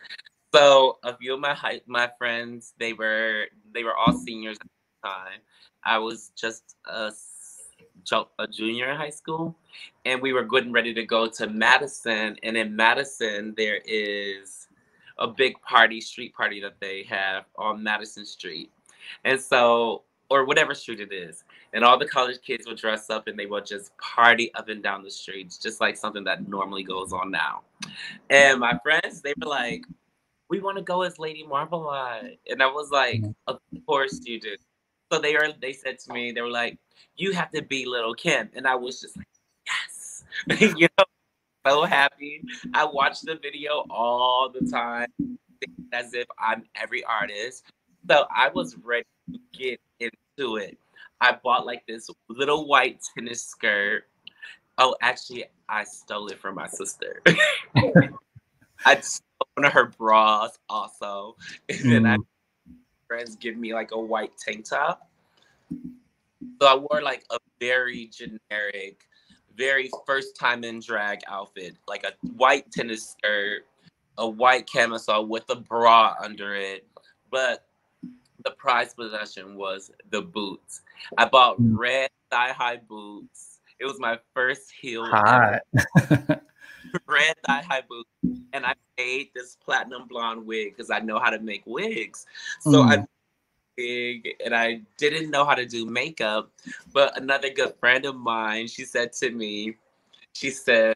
So 0.53 0.99
a 1.03 1.15
few 1.17 1.33
of 1.33 1.39
my 1.39 1.55
high, 1.55 1.81
my 1.87 2.11
friends, 2.19 2.75
they 2.77 2.93
were 2.93 3.45
they 3.73 3.83
were 3.83 3.97
all 3.97 4.13
seniors 4.13 4.57
at 4.61 4.67
the 4.67 5.09
time. 5.09 5.39
I 5.83 5.97
was 5.97 6.31
just 6.39 6.75
a 6.85 7.11
a 8.39 8.47
junior 8.47 8.91
in 8.91 8.97
high 8.97 9.09
school, 9.09 9.55
and 10.05 10.21
we 10.21 10.31
were 10.31 10.43
good 10.43 10.65
and 10.65 10.73
ready 10.73 10.93
to 10.93 11.05
go 11.05 11.27
to 11.27 11.47
Madison. 11.47 12.37
And 12.43 12.55
in 12.55 12.75
Madison, 12.75 13.55
there 13.57 13.81
is 13.83 14.67
a 15.19 15.27
big 15.27 15.61
party, 15.61 16.01
street 16.01 16.33
party 16.33 16.59
that 16.61 16.79
they 16.79 17.03
have 17.03 17.45
on 17.57 17.83
Madison 17.83 18.25
Street. 18.25 18.71
And 19.23 19.39
so, 19.39 20.03
or 20.29 20.45
whatever 20.45 20.73
street 20.73 20.99
it 20.99 21.11
is. 21.11 21.43
And 21.73 21.83
all 21.83 21.97
the 21.97 22.07
college 22.07 22.41
kids 22.41 22.67
would 22.67 22.77
dress 22.77 23.09
up 23.09 23.27
and 23.27 23.37
they 23.37 23.45
would 23.45 23.65
just 23.65 23.95
party 23.97 24.53
up 24.55 24.69
and 24.69 24.81
down 24.81 25.03
the 25.03 25.11
streets, 25.11 25.57
just 25.57 25.81
like 25.81 25.97
something 25.97 26.23
that 26.23 26.47
normally 26.47 26.83
goes 26.83 27.13
on 27.13 27.31
now. 27.31 27.61
And 28.29 28.59
my 28.59 28.77
friends, 28.83 29.21
they 29.21 29.33
were 29.41 29.47
like, 29.47 29.85
we 30.49 30.59
want 30.59 30.77
to 30.77 30.83
go 30.83 31.03
as 31.03 31.19
Lady 31.19 31.45
Marmalade. 31.45 32.37
And 32.49 32.61
I 32.61 32.67
was 32.67 32.89
like, 32.91 33.23
of 33.47 33.59
course 33.85 34.19
you 34.23 34.39
do. 34.39 34.55
So 35.11 35.19
they 35.19 35.35
are 35.35 35.51
they 35.59 35.73
said 35.73 35.99
to 35.99 36.13
me, 36.13 36.31
they 36.31 36.41
were 36.41 36.51
like, 36.51 36.77
you 37.15 37.31
have 37.33 37.51
to 37.51 37.63
be 37.63 37.85
Lil' 37.85 38.13
Kim. 38.13 38.49
And 38.53 38.67
I 38.67 38.75
was 38.75 39.01
just 39.01 39.17
like, 39.17 39.27
yes. 39.65 40.23
you 40.77 40.87
know, 40.97 41.05
so 41.65 41.83
happy. 41.83 42.43
I 42.73 42.85
watch 42.85 43.21
the 43.21 43.35
video 43.41 43.85
all 43.89 44.49
the 44.49 44.69
time 44.69 45.07
as 45.93 46.13
if 46.13 46.27
I'm 46.39 46.63
every 46.75 47.03
artist. 47.03 47.65
So 48.09 48.25
I 48.35 48.49
was 48.49 48.77
ready 48.77 49.05
to 49.31 49.39
get 49.53 49.79
into 49.99 50.57
it. 50.57 50.77
I 51.21 51.37
bought 51.43 51.65
like 51.65 51.85
this 51.87 52.09
little 52.29 52.67
white 52.67 53.01
tennis 53.15 53.43
skirt. 53.43 54.05
Oh, 54.77 54.95
actually, 55.01 55.45
I 55.67 55.83
stole 55.83 56.27
it 56.27 56.39
from 56.39 56.55
my 56.55 56.67
sister. 56.67 57.21
I 58.85 58.99
stole 59.01 59.47
one 59.55 59.65
of 59.65 59.73
her 59.73 59.87
bras 59.87 60.57
also. 60.69 61.35
And 61.67 61.91
then 61.91 62.05
I 62.05 62.15
mm. 62.15 62.23
friends 63.07 63.35
give 63.35 63.57
me 63.57 63.73
like 63.73 63.91
a 63.91 63.99
white 63.99 64.31
tank 64.37 64.65
top. 64.65 65.09
So 66.61 66.67
I 66.67 66.75
wore 66.75 67.01
like 67.01 67.25
a 67.29 67.37
very 67.59 68.07
generic, 68.07 69.03
very 69.59 69.91
first 70.07 70.35
time 70.37 70.63
in 70.63 70.79
drag 70.79 71.19
outfit, 71.27 71.75
like 71.87 72.05
a 72.05 72.13
white 72.37 72.71
tennis 72.71 73.09
skirt, 73.09 73.65
a 74.17 74.27
white 74.27 74.65
camisole 74.65 75.27
with 75.27 75.43
a 75.49 75.55
bra 75.55 76.15
under 76.23 76.55
it. 76.55 76.87
But 77.29 77.65
the 78.43 78.51
prize 78.51 78.93
possession 78.93 79.55
was 79.55 79.91
the 80.09 80.21
boots. 80.21 80.81
I 81.17 81.25
bought 81.25 81.57
hmm. 81.57 81.77
red 81.77 82.09
thigh 82.31 82.53
high 82.53 82.77
boots. 82.77 83.59
It 83.79 83.85
was 83.85 83.99
my 83.99 84.17
first 84.33 84.71
heel. 84.71 85.05
Hot. 85.05 85.59
red 87.07 87.35
thigh 87.45 87.61
high 87.61 87.83
boots. 87.87 88.09
And 88.53 88.65
I 88.65 88.73
made 88.97 89.29
this 89.35 89.57
platinum 89.63 90.07
blonde 90.07 90.45
wig 90.45 90.75
because 90.75 90.89
I 90.89 90.99
know 90.99 91.19
how 91.19 91.29
to 91.29 91.39
make 91.39 91.63
wigs. 91.65 92.25
So 92.61 92.83
mm. 92.83 92.91
I 92.91 93.05
and 94.43 94.55
I 94.55 94.81
didn't 94.97 95.29
know 95.29 95.45
how 95.45 95.55
to 95.55 95.65
do 95.65 95.85
makeup. 95.85 96.51
But 96.93 97.17
another 97.19 97.49
good 97.49 97.73
friend 97.79 98.05
of 98.05 98.15
mine, 98.15 98.67
she 98.67 98.85
said 98.85 99.13
to 99.13 99.31
me, 99.31 99.75
she 100.33 100.49
said, 100.49 100.95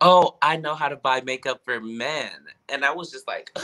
Oh, 0.00 0.36
I 0.42 0.56
know 0.56 0.74
how 0.74 0.88
to 0.88 0.96
buy 0.96 1.20
makeup 1.20 1.60
for 1.64 1.80
men. 1.80 2.30
And 2.68 2.84
I 2.84 2.92
was 2.92 3.10
just 3.10 3.26
like, 3.26 3.56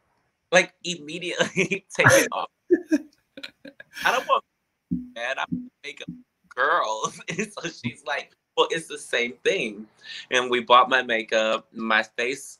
like 0.52 0.74
immediately 0.84 1.86
take 1.96 2.06
it 2.10 2.28
off. 2.32 2.50
I 4.04 4.12
don't 4.12 4.26
want 4.26 4.44
man, 5.14 5.38
I 5.38 5.44
want 5.50 5.72
makeup 5.84 6.08
girls. 6.48 7.20
And 7.28 7.52
so 7.52 7.68
she's 7.68 8.02
like, 8.06 8.32
well, 8.56 8.68
it's 8.70 8.88
the 8.88 8.98
same 8.98 9.34
thing. 9.44 9.86
And 10.30 10.50
we 10.50 10.60
bought 10.60 10.90
my 10.90 11.02
makeup, 11.02 11.66
my 11.72 12.02
face. 12.02 12.58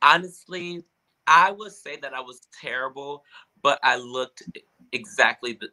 Honestly, 0.00 0.82
I 1.26 1.50
would 1.50 1.72
say 1.72 1.96
that 1.96 2.14
I 2.14 2.20
was 2.20 2.40
terrible, 2.58 3.24
but 3.66 3.80
I 3.82 3.96
looked 3.96 4.44
exactly 4.92 5.54
the 5.54 5.70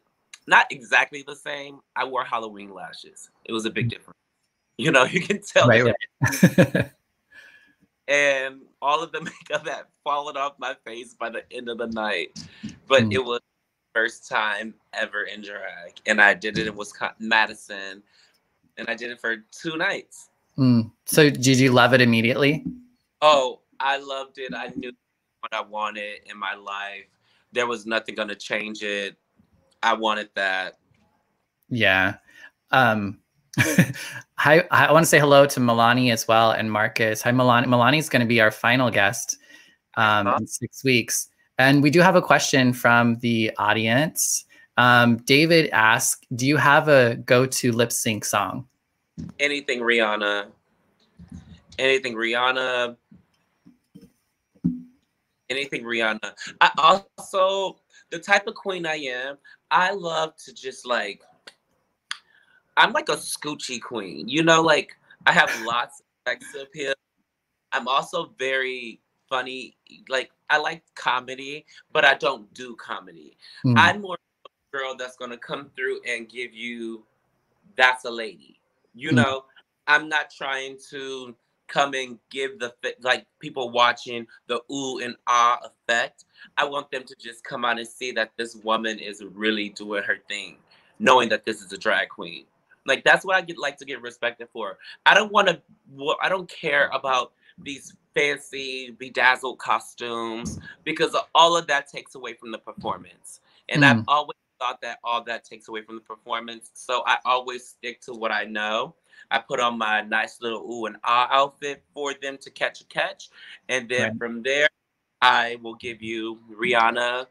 not 0.47 0.65
exactly 0.71 1.23
the 1.27 1.35
same. 1.35 1.77
I 1.95 2.05
wore 2.05 2.23
Halloween 2.23 2.73
lashes. 2.73 3.29
It 3.45 3.53
was 3.53 3.65
a 3.65 3.69
big 3.69 3.89
difference. 3.89 4.17
You 4.79 4.89
know, 4.89 5.03
you 5.03 5.21
can 5.21 5.39
tell. 5.39 5.67
Right, 5.67 5.83
right. 5.83 6.89
and 8.07 8.61
all 8.81 9.03
of 9.03 9.11
the 9.11 9.21
makeup 9.49 9.67
had 9.67 9.83
fallen 10.03 10.35
off 10.35 10.53
my 10.57 10.75
face 10.83 11.13
by 11.13 11.29
the 11.29 11.43
end 11.51 11.69
of 11.69 11.77
the 11.77 11.85
night. 11.85 12.29
But 12.87 13.03
mm. 13.03 13.13
it 13.13 13.23
was 13.23 13.39
first 13.93 14.27
time 14.27 14.73
ever 14.93 15.25
in 15.25 15.43
drag. 15.43 16.01
And 16.07 16.19
I 16.19 16.33
did 16.33 16.57
it 16.57 16.65
in 16.65 16.75
Wisconsin, 16.75 17.29
Madison. 17.29 18.01
And 18.79 18.89
I 18.89 18.95
did 18.95 19.11
it 19.11 19.21
for 19.21 19.45
two 19.51 19.77
nights. 19.77 20.29
Mm. 20.57 20.89
So 21.05 21.29
did 21.29 21.59
you 21.59 21.71
love 21.71 21.93
it 21.93 22.01
immediately? 22.01 22.65
Oh, 23.21 23.59
I 23.79 23.97
loved 23.97 24.39
it. 24.39 24.55
I 24.55 24.69
knew 24.75 24.91
what 25.41 25.53
I 25.53 25.61
wanted 25.61 26.21
in 26.25 26.35
my 26.35 26.55
life 26.55 27.12
there 27.53 27.67
was 27.67 27.85
nothing 27.85 28.15
going 28.15 28.27
to 28.27 28.35
change 28.35 28.83
it. 28.83 29.15
I 29.81 29.93
wanted 29.93 30.29
that. 30.35 30.77
Yeah. 31.69 32.15
Um, 32.71 33.19
hi, 34.37 34.65
I 34.71 34.91
want 34.91 35.03
to 35.03 35.09
say 35.09 35.19
hello 35.19 35.45
to 35.45 35.59
Milani 35.59 36.11
as 36.11 36.27
well 36.27 36.51
and 36.51 36.71
Marcus. 36.71 37.21
Hi, 37.21 37.31
Milani. 37.31 37.65
Milani 37.65 37.99
is 37.99 38.09
going 38.09 38.21
to 38.21 38.25
be 38.25 38.41
our 38.41 38.51
final 38.51 38.89
guest 38.89 39.37
um, 39.95 40.27
uh-huh. 40.27 40.37
in 40.41 40.47
six 40.47 40.83
weeks. 40.83 41.29
And 41.57 41.83
we 41.83 41.91
do 41.91 42.01
have 42.01 42.15
a 42.15 42.21
question 42.21 42.73
from 42.73 43.17
the 43.19 43.51
audience. 43.57 44.45
Um, 44.77 45.17
David 45.17 45.69
asked, 45.71 46.25
Do 46.35 46.47
you 46.47 46.57
have 46.57 46.87
a 46.87 47.15
go 47.15 47.45
to 47.45 47.71
lip 47.71 47.91
sync 47.91 48.25
song? 48.25 48.67
Anything 49.39 49.81
Rihanna. 49.81 50.47
Anything 51.77 52.15
Rihanna, 52.15 52.97
anything 55.49 55.83
Rihanna. 55.83 56.33
I 56.61 56.71
also 56.77 57.77
the 58.09 58.19
type 58.19 58.47
of 58.47 58.55
queen 58.55 58.85
I 58.85 58.95
am, 58.95 59.37
I 59.71 59.91
love 59.91 60.35
to 60.45 60.53
just 60.53 60.85
like 60.85 61.21
I'm 62.77 62.91
like 62.91 63.09
a 63.09 63.13
scoochie 63.15 63.81
queen. 63.81 64.27
You 64.27 64.43
know, 64.43 64.61
like 64.61 64.95
I 65.25 65.31
have 65.31 65.49
lots 65.63 65.99
of 65.99 66.05
sex 66.27 66.45
appeal. 66.59 66.93
I'm 67.71 67.87
also 67.87 68.33
very 68.37 68.99
funny. 69.29 69.75
Like 70.09 70.31
I 70.49 70.57
like 70.57 70.83
comedy, 70.95 71.65
but 71.91 72.05
I 72.05 72.15
don't 72.15 72.51
do 72.53 72.75
comedy. 72.75 73.37
Mm. 73.65 73.75
I'm 73.77 74.01
more 74.01 74.17
a 74.45 74.77
girl 74.77 74.95
that's 74.97 75.17
gonna 75.17 75.37
come 75.37 75.69
through 75.75 76.01
and 76.07 76.29
give 76.29 76.53
you 76.53 77.03
that's 77.75 78.05
a 78.05 78.11
lady. 78.11 78.59
You 78.93 79.11
mm. 79.11 79.15
know, 79.15 79.45
I'm 79.87 80.09
not 80.09 80.31
trying 80.31 80.77
to 80.91 81.35
come 81.67 81.93
and 81.93 82.17
give 82.29 82.59
the 82.59 82.73
like 83.01 83.25
people 83.39 83.71
watching 83.71 84.27
the 84.47 84.61
ooh 84.71 84.99
and 84.99 85.15
ah 85.27 85.59
effect. 85.63 86.25
I 86.57 86.65
want 86.65 86.91
them 86.91 87.03
to 87.03 87.15
just 87.19 87.43
come 87.43 87.65
out 87.65 87.79
and 87.79 87.87
see 87.87 88.11
that 88.13 88.31
this 88.37 88.55
woman 88.55 88.99
is 88.99 89.23
really 89.23 89.69
doing 89.69 90.03
her 90.03 90.17
thing, 90.27 90.57
knowing 90.99 91.29
that 91.29 91.45
this 91.45 91.61
is 91.61 91.71
a 91.73 91.77
drag 91.77 92.09
queen. 92.09 92.45
Like 92.85 93.03
that's 93.03 93.25
what 93.25 93.35
I 93.35 93.41
get 93.41 93.57
like 93.57 93.77
to 93.77 93.85
get 93.85 94.01
respected 94.01 94.49
for. 94.51 94.77
I 95.05 95.13
don't 95.13 95.31
want 95.31 95.47
to. 95.47 95.61
I 96.21 96.29
don't 96.29 96.49
care 96.49 96.89
about 96.93 97.31
these 97.57 97.95
fancy 98.13 98.91
bedazzled 98.91 99.59
costumes 99.59 100.59
because 100.83 101.15
all 101.33 101.55
of 101.57 101.67
that 101.67 101.87
takes 101.87 102.15
away 102.15 102.33
from 102.33 102.51
the 102.51 102.57
performance. 102.57 103.39
And 103.69 103.83
mm. 103.83 103.89
I've 103.89 104.03
always 104.07 104.37
thought 104.59 104.81
that 104.81 104.99
all 105.03 105.23
that 105.23 105.43
takes 105.43 105.67
away 105.67 105.81
from 105.81 105.95
the 105.95 106.01
performance. 106.01 106.71
So 106.73 107.03
I 107.05 107.17
always 107.25 107.67
stick 107.67 108.01
to 108.01 108.13
what 108.13 108.31
I 108.31 108.43
know. 108.45 108.95
I 109.31 109.39
put 109.39 109.59
on 109.59 109.77
my 109.77 110.01
nice 110.01 110.41
little 110.41 110.61
ooh 110.61 110.85
and 110.85 110.97
ah 111.03 111.27
outfit 111.31 111.83
for 111.93 112.13
them 112.21 112.37
to 112.41 112.49
catch 112.51 112.81
a 112.81 112.85
catch. 112.85 113.29
And 113.69 113.89
then 113.89 114.09
right. 114.09 114.17
from 114.17 114.43
there, 114.43 114.67
I 115.21 115.57
will 115.61 115.75
give 115.75 116.01
you 116.01 116.39
Rihanna. 116.51 117.27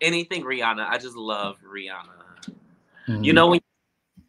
Anything 0.00 0.42
Rihanna. 0.44 0.88
I 0.88 0.98
just 0.98 1.16
love 1.16 1.56
Rihanna. 1.64 2.52
Mm-hmm. 3.08 3.24
You 3.24 3.32
know, 3.32 3.48
when 3.48 3.60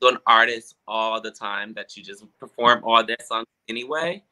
you're 0.01 0.11
an 0.11 0.17
artist 0.27 0.75
all 0.87 1.21
the 1.21 1.31
time 1.31 1.73
that 1.73 1.95
you 1.95 2.03
just 2.03 2.23
perform 2.39 2.83
all 2.83 3.03
their 3.03 3.17
songs 3.23 3.47
anyway, 3.67 4.23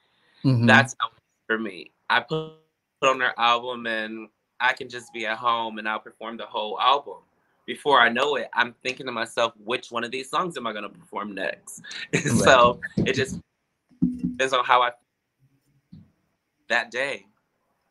mm-hmm. 0.44 0.66
that's 0.66 0.96
how 1.00 1.10
for 1.48 1.58
me. 1.58 1.92
I 2.10 2.20
put 2.20 2.54
on 3.02 3.20
their 3.20 3.38
album 3.40 3.88
and 3.88 4.30
I 4.60 4.74
can 4.74 4.90
just 4.90 5.12
be 5.14 5.26
at 5.26 5.38
home 5.38 5.78
and 5.78 5.88
I'll 5.88 6.00
perform 6.00 6.38
the 6.38 6.46
whole 6.46 6.80
album 6.80 7.18
before 7.66 8.00
I 8.00 8.10
know 8.10 8.36
it, 8.36 8.50
I'm 8.54 8.74
thinking 8.84 9.06
to 9.06 9.12
myself, 9.12 9.54
which 9.64 9.92
one 9.92 10.04
of 10.04 10.12
these 10.12 10.30
songs 10.30 10.58
am 10.58 10.68
I 10.68 10.74
going 10.74 10.84
to 10.84 10.90
perform 10.90 11.34
next? 11.34 11.82
Right. 12.14 12.24
so 12.26 12.80
it 12.98 13.14
just 13.14 13.40
depends 14.02 14.54
on 14.54 14.66
how 14.66 14.82
I 14.82 14.92
that 16.70 16.92
day. 16.92 17.26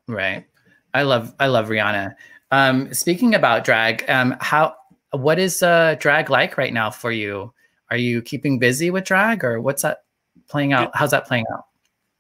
Right. 0.08 0.46
I 0.94 1.02
love 1.02 1.35
I 1.38 1.46
love 1.46 1.68
Rihanna. 1.68 2.14
Um, 2.50 2.92
speaking 2.92 3.35
about 3.35 3.64
drag, 3.64 4.08
um, 4.11 4.37
how 4.40 4.74
what 5.12 5.38
is 5.38 5.62
uh, 5.62 5.96
drag 5.98 6.28
like 6.30 6.58
right 6.58 6.72
now 6.72 6.90
for 6.90 7.11
you? 7.11 7.52
Are 7.90 7.96
you 7.96 8.22
keeping 8.22 8.58
busy 8.58 8.90
with 8.90 9.04
drag, 9.04 9.44
or 9.44 9.61
what's 9.61 9.82
that? 9.82 10.02
playing 10.48 10.72
out? 10.72 10.90
How's 10.94 11.11
that 11.11 11.26
playing 11.26 11.46
out? 11.52 11.64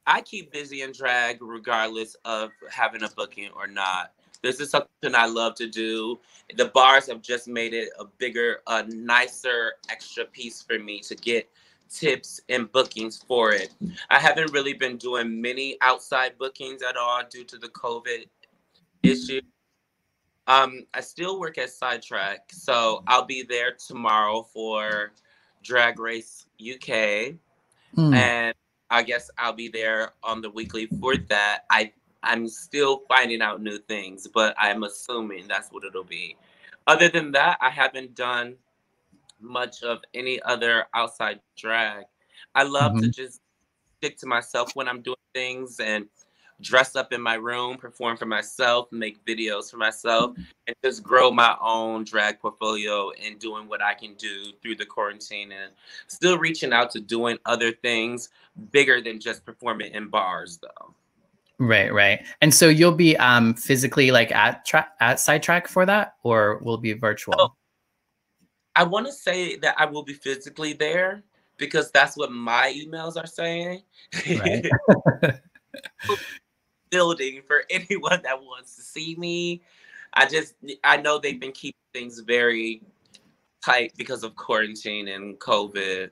I 0.06 0.22
keep 0.22 0.52
busy 0.52 0.82
in 0.82 0.90
drag 0.92 1.40
regardless 1.40 2.16
of 2.24 2.50
having 2.70 3.02
a 3.04 3.08
booking 3.10 3.50
or 3.54 3.68
not. 3.68 4.12
This 4.42 4.60
is 4.60 4.70
something 4.70 5.14
I 5.14 5.26
love 5.26 5.54
to 5.56 5.68
do. 5.68 6.18
The 6.56 6.66
bars 6.66 7.06
have 7.06 7.22
just 7.22 7.46
made 7.46 7.74
it 7.74 7.90
a 7.98 8.04
bigger, 8.18 8.58
a 8.66 8.84
nicer 8.88 9.74
extra 9.88 10.24
piece 10.24 10.62
for 10.62 10.78
me 10.78 11.00
to 11.00 11.14
get 11.14 11.48
tips 11.88 12.40
and 12.48 12.70
bookings 12.72 13.22
for 13.26 13.52
it. 13.52 13.72
I 14.10 14.18
haven't 14.18 14.52
really 14.52 14.72
been 14.72 14.96
doing 14.96 15.40
many 15.40 15.76
outside 15.80 16.38
bookings 16.38 16.82
at 16.82 16.96
all 16.96 17.22
due 17.30 17.44
to 17.44 17.58
the 17.58 17.68
COVID 17.68 18.26
issue. 19.02 19.40
Um, 20.46 20.86
I 20.92 21.00
still 21.00 21.38
work 21.38 21.58
at 21.58 21.70
Sidetrack, 21.70 22.50
so 22.50 23.04
I'll 23.06 23.24
be 23.24 23.44
there 23.44 23.72
tomorrow 23.74 24.42
for 24.42 25.12
Drag 25.62 26.00
Race 26.00 26.46
UK, 26.60 27.36
mm. 27.96 28.14
and 28.14 28.54
I 28.90 29.02
guess 29.04 29.30
I'll 29.38 29.52
be 29.52 29.68
there 29.68 30.12
on 30.22 30.40
the 30.40 30.50
weekly 30.50 30.86
for 30.86 31.16
that. 31.16 31.60
I 31.70 31.92
I'm 32.22 32.48
still 32.48 33.02
finding 33.08 33.42
out 33.42 33.62
new 33.62 33.78
things, 33.78 34.28
but 34.28 34.54
I'm 34.58 34.84
assuming 34.84 35.48
that's 35.48 35.70
what 35.70 35.84
it'll 35.84 36.04
be. 36.04 36.36
Other 36.86 37.08
than 37.08 37.32
that, 37.32 37.58
I 37.60 37.70
haven't 37.70 38.14
done 38.14 38.56
much 39.40 39.82
of 39.82 39.98
any 40.14 40.40
other 40.42 40.86
outside 40.94 41.40
drag. 41.56 42.04
I 42.54 42.62
love 42.62 42.92
mm-hmm. 42.92 43.02
to 43.02 43.10
just 43.10 43.40
stick 43.98 44.16
to 44.18 44.26
myself 44.26 44.74
when 44.74 44.88
I'm 44.88 45.00
doing 45.02 45.16
things 45.34 45.80
and 45.80 46.06
dress 46.60 46.96
up 46.96 47.12
in 47.12 47.20
my 47.20 47.34
room, 47.34 47.76
perform 47.76 48.16
for 48.16 48.26
myself, 48.26 48.90
make 48.92 49.24
videos 49.24 49.70
for 49.70 49.76
myself, 49.76 50.36
and 50.66 50.76
just 50.84 51.02
grow 51.02 51.30
my 51.30 51.56
own 51.60 52.04
drag 52.04 52.38
portfolio 52.38 53.10
and 53.10 53.38
doing 53.38 53.68
what 53.68 53.82
I 53.82 53.94
can 53.94 54.14
do 54.14 54.52
through 54.62 54.76
the 54.76 54.86
quarantine 54.86 55.52
and 55.52 55.72
still 56.06 56.38
reaching 56.38 56.72
out 56.72 56.90
to 56.92 57.00
doing 57.00 57.38
other 57.46 57.72
things 57.72 58.30
bigger 58.70 59.00
than 59.00 59.20
just 59.20 59.44
performing 59.44 59.92
in 59.92 60.08
bars 60.08 60.58
though. 60.62 60.94
Right, 61.62 61.94
right. 61.94 62.26
And 62.40 62.52
so 62.52 62.68
you'll 62.68 62.90
be 62.90 63.16
um 63.18 63.54
physically 63.54 64.10
like 64.10 64.32
at 64.32 64.64
track 64.64 64.94
at 64.98 65.20
sidetrack 65.20 65.68
for 65.68 65.86
that 65.86 66.14
or 66.24 66.58
will 66.58 66.76
be 66.76 66.92
virtual? 66.92 67.36
Oh, 67.38 67.52
I 68.74 68.82
want 68.82 69.06
to 69.06 69.12
say 69.12 69.56
that 69.58 69.76
I 69.78 69.86
will 69.86 70.02
be 70.02 70.12
physically 70.12 70.72
there 70.72 71.22
because 71.58 71.92
that's 71.92 72.16
what 72.16 72.32
my 72.32 72.74
emails 72.76 73.16
are 73.16 73.28
saying. 73.28 73.82
Right. 74.28 74.66
Building 76.90 77.42
for 77.46 77.62
anyone 77.70 78.22
that 78.24 78.42
wants 78.42 78.74
to 78.74 78.82
see 78.82 79.14
me. 79.14 79.62
I 80.14 80.26
just 80.26 80.54
I 80.82 80.96
know 80.96 81.20
they've 81.20 81.38
been 81.38 81.52
keeping 81.52 81.78
things 81.92 82.18
very 82.18 82.82
tight 83.64 83.92
because 83.96 84.24
of 84.24 84.34
quarantine 84.34 85.06
and 85.06 85.38
COVID. 85.38 86.10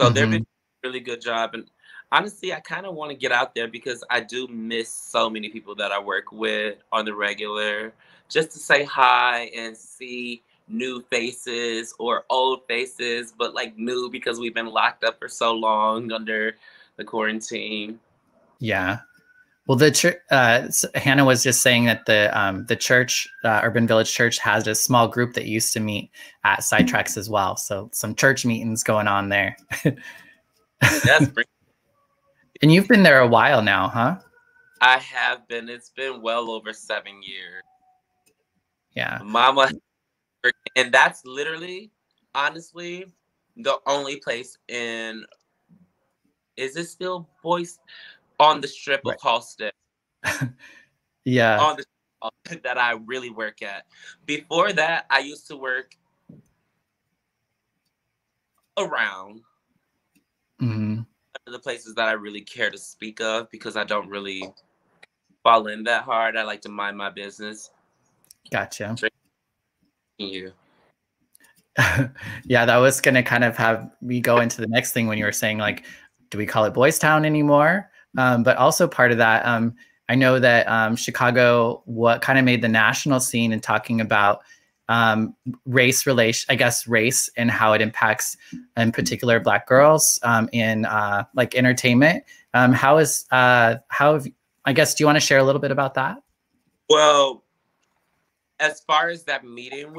So 0.00 0.06
mm-hmm. 0.06 0.14
they've 0.14 0.30
been 0.30 0.46
really 0.84 1.00
good 1.00 1.20
job 1.20 1.54
and 1.54 1.68
honestly, 2.12 2.52
I 2.52 2.60
kind 2.60 2.86
of 2.86 2.94
want 2.94 3.10
to 3.10 3.16
get 3.16 3.32
out 3.32 3.54
there 3.54 3.68
because 3.68 4.04
I 4.10 4.20
do 4.20 4.46
miss 4.48 4.88
so 4.88 5.30
many 5.30 5.48
people 5.48 5.74
that 5.76 5.92
I 5.92 6.00
work 6.00 6.32
with 6.32 6.78
on 6.92 7.04
the 7.04 7.14
regular. 7.14 7.92
Just 8.28 8.52
to 8.52 8.58
say 8.58 8.84
hi 8.84 9.50
and 9.56 9.76
see 9.76 10.42
new 10.68 11.02
faces 11.10 11.94
or 11.98 12.24
old 12.30 12.66
faces, 12.68 13.34
but 13.36 13.54
like 13.54 13.76
new 13.76 14.08
because 14.08 14.38
we've 14.38 14.54
been 14.54 14.66
locked 14.66 15.04
up 15.04 15.18
for 15.18 15.28
so 15.28 15.52
long 15.52 16.12
under 16.12 16.56
the 16.96 17.04
quarantine. 17.04 17.98
Yeah. 18.60 19.00
Well, 19.66 19.76
the 19.76 19.90
church, 19.90 20.16
uh, 20.30 20.68
Hannah 20.94 21.24
was 21.24 21.42
just 21.42 21.62
saying 21.62 21.84
that 21.84 22.06
the 22.06 22.36
um, 22.38 22.66
the 22.66 22.74
church, 22.76 23.28
uh, 23.44 23.60
Urban 23.62 23.86
Village 23.86 24.12
Church, 24.12 24.38
has 24.38 24.66
a 24.66 24.74
small 24.74 25.06
group 25.06 25.34
that 25.34 25.46
used 25.46 25.72
to 25.74 25.80
meet 25.80 26.10
at 26.44 26.60
Sidetracks 26.60 27.16
as 27.16 27.30
well. 27.30 27.56
So 27.56 27.88
some 27.92 28.14
church 28.14 28.44
meetings 28.44 28.82
going 28.82 29.06
on 29.06 29.28
there. 29.28 29.56
That's 30.80 31.28
and 32.62 32.72
you've 32.72 32.88
been 32.88 33.02
there 33.02 33.20
a 33.20 33.26
while 33.26 33.62
now, 33.62 33.88
huh? 33.88 34.18
I 34.80 34.98
have 34.98 35.46
been. 35.48 35.68
It's 35.68 35.90
been 35.90 36.22
well 36.22 36.50
over 36.50 36.72
seven 36.72 37.22
years. 37.22 37.62
Yeah. 38.94 39.20
Mama, 39.22 39.70
and 40.76 40.92
that's 40.92 41.24
literally, 41.24 41.90
honestly, 42.34 43.06
the 43.56 43.78
only 43.86 44.16
place 44.16 44.58
in. 44.68 45.24
Is 46.56 46.76
it 46.76 46.86
still 46.86 47.28
Boys 47.42 47.78
on 48.38 48.60
the 48.60 48.68
strip 48.68 49.02
right. 49.04 49.16
of 49.16 49.22
Halsted? 49.22 49.70
yeah. 51.24 51.58
On 51.58 51.76
the 51.76 51.84
that 52.62 52.76
I 52.76 52.92
really 53.06 53.30
work 53.30 53.62
at. 53.62 53.86
Before 54.26 54.72
that, 54.72 55.06
I 55.08 55.20
used 55.20 55.46
to 55.48 55.56
work 55.56 55.94
around. 58.76 59.40
Mm-hmm 60.60 61.02
the 61.46 61.58
places 61.58 61.94
that 61.94 62.08
I 62.08 62.12
really 62.12 62.40
care 62.40 62.70
to 62.70 62.78
speak 62.78 63.20
of 63.20 63.50
because 63.50 63.76
I 63.76 63.84
don't 63.84 64.08
really 64.08 64.42
fall 65.42 65.66
in 65.68 65.84
that 65.84 66.04
hard. 66.04 66.36
I 66.36 66.42
like 66.42 66.60
to 66.62 66.68
mind 66.68 66.96
my 66.96 67.10
business. 67.10 67.70
Gotcha. 68.50 68.96
You. 70.18 70.52
yeah, 72.44 72.66
that 72.66 72.76
was 72.76 73.00
gonna 73.00 73.22
kind 73.22 73.44
of 73.44 73.56
have 73.56 73.90
me 74.00 74.20
go 74.20 74.40
into 74.40 74.60
the 74.60 74.66
next 74.66 74.92
thing 74.92 75.06
when 75.06 75.18
you 75.18 75.24
were 75.24 75.32
saying 75.32 75.58
like, 75.58 75.84
do 76.30 76.38
we 76.38 76.46
call 76.46 76.64
it 76.64 76.74
Boys 76.74 76.98
Town 76.98 77.24
anymore? 77.24 77.90
Um, 78.18 78.42
but 78.42 78.56
also 78.56 78.88
part 78.88 79.12
of 79.12 79.18
that, 79.18 79.46
um, 79.46 79.74
I 80.08 80.16
know 80.16 80.40
that 80.40 80.68
um, 80.68 80.96
Chicago, 80.96 81.82
what 81.86 82.22
kind 82.22 82.38
of 82.38 82.44
made 82.44 82.62
the 82.62 82.68
national 82.68 83.20
scene 83.20 83.52
and 83.52 83.62
talking 83.62 84.00
about 84.00 84.42
um, 84.90 85.36
race 85.66 86.04
relation, 86.04 86.46
I 86.50 86.56
guess, 86.56 86.86
race 86.88 87.30
and 87.36 87.48
how 87.48 87.72
it 87.72 87.80
impacts, 87.80 88.36
in 88.76 88.90
particular, 88.90 89.38
Black 89.38 89.68
girls 89.68 90.18
um, 90.24 90.50
in 90.52 90.84
uh, 90.84 91.24
like 91.34 91.54
entertainment. 91.54 92.24
Um, 92.54 92.72
how 92.72 92.98
is 92.98 93.24
uh, 93.30 93.76
how 93.88 94.14
have, 94.14 94.26
I 94.64 94.72
guess? 94.72 94.94
Do 94.94 95.02
you 95.02 95.06
want 95.06 95.16
to 95.16 95.20
share 95.20 95.38
a 95.38 95.44
little 95.44 95.60
bit 95.60 95.70
about 95.70 95.94
that? 95.94 96.18
Well, 96.88 97.44
as 98.58 98.80
far 98.80 99.08
as 99.08 99.22
that 99.24 99.44
meeting, 99.44 99.94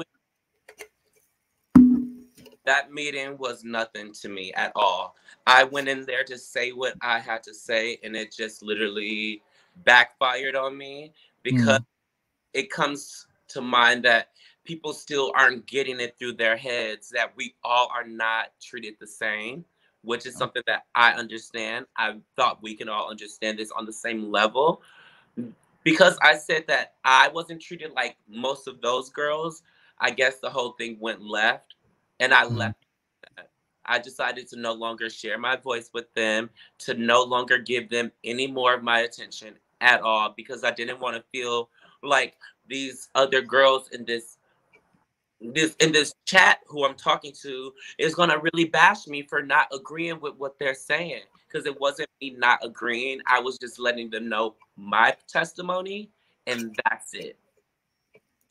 that 2.66 2.92
meeting 2.92 3.38
was 3.38 3.64
nothing 3.64 4.12
to 4.12 4.28
me 4.28 4.52
at 4.52 4.72
all. 4.76 5.16
I 5.46 5.64
went 5.64 5.88
in 5.88 6.04
there 6.04 6.22
to 6.24 6.36
say 6.36 6.72
what 6.72 6.94
I 7.00 7.18
had 7.18 7.42
to 7.44 7.54
say, 7.54 7.98
and 8.04 8.14
it 8.14 8.30
just 8.30 8.62
literally 8.62 9.42
backfired 9.84 10.54
on 10.54 10.76
me 10.76 11.14
because 11.42 11.78
mm. 11.78 11.84
it 12.52 12.70
comes 12.70 13.26
to 13.48 13.62
mind 13.62 14.04
that 14.04 14.28
people 14.64 14.92
still 14.92 15.32
aren't 15.36 15.66
getting 15.66 16.00
it 16.00 16.16
through 16.18 16.34
their 16.34 16.56
heads 16.56 17.10
that 17.10 17.32
we 17.36 17.54
all 17.64 17.90
are 17.94 18.06
not 18.06 18.48
treated 18.60 18.94
the 19.00 19.06
same, 19.06 19.64
which 20.02 20.26
is 20.26 20.36
something 20.36 20.62
that 20.66 20.84
I 20.94 21.12
understand. 21.12 21.86
I 21.96 22.16
thought 22.36 22.62
we 22.62 22.74
can 22.74 22.88
all 22.88 23.10
understand 23.10 23.58
this 23.58 23.70
on 23.72 23.86
the 23.86 23.92
same 23.92 24.30
level. 24.30 24.82
Because 25.84 26.16
I 26.22 26.36
said 26.36 26.64
that 26.68 26.94
I 27.04 27.28
wasn't 27.28 27.60
treated 27.60 27.90
like 27.92 28.16
most 28.28 28.68
of 28.68 28.80
those 28.80 29.10
girls, 29.10 29.62
I 29.98 30.10
guess 30.10 30.38
the 30.38 30.50
whole 30.50 30.72
thing 30.72 30.96
went 31.00 31.22
left 31.22 31.74
and 32.20 32.32
I 32.32 32.44
mm-hmm. 32.44 32.56
left. 32.56 32.76
I 33.84 33.98
decided 33.98 34.48
to 34.50 34.56
no 34.56 34.72
longer 34.74 35.10
share 35.10 35.38
my 35.38 35.56
voice 35.56 35.90
with 35.92 36.12
them, 36.14 36.50
to 36.78 36.94
no 36.94 37.24
longer 37.24 37.58
give 37.58 37.90
them 37.90 38.12
any 38.22 38.46
more 38.46 38.74
of 38.74 38.84
my 38.84 39.00
attention 39.00 39.54
at 39.80 40.00
all 40.02 40.32
because 40.36 40.62
I 40.62 40.70
didn't 40.70 41.00
want 41.00 41.16
to 41.16 41.24
feel 41.32 41.68
like 42.02 42.36
these 42.68 43.08
other 43.16 43.42
girls 43.42 43.88
in 43.88 44.04
this 44.04 44.38
this 45.54 45.74
in 45.80 45.92
this 45.92 46.14
chat 46.26 46.60
who 46.66 46.84
I'm 46.84 46.94
talking 46.94 47.32
to 47.42 47.72
is 47.98 48.14
gonna 48.14 48.38
really 48.38 48.64
bash 48.64 49.06
me 49.06 49.22
for 49.22 49.42
not 49.42 49.68
agreeing 49.74 50.20
with 50.20 50.36
what 50.36 50.58
they're 50.58 50.74
saying 50.74 51.22
because 51.48 51.66
it 51.66 51.78
wasn't 51.80 52.08
me 52.20 52.30
not 52.38 52.64
agreeing. 52.64 53.20
I 53.26 53.40
was 53.40 53.58
just 53.58 53.78
letting 53.78 54.10
them 54.10 54.28
know 54.28 54.54
my 54.76 55.14
testimony, 55.28 56.10
and 56.46 56.76
that's 56.84 57.14
it. 57.14 57.38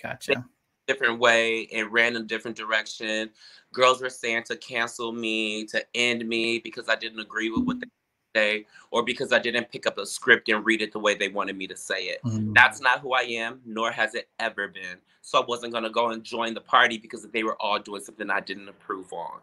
Gotcha. 0.01 0.45
Different 0.87 1.19
way 1.19 1.67
and 1.73 1.91
ran 1.91 2.15
in 2.15 2.23
a 2.23 2.25
different 2.25 2.57
direction. 2.57 3.29
Girls 3.73 4.01
were 4.01 4.09
saying 4.09 4.43
to 4.47 4.57
cancel 4.57 5.11
me, 5.11 5.65
to 5.67 5.85
end 5.95 6.27
me 6.27 6.59
because 6.59 6.89
I 6.89 6.95
didn't 6.95 7.19
agree 7.19 7.49
with 7.49 7.63
what 7.63 7.79
they 7.79 7.87
say 8.35 8.65
or 8.91 9.03
because 9.03 9.31
I 9.31 9.39
didn't 9.39 9.71
pick 9.71 9.85
up 9.85 9.97
a 9.97 10.05
script 10.05 10.49
and 10.49 10.65
read 10.65 10.81
it 10.81 10.91
the 10.91 10.99
way 10.99 11.15
they 11.15 11.29
wanted 11.29 11.57
me 11.57 11.67
to 11.67 11.75
say 11.75 12.03
it. 12.03 12.19
Mm. 12.23 12.53
That's 12.53 12.81
not 12.81 12.99
who 12.99 13.13
I 13.13 13.21
am, 13.21 13.61
nor 13.65 13.91
has 13.91 14.15
it 14.15 14.29
ever 14.39 14.67
been. 14.67 14.97
So 15.21 15.41
I 15.41 15.45
wasn't 15.45 15.71
going 15.71 15.83
to 15.83 15.89
go 15.89 16.09
and 16.09 16.23
join 16.23 16.53
the 16.53 16.61
party 16.61 16.97
because 16.97 17.23
they 17.23 17.43
were 17.43 17.55
all 17.61 17.79
doing 17.79 18.01
something 18.01 18.29
I 18.29 18.39
didn't 18.39 18.69
approve 18.69 19.11
on. 19.13 19.39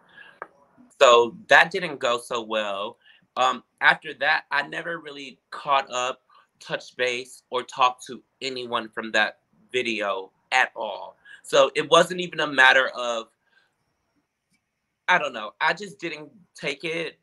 So 1.01 1.37
that 1.48 1.70
didn't 1.70 1.98
go 1.98 2.18
so 2.18 2.42
well. 2.42 2.98
Um, 3.37 3.62
after 3.81 4.12
that, 4.14 4.44
I 4.51 4.66
never 4.66 4.98
really 4.98 5.38
caught 5.51 5.88
up, 5.92 6.22
touched 6.59 6.96
base, 6.96 7.42
or 7.51 7.62
talked 7.62 8.05
to 8.07 8.20
anyone 8.42 8.88
from 8.88 9.12
that 9.12 9.38
video 9.72 10.33
at 10.51 10.72
all. 10.74 11.16
So 11.44 11.70
it 11.77 11.88
wasn't 11.88 12.20
even 12.20 12.40
a 12.40 12.46
matter 12.46 12.88
of, 12.88 13.29
I 15.07 15.18
don't 15.18 15.33
know, 15.33 15.53
I 15.61 15.72
just 15.72 16.01
didn't 16.01 16.31
take 16.55 16.85
it 16.85 17.18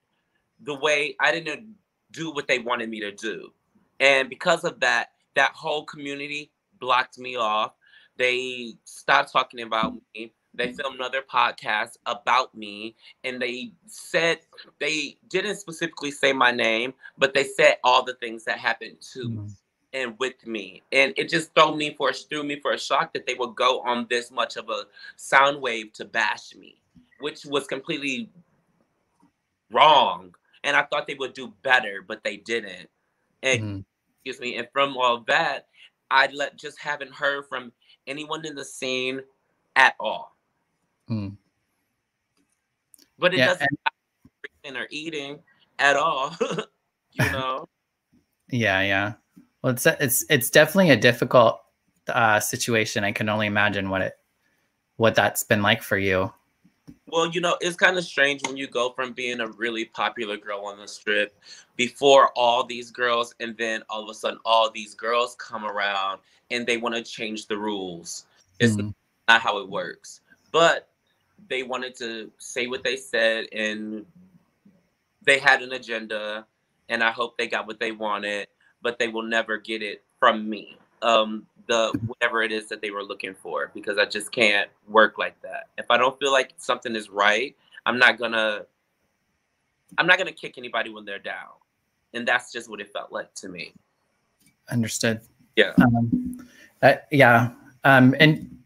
the 0.65 0.75
way 0.75 1.15
I 1.19 1.31
didn't 1.31 1.75
do 2.11 2.31
what 2.31 2.47
they 2.47 2.59
wanted 2.59 2.89
me 2.89 2.99
to 3.01 3.11
do. 3.11 3.51
And 3.99 4.29
because 4.29 4.63
of 4.63 4.79
that, 4.81 5.11
that 5.35 5.51
whole 5.51 5.85
community 5.85 6.51
blocked 6.79 7.17
me 7.17 7.35
off. 7.35 7.73
They 8.17 8.73
stopped 8.85 9.31
talking 9.31 9.61
about 9.61 9.93
me. 10.13 10.33
they 10.53 10.71
filmed 10.71 10.95
another 10.95 11.21
podcast 11.21 11.97
about 12.05 12.55
me 12.55 12.95
and 13.25 13.41
they 13.41 13.73
said 13.87 14.39
they 14.79 15.17
didn't 15.29 15.57
specifically 15.57 16.11
say 16.11 16.31
my 16.31 16.49
name 16.49 16.93
but 17.17 17.33
they 17.33 17.43
said 17.43 17.75
all 17.83 18.03
the 18.03 18.13
things 18.15 18.45
that 18.45 18.57
happened 18.57 18.95
to 19.01 19.27
mm. 19.27 19.51
and 19.91 20.15
with 20.17 20.47
me 20.47 20.81
and 20.93 21.13
it 21.17 21.27
just 21.27 21.53
threw 21.55 21.75
me 21.75 21.93
for 21.97 22.13
threw 22.13 22.41
me 22.41 22.57
for 22.61 22.71
a 22.71 22.79
shock 22.79 23.13
that 23.13 23.27
they 23.27 23.33
would 23.33 23.53
go 23.55 23.81
on 23.81 24.07
this 24.09 24.31
much 24.31 24.55
of 24.55 24.69
a 24.69 24.83
sound 25.17 25.61
wave 25.61 25.91
to 25.91 26.05
bash 26.05 26.55
me 26.55 26.79
which 27.19 27.45
was 27.45 27.67
completely 27.67 28.29
wrong 29.71 30.33
and 30.65 30.75
i 30.75 30.83
thought 30.83 31.07
they 31.07 31.15
would 31.15 31.33
do 31.33 31.53
better 31.63 32.03
but 32.05 32.23
they 32.23 32.37
didn't 32.37 32.89
and 33.43 33.61
mm. 33.61 33.85
excuse 34.11 34.41
me 34.41 34.57
and 34.57 34.67
from 34.73 34.97
all 34.97 35.23
that 35.27 35.67
i 36.11 36.27
let 36.33 36.57
just 36.57 36.77
haven't 36.79 37.13
heard 37.13 37.45
from 37.47 37.71
anyone 38.07 38.45
in 38.45 38.55
the 38.55 38.65
scene 38.65 39.21
at 39.77 39.95
all 39.99 40.35
Mm. 41.09 41.37
But 43.17 43.33
it 43.33 43.37
yeah, 43.37 43.47
doesn't 43.47 43.69
and, 44.63 44.77
or 44.77 44.87
eating 44.89 45.39
at 45.79 45.95
all, 45.95 46.35
you 47.11 47.25
know. 47.31 47.67
Yeah, 48.49 48.81
yeah. 48.81 49.13
Well, 49.61 49.73
it's 49.73 49.85
it's 49.85 50.25
it's 50.29 50.49
definitely 50.49 50.91
a 50.91 50.97
difficult 50.97 51.61
uh, 52.07 52.39
situation. 52.39 53.03
I 53.03 53.11
can 53.11 53.29
only 53.29 53.47
imagine 53.47 53.89
what 53.89 54.01
it 54.01 54.13
what 54.97 55.15
that's 55.15 55.43
been 55.43 55.61
like 55.61 55.81
for 55.81 55.97
you. 55.97 56.33
Well, 57.07 57.29
you 57.29 57.41
know, 57.41 57.57
it's 57.61 57.75
kind 57.75 57.97
of 57.97 58.03
strange 58.03 58.41
when 58.45 58.57
you 58.57 58.67
go 58.67 58.91
from 58.91 59.13
being 59.13 59.39
a 59.39 59.47
really 59.47 59.85
popular 59.85 60.37
girl 60.37 60.65
on 60.65 60.77
the 60.79 60.87
strip 60.87 61.37
before 61.75 62.29
all 62.35 62.63
these 62.63 62.91
girls, 62.91 63.33
and 63.39 63.55
then 63.57 63.83
all 63.89 64.03
of 64.03 64.09
a 64.09 64.13
sudden, 64.13 64.39
all 64.45 64.69
these 64.69 64.93
girls 64.93 65.35
come 65.39 65.65
around 65.65 66.19
and 66.51 66.65
they 66.65 66.77
want 66.77 66.95
to 66.95 67.03
change 67.03 67.47
the 67.47 67.57
rules. 67.57 68.25
It's 68.59 68.75
mm. 68.75 68.93
not 69.27 69.41
how 69.41 69.59
it 69.59 69.69
works. 69.69 70.21
But 70.51 70.89
they 71.49 71.63
wanted 71.63 71.95
to 71.97 72.31
say 72.37 72.67
what 72.67 72.83
they 72.83 72.97
said 72.97 73.47
and 73.51 74.05
they 75.23 75.39
had 75.39 75.61
an 75.61 75.73
agenda 75.73 76.45
and 76.89 77.03
I 77.03 77.11
hope 77.11 77.37
they 77.37 77.47
got 77.47 77.67
what 77.67 77.79
they 77.79 77.91
wanted, 77.91 78.47
but 78.81 78.99
they 78.99 79.07
will 79.07 79.23
never 79.23 79.57
get 79.57 79.81
it 79.81 80.03
from 80.19 80.49
me. 80.49 80.77
Um, 81.01 81.45
the 81.67 81.97
whatever 82.05 82.43
it 82.43 82.51
is 82.51 82.67
that 82.69 82.81
they 82.81 82.91
were 82.91 83.03
looking 83.03 83.33
for, 83.33 83.71
because 83.73 83.97
I 83.97 84.05
just 84.05 84.31
can't 84.31 84.69
work 84.87 85.17
like 85.17 85.39
that. 85.41 85.69
If 85.77 85.85
I 85.89 85.97
don't 85.97 86.17
feel 86.19 86.31
like 86.31 86.53
something 86.57 86.95
is 86.95 87.09
right, 87.09 87.55
I'm 87.85 87.97
not 87.97 88.17
gonna 88.19 88.61
I'm 89.97 90.07
not 90.07 90.17
gonna 90.17 90.31
kick 90.31 90.57
anybody 90.57 90.89
when 90.89 91.05
they're 91.05 91.19
down. 91.19 91.53
And 92.13 92.27
that's 92.27 92.51
just 92.51 92.69
what 92.69 92.79
it 92.79 92.91
felt 92.93 93.11
like 93.11 93.33
to 93.35 93.49
me. 93.49 93.73
Understood. 94.71 95.21
Yeah. 95.55 95.73
Um, 95.81 96.47
uh, 96.81 96.95
yeah. 97.11 97.51
Um, 97.83 98.15
and 98.19 98.57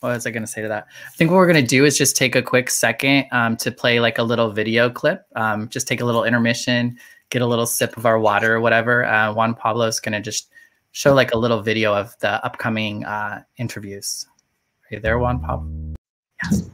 what 0.00 0.10
was 0.10 0.26
I 0.26 0.30
going 0.30 0.42
to 0.42 0.46
say 0.46 0.60
to 0.60 0.68
that? 0.68 0.86
I 1.06 1.10
think 1.16 1.30
what 1.30 1.36
we're 1.36 1.50
going 1.50 1.64
to 1.64 1.68
do 1.68 1.84
is 1.84 1.96
just 1.96 2.14
take 2.14 2.34
a 2.34 2.42
quick 2.42 2.68
second 2.68 3.26
um, 3.32 3.56
to 3.58 3.72
play 3.72 4.00
like 4.00 4.18
a 4.18 4.22
little 4.22 4.50
video 4.50 4.90
clip. 4.90 5.24
Um, 5.34 5.68
just 5.68 5.88
take 5.88 6.00
a 6.00 6.04
little 6.04 6.24
intermission, 6.24 6.98
get 7.30 7.42
a 7.42 7.46
little 7.46 7.66
sip 7.66 7.96
of 7.96 8.04
our 8.04 8.18
water 8.18 8.54
or 8.54 8.60
whatever. 8.60 9.06
Uh, 9.06 9.32
Juan 9.32 9.54
Pablo 9.54 9.86
is 9.86 10.00
going 10.00 10.12
to 10.12 10.20
just 10.20 10.50
show 10.94 11.12
like 11.12 11.34
a 11.34 11.36
little 11.36 11.60
video 11.60 11.92
of 11.92 12.16
the 12.20 12.42
upcoming 12.46 13.04
uh, 13.04 13.42
interviews. 13.58 14.26
Are 14.84 14.94
you 14.94 15.00
there, 15.00 15.18
Juan 15.18 15.40
Pablo? 15.40 15.94
Yes. 16.44 16.70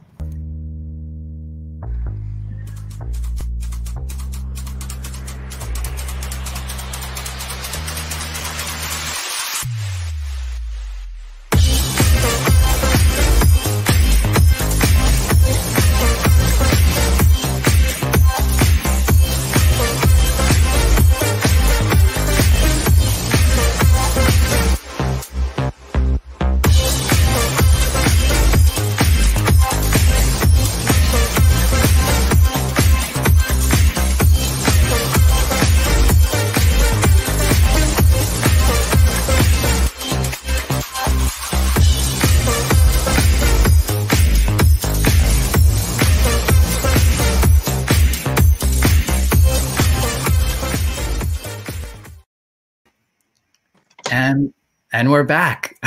And 54.93 55.09
we're 55.09 55.23
back 55.23 55.77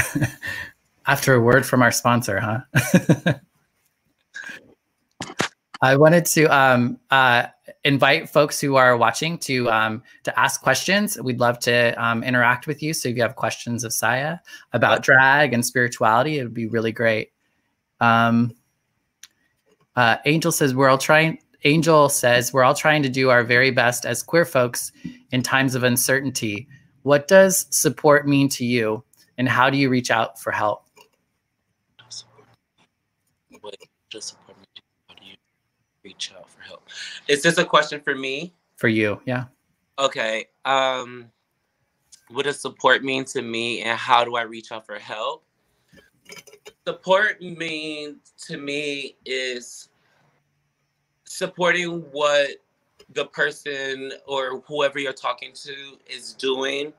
after 1.07 1.35
a 1.35 1.41
word 1.41 1.67
from 1.67 1.83
our 1.83 1.91
sponsor, 1.91 2.41
huh? 2.41 3.35
I 5.83 5.97
wanted 5.97 6.25
to 6.27 6.47
um, 6.47 6.99
uh, 7.11 7.49
invite 7.85 8.31
folks 8.31 8.59
who 8.59 8.77
are 8.77 8.97
watching 8.97 9.37
to 9.39 9.71
um, 9.71 10.03
to 10.23 10.41
ask 10.41 10.63
questions. 10.63 11.21
We'd 11.21 11.41
love 11.41 11.59
to 11.61 11.93
um, 12.03 12.25
interact 12.25 12.67
with 12.67 12.83
you. 12.83 12.95
So 12.95 13.11
if 13.11 13.17
you 13.17 13.23
have 13.23 13.37
questions 13.37 13.85
of 13.85 13.93
Saya 13.93 14.39
about 14.73 15.03
drag 15.03 15.53
and 15.53 15.65
spirituality, 15.65 16.39
it 16.39 16.45
would 16.45 16.55
be 16.55 16.67
really 16.67 16.93
great. 16.93 17.33
Um, 18.01 18.55
uh, 19.97 20.17
Angel 20.25 20.51
says 20.51 20.75
we're 20.75 20.89
all 20.89 20.97
trying. 20.97 21.39
Angel 21.65 22.09
says 22.09 22.55
we're 22.55 22.65
all 22.65 22.75
trying 22.75 23.03
to 23.03 23.11
do 23.11 23.29
our 23.29 23.45
very 23.45 23.71
best 23.71 24.07
as 24.07 24.23
queer 24.23 24.47
folks 24.47 24.93
in 25.31 25.43
times 25.43 25.75
of 25.75 25.83
uncertainty. 25.83 26.69
What 27.05 27.29
does 27.29 27.67
support 27.69 28.27
mean 28.27 28.49
to 28.49 28.65
you, 28.65 29.05
and 29.37 29.47
how 29.47 29.69
do 29.69 29.77
you 29.77 29.91
reach 29.91 30.11
out 30.11 30.41
for 30.41 30.51
help? 30.51 30.87
What 33.61 33.77
does 34.11 34.25
support 34.25 34.57
mean? 34.57 34.83
How 35.09 35.15
do 35.15 35.27
you 35.27 35.37
reach 36.03 36.33
out 36.35 36.49
for 36.49 36.63
help? 36.63 36.89
Is 37.29 37.43
this 37.43 37.59
a 37.59 37.65
question 37.65 38.01
for 38.01 38.15
me? 38.15 38.55
For 38.77 38.89
you, 38.89 39.21
yeah. 39.27 39.45
Okay. 39.99 40.47
Um, 40.65 41.31
what 42.31 42.47
does 42.47 42.59
support 42.59 43.05
mean 43.05 43.27
to 43.27 43.43
me, 43.43 43.83
and 43.83 43.99
how 43.99 44.25
do 44.25 44.37
I 44.37 44.43
reach 44.43 44.73
out 44.73 44.87
for 44.87 44.99
help? 44.99 45.45
Support 46.87 47.43
means 47.43 48.33
to 48.47 48.57
me 48.57 49.17
is 49.27 49.91
supporting 51.27 52.01
what 52.13 52.49
the 53.11 53.27
person 53.27 54.13
or 54.27 54.61
whoever 54.67 54.99
you're 54.99 55.13
talking 55.13 55.53
to 55.53 55.75
is 56.07 56.33
doing 56.35 56.93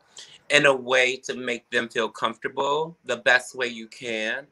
in 0.50 0.66
a 0.66 0.76
way 0.76 1.18
to 1.18 1.36
make 1.36 1.70
them 1.72 1.90
feel 1.90 2.10
comfortable 2.10 2.96
the 3.06 3.18
best 3.18 3.56
way 3.56 3.68
you 3.68 3.88
can 3.88 4.46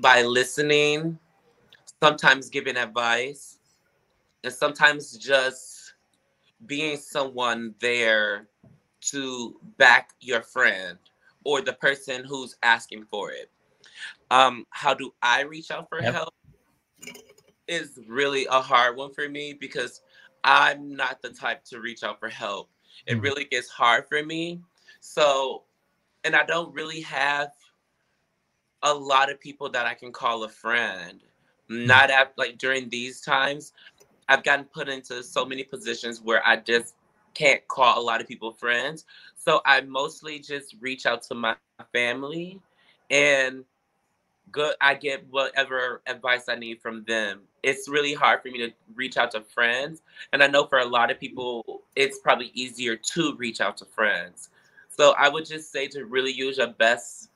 by 0.00 0.22
listening, 0.22 1.18
sometimes 2.02 2.48
giving 2.48 2.76
advice, 2.76 3.58
and 4.44 4.52
sometimes 4.52 5.16
just 5.16 5.94
being 6.66 6.96
someone 6.96 7.74
there 7.80 8.48
to 9.00 9.56
back 9.78 10.10
your 10.20 10.42
friend 10.42 10.98
or 11.44 11.60
the 11.60 11.72
person 11.72 12.24
who's 12.24 12.56
asking 12.62 13.04
for 13.10 13.30
it. 13.30 13.50
Um, 14.30 14.66
how 14.70 14.94
do 14.94 15.12
I 15.22 15.42
reach 15.42 15.70
out 15.70 15.88
for 15.88 16.00
yep. 16.00 16.14
help? 16.14 16.34
Is 17.68 17.98
really 18.08 18.46
a 18.46 18.60
hard 18.60 18.96
one 18.96 19.12
for 19.12 19.28
me 19.28 19.52
because 19.52 20.00
I'm 20.44 20.96
not 20.96 21.22
the 21.22 21.30
type 21.30 21.64
to 21.66 21.80
reach 21.80 22.02
out 22.02 22.20
for 22.20 22.28
help. 22.28 22.68
It 23.06 23.14
mm-hmm. 23.14 23.20
really 23.20 23.44
gets 23.44 23.68
hard 23.68 24.08
for 24.08 24.22
me. 24.22 24.60
So, 25.00 25.62
and 26.24 26.36
I 26.36 26.44
don't 26.44 26.72
really 26.74 27.00
have 27.02 27.50
a 28.82 28.92
lot 28.92 29.30
of 29.30 29.40
people 29.40 29.68
that 29.70 29.86
I 29.86 29.94
can 29.94 30.12
call 30.12 30.44
a 30.44 30.48
friend. 30.48 31.20
Mm-hmm. 31.70 31.86
Not 31.86 32.10
at 32.10 32.32
like 32.36 32.58
during 32.58 32.88
these 32.88 33.20
times, 33.20 33.72
I've 34.28 34.42
gotten 34.42 34.64
put 34.66 34.88
into 34.88 35.22
so 35.22 35.44
many 35.44 35.62
positions 35.62 36.20
where 36.20 36.46
I 36.46 36.56
just 36.56 36.94
can't 37.34 37.66
call 37.68 38.00
a 38.00 38.02
lot 38.02 38.20
of 38.20 38.28
people 38.28 38.52
friends. 38.52 39.04
So 39.36 39.60
I 39.64 39.80
mostly 39.82 40.38
just 40.38 40.76
reach 40.80 41.06
out 41.06 41.22
to 41.24 41.34
my 41.34 41.56
family 41.92 42.60
and 43.10 43.64
good 44.50 44.74
I 44.80 44.94
get 44.94 45.26
whatever 45.30 46.02
advice 46.06 46.48
I 46.48 46.56
need 46.56 46.80
from 46.80 47.04
them. 47.04 47.42
It's 47.62 47.88
really 47.88 48.14
hard 48.14 48.42
for 48.42 48.48
me 48.48 48.58
to 48.58 48.72
reach 48.94 49.16
out 49.16 49.30
to 49.32 49.40
friends. 49.40 50.02
And 50.32 50.42
I 50.42 50.46
know 50.46 50.66
for 50.66 50.78
a 50.78 50.84
lot 50.84 51.10
of 51.10 51.20
people 51.20 51.82
it's 51.94 52.18
probably 52.18 52.50
easier 52.54 52.96
to 52.96 53.36
reach 53.36 53.60
out 53.60 53.76
to 53.78 53.84
friends. 53.84 54.50
So 54.88 55.14
I 55.18 55.28
would 55.28 55.46
just 55.46 55.72
say 55.72 55.86
to 55.88 56.04
really 56.04 56.32
use 56.32 56.58
your 56.58 56.68
best 56.68 57.28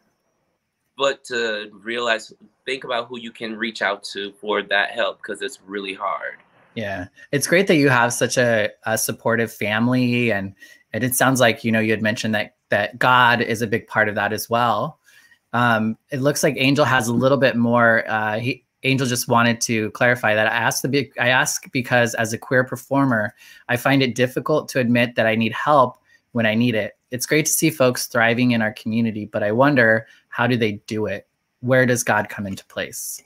but 0.99 1.23
to 1.25 1.71
realize 1.73 2.33
think 2.65 2.85
about 2.85 3.07
who 3.07 3.21
you 3.21 3.31
can 3.31 3.55
reach 3.55 3.83
out 3.83 4.03
to 4.03 4.33
for 4.41 4.63
that 4.63 4.93
help 4.93 5.19
because 5.19 5.43
it's 5.43 5.61
really 5.67 5.93
hard. 5.93 6.39
Yeah. 6.75 7.09
It's 7.33 7.47
great 7.47 7.67
that 7.67 7.77
you 7.77 7.91
have 7.91 8.15
such 8.15 8.39
a, 8.39 8.71
a 8.85 8.97
supportive 8.97 9.53
family 9.53 10.33
and 10.33 10.55
and 10.93 11.05
it 11.05 11.15
sounds 11.15 11.41
like 11.41 11.65
you 11.65 11.73
know 11.73 11.81
you 11.81 11.91
had 11.91 12.03
mentioned 12.03 12.35
that 12.35 12.57
that 12.71 12.99
God 12.99 13.43
is 13.43 13.63
a 13.63 13.67
big 13.67 13.87
part 13.87 14.09
of 14.09 14.15
that 14.15 14.33
as 14.33 14.49
well 14.49 14.99
um, 15.57 15.97
it 16.11 16.21
looks 16.21 16.43
like 16.43 16.55
Angel 16.59 16.85
has 16.85 17.09
a 17.09 17.15
little 17.15 17.39
bit 17.39 17.57
more. 17.57 18.05
Uh, 18.07 18.39
he 18.39 18.66
Angel 18.83 19.07
just 19.07 19.29
wanted 19.29 19.61
to 19.63 19.91
clarify 19.93 20.35
that 20.35 20.47
I 20.47 20.51
asked 20.51 20.83
the 20.83 21.11
I 21.19 21.29
ask 21.29 21.71
because 21.73 22.15
as 22.15 22.33
a 22.33 22.39
queer 22.39 22.65
performer, 22.65 23.35
I 23.69 23.77
find 23.77 24.03
it 24.03 24.15
difficult 24.15 24.69
to 24.71 24.81
admit 24.81 25.15
that 25.17 25.27
I 25.27 25.35
need 25.35 25.53
help 25.53 25.99
when 26.33 26.47
I 26.47 26.55
need 26.55 26.75
it. 26.75 26.97
It's 27.11 27.27
great 27.27 27.47
to 27.47 27.53
see 27.53 27.71
folks 27.71 28.07
thriving 28.07 28.51
in 28.51 28.63
our 28.63 28.73
community, 28.73 29.27
but 29.27 29.43
I 29.43 29.53
wonder 29.53 30.07
how 30.29 30.47
do 30.47 30.57
they 30.57 30.73
do 30.87 31.07
it? 31.07 31.27
Where 31.61 31.87
does 31.87 32.05
God 32.05 32.29
come 32.29 32.47
into 32.47 32.65
place? 32.67 33.23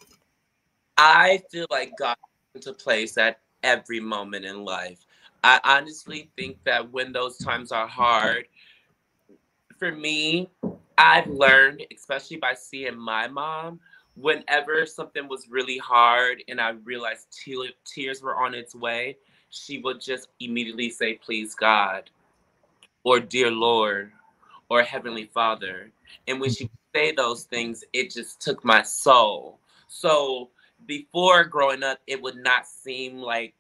I 0.97 1.43
feel 1.51 1.67
like 1.71 1.93
God 1.99 2.17
into 2.55 2.73
place 2.73 3.19
at 3.19 3.41
every 3.63 4.01
moment 4.01 4.45
in 4.45 4.65
life. 4.65 5.07
I 5.43 5.61
honestly 5.65 6.31
think 6.37 6.63
that 6.65 6.91
when 6.93 7.13
those 7.13 7.39
times 7.39 7.73
are 7.73 7.89
hard, 7.89 8.47
for 9.79 9.93
me, 9.93 10.51
I've 10.99 11.27
learned, 11.27 11.87
especially 11.97 12.37
by 12.37 12.55
seeing 12.55 12.99
my 12.99 13.27
mom, 13.27 13.81
whenever 14.21 14.87
something 14.87 15.29
was 15.29 15.49
really 15.49 15.79
hard 15.79 16.43
and 16.49 16.61
I 16.61 16.71
realized 16.85 17.29
te- 17.33 17.75
tears 17.85 18.23
were 18.23 18.37
on 18.37 18.55
its 18.55 18.75
way, 18.75 19.17
she 19.51 19.79
would 19.79 20.01
just 20.01 20.29
immediately 20.41 20.91
say, 20.91 21.15
Please, 21.15 21.55
God, 21.55 22.11
or 23.05 23.21
Dear 23.21 23.51
Lord, 23.51 24.13
or 24.69 24.83
Heavenly 24.83 25.25
Father. 25.27 25.91
And 26.29 26.41
when 26.41 26.51
she 26.51 26.65
would 26.65 26.71
say 26.95 27.13
those 27.13 27.45
things, 27.45 27.85
it 27.93 28.11
just 28.11 28.41
took 28.41 28.65
my 28.65 28.83
soul. 28.83 29.59
So 29.89 30.51
before 30.87 31.45
growing 31.45 31.83
up, 31.83 31.99
it 32.07 32.21
would 32.21 32.37
not 32.37 32.67
seem 32.67 33.19
like 33.19 33.55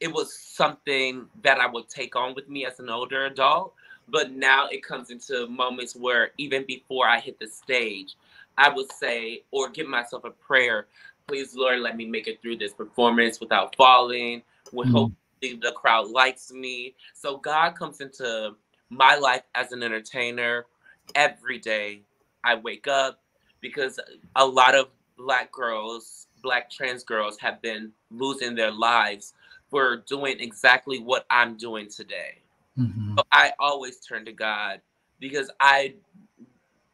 it 0.00 0.12
was 0.12 0.38
something 0.38 1.26
that 1.42 1.58
I 1.58 1.66
would 1.66 1.88
take 1.88 2.14
on 2.14 2.34
with 2.34 2.48
me 2.48 2.66
as 2.66 2.78
an 2.78 2.88
older 2.88 3.26
adult. 3.26 3.74
But 4.10 4.32
now 4.32 4.68
it 4.68 4.82
comes 4.82 5.10
into 5.10 5.46
moments 5.48 5.94
where 5.94 6.30
even 6.38 6.64
before 6.66 7.06
I 7.06 7.20
hit 7.20 7.38
the 7.38 7.46
stage, 7.46 8.16
I 8.58 8.68
would 8.68 8.92
say 8.92 9.44
or 9.50 9.70
give 9.70 9.86
myself 9.86 10.24
a 10.24 10.30
prayer, 10.30 10.88
please 11.26 11.54
Lord, 11.54 11.80
let 11.80 11.96
me 11.96 12.06
make 12.06 12.26
it 12.26 12.42
through 12.42 12.58
this 12.58 12.74
performance 12.74 13.40
without 13.40 13.74
falling. 13.76 14.42
With 14.72 14.88
mm. 14.88 14.92
hopefully 14.92 15.60
the 15.62 15.72
crowd 15.72 16.10
likes 16.10 16.52
me. 16.52 16.94
So 17.14 17.38
God 17.38 17.76
comes 17.76 18.00
into 18.00 18.54
my 18.90 19.16
life 19.16 19.42
as 19.54 19.72
an 19.72 19.82
entertainer 19.82 20.66
every 21.14 21.58
day. 21.58 22.02
I 22.44 22.56
wake 22.56 22.88
up 22.88 23.20
because 23.60 23.98
a 24.36 24.44
lot 24.46 24.74
of 24.74 24.88
black 25.16 25.52
girls, 25.52 26.26
black 26.42 26.70
trans 26.70 27.04
girls 27.04 27.38
have 27.38 27.62
been 27.62 27.92
losing 28.10 28.54
their 28.54 28.70
lives 28.70 29.34
for 29.70 29.98
doing 30.06 30.40
exactly 30.40 30.98
what 30.98 31.26
I'm 31.30 31.56
doing 31.56 31.88
today. 31.88 32.38
Mm-hmm. 32.78 33.16
So 33.16 33.24
I 33.32 33.52
always 33.58 33.98
turn 33.98 34.24
to 34.24 34.32
God 34.32 34.80
because 35.20 35.50
I 35.60 35.94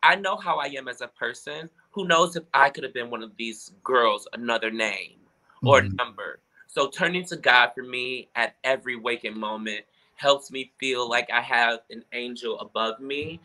I 0.04 0.16
know 0.16 0.36
how 0.36 0.58
I 0.58 0.66
am 0.66 0.86
as 0.86 1.00
a 1.00 1.08
person. 1.08 1.70
Who 1.92 2.06
knows 2.06 2.36
if 2.36 2.44
I 2.52 2.68
could 2.68 2.84
have 2.84 2.92
been 2.92 3.10
one 3.10 3.22
of 3.22 3.32
these 3.36 3.72
girls 3.82 4.28
another 4.34 4.70
name 4.70 5.16
or 5.64 5.80
mm-hmm. 5.80 5.96
number. 5.96 6.40
So 6.66 6.88
turning 6.88 7.24
to 7.26 7.36
God 7.36 7.70
for 7.74 7.82
me 7.82 8.28
at 8.36 8.56
every 8.64 8.96
waking 8.96 9.38
moment 9.38 9.80
helps 10.16 10.50
me 10.50 10.72
feel 10.78 11.08
like 11.08 11.30
I 11.32 11.40
have 11.40 11.80
an 11.90 12.04
angel 12.12 12.60
above 12.60 13.00
me 13.00 13.40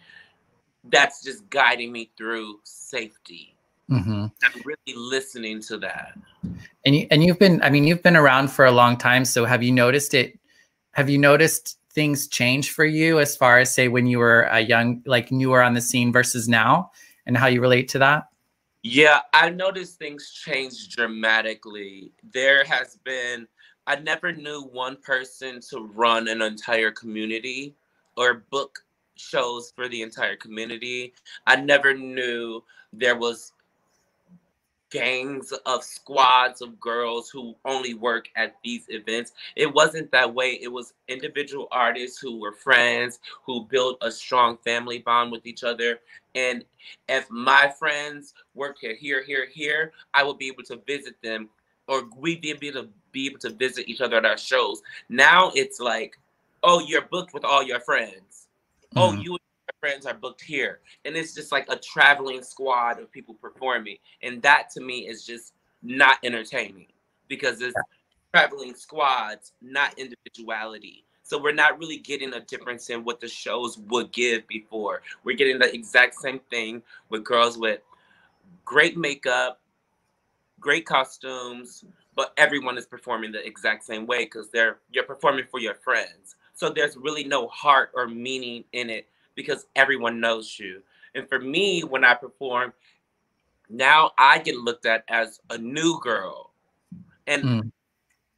that's 0.86 1.24
just 1.24 1.50
guiding 1.50 1.92
me 1.92 2.10
through 2.18 2.60
safety. 2.64 3.56
Mm-hmm. 3.90 4.26
I'm 4.44 4.62
really 4.66 4.98
listening 4.98 5.62
to 5.64 5.78
that. 5.78 6.14
And 6.86 6.96
you 6.96 7.08
and 7.10 7.24
you've 7.24 7.40
been, 7.40 7.62
I 7.64 7.70
mean, 7.70 7.86
you've 7.86 8.04
been 8.04 8.16
around 8.16 8.50
for 8.50 8.66
a 8.66 8.72
long 8.72 8.98
time. 8.98 9.26
So 9.26 9.46
have 9.46 9.64
you 9.64 9.72
noticed 9.72 10.14
it? 10.14 10.38
Have 10.92 11.10
you 11.10 11.18
noticed 11.18 11.79
things 11.92 12.28
change 12.28 12.72
for 12.72 12.86
you 12.86 13.20
as 13.20 13.36
far 13.36 13.60
as 13.60 13.74
say 13.74 13.88
when 13.88 14.08
you 14.08 14.20
were 14.20 14.44
a 14.44 14.60
young, 14.60 15.02
like 15.06 15.32
newer 15.32 15.62
on 15.62 15.74
the 15.74 15.82
scene 15.82 16.12
versus 16.12 16.48
now, 16.48 16.92
and 17.26 17.38
how 17.38 17.48
you 17.48 17.62
relate 17.62 17.88
to 17.90 18.00
that? 18.00 18.30
Yeah, 18.84 19.22
I 19.34 19.50
noticed 19.50 20.00
things 20.00 20.32
change 20.32 20.96
dramatically. 20.96 22.14
There 22.34 22.64
has 22.64 22.98
been, 23.04 23.48
I 23.88 23.98
never 23.98 24.32
knew 24.32 24.70
one 24.72 24.98
person 24.98 25.60
to 25.70 25.82
run 25.94 26.28
an 26.28 26.42
entire 26.42 26.92
community 26.92 27.76
or 28.16 28.46
book 28.50 28.80
shows 29.16 29.74
for 29.76 29.90
the 29.90 30.02
entire 30.02 30.38
community. 30.38 31.14
I 31.46 31.58
never 31.58 31.94
knew 31.94 32.64
there 32.94 33.18
was 33.18 33.52
gangs 34.90 35.52
of 35.66 35.84
squads 35.84 36.62
of 36.62 36.80
girls 36.80 37.30
who 37.30 37.56
only 37.66 37.94
work 37.94 38.28
at 38.36 38.56
these 38.64 38.86
events. 38.90 39.34
It 39.56 39.74
wasn't 39.74 40.12
that 40.12 40.34
way. 40.34 40.60
It 40.62 40.72
was 40.72 40.94
individual 41.08 41.68
artists 41.72 42.20
who 42.20 42.40
were 42.40 42.54
friends, 42.54 43.20
who 43.46 43.66
built 43.66 43.98
a 44.02 44.12
strong 44.12 44.58
family 44.58 45.00
bond 45.00 45.32
with 45.32 45.46
each 45.46 45.64
other. 45.64 46.00
And 46.36 46.66
if 47.08 47.30
my 47.30 47.74
friends 47.78 48.34
work 48.54 48.78
here, 48.80 48.96
here, 48.96 49.24
here, 49.24 49.48
here, 49.52 49.92
I 50.14 50.24
will 50.24 50.34
be 50.34 50.48
able 50.48 50.64
to 50.64 50.78
visit 50.88 51.16
them 51.22 51.50
or 51.88 52.04
we'd 52.18 52.42
be 52.42 52.52
able 52.52 52.82
to 52.84 52.90
be 53.12 53.26
able 53.26 53.40
to 53.40 53.50
visit 53.50 53.90
each 53.90 54.02
other 54.02 54.18
at 54.18 54.26
our 54.26 54.38
shows. 54.38 54.82
Now 55.10 55.52
it's 55.56 55.80
like, 55.80 56.18
oh, 56.64 56.80
you're 56.80 57.02
booked 57.02 57.34
with 57.34 57.44
all 57.44 57.64
your 57.64 57.80
friends. 57.80 58.48
Oh, 58.96 59.10
mm-hmm. 59.10 59.20
Oh, 59.20 59.22
you 59.22 59.38
friends 59.80 60.06
are 60.06 60.14
booked 60.14 60.42
here. 60.42 60.80
And 61.06 61.16
it's 61.16 61.34
just 61.34 61.52
like 61.52 61.66
a 61.70 61.78
traveling 61.78 62.44
squad 62.44 63.00
of 63.00 63.12
people 63.12 63.36
performing. 63.36 63.98
And 64.22 64.42
that 64.42 64.70
to 64.72 64.82
me 64.82 65.08
is 65.08 65.26
just 65.26 65.54
not 65.82 66.18
entertaining 66.24 66.88
because 67.28 67.62
it's 67.62 67.76
traveling 68.34 68.76
squads, 68.76 69.54
not 69.62 69.98
individuality. 69.98 71.06
So 71.24 71.40
we're 71.40 71.54
not 71.54 71.78
really 71.78 71.98
getting 71.98 72.34
a 72.34 72.40
difference 72.40 72.90
in 72.90 73.04
what 73.04 73.20
the 73.20 73.28
shows 73.28 73.78
would 73.88 74.12
give 74.12 74.48
before. 74.48 75.04
We're 75.24 75.38
getting 75.38 75.60
the 75.60 75.74
exact 75.74 76.16
same 76.16 76.40
thing 76.50 76.82
with 77.10 77.24
girls 77.24 77.58
with 77.58 77.82
great 78.66 78.98
makeup, 78.98 79.62
great 80.60 80.86
costumes, 80.86 81.86
but 82.16 82.34
everyone 82.38 82.78
is 82.78 82.86
performing 82.86 83.32
the 83.32 83.46
exact 83.46 83.84
same 83.84 84.08
way 84.08 84.26
because 84.26 84.50
they're 84.50 84.80
you're 84.92 85.04
performing 85.04 85.46
for 85.50 85.60
your 85.60 85.76
friends. 85.76 86.36
So 86.56 86.70
there's 86.70 86.98
really 86.98 87.24
no 87.24 87.48
heart 87.48 87.92
or 87.94 88.08
meaning 88.08 88.64
in 88.74 88.90
it 88.90 89.08
because 89.40 89.68
everyone 89.78 90.20
knows 90.20 90.60
you. 90.60 90.82
And 91.16 91.30
for 91.30 91.40
me, 91.40 91.80
when 91.86 92.04
I 92.04 92.14
perform, 92.14 92.74
now 93.70 94.12
I 94.18 94.40
get 94.40 94.58
looked 94.58 94.86
at 94.86 95.06
as 95.08 95.40
a 95.50 95.58
new 95.58 95.98
girl. 96.02 96.52
And 97.26 97.44
mm. 97.44 97.72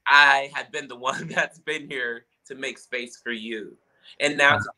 I 0.05 0.51
have 0.53 0.71
been 0.71 0.87
the 0.87 0.95
one 1.09 1.27
that's 1.27 1.57
been 1.57 1.89
here 1.89 2.25
to 2.45 2.53
make 2.53 2.77
space 2.77 3.17
for 3.17 3.31
you. 3.31 3.75
And 4.19 4.37
now 4.37 4.57
to 4.57 4.69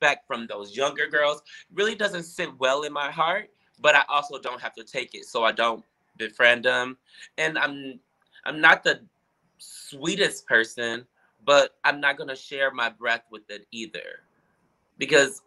back 0.00 0.26
from 0.26 0.48
those 0.48 0.76
younger 0.76 1.06
girls 1.06 1.40
really 1.72 1.94
doesn't 1.94 2.24
sit 2.24 2.50
well 2.58 2.82
in 2.82 2.92
my 2.92 3.12
heart, 3.12 3.48
but 3.80 3.94
I 3.94 4.02
also 4.08 4.40
don't 4.40 4.60
have 4.60 4.74
to 4.74 4.82
take 4.82 5.14
it. 5.14 5.26
So 5.26 5.44
I 5.44 5.52
don't 5.52 5.84
befriend 6.16 6.64
them. 6.64 6.98
And 7.38 7.56
I'm 7.56 8.00
I'm 8.44 8.60
not 8.60 8.82
the 8.82 9.02
sweetest 9.58 10.48
person, 10.48 11.06
but 11.44 11.76
I'm 11.84 12.00
not 12.00 12.18
gonna 12.18 12.34
share 12.34 12.72
my 12.72 12.88
breath 12.88 13.22
with 13.30 13.48
it 13.50 13.68
either. 13.70 14.24
Because 14.98 15.42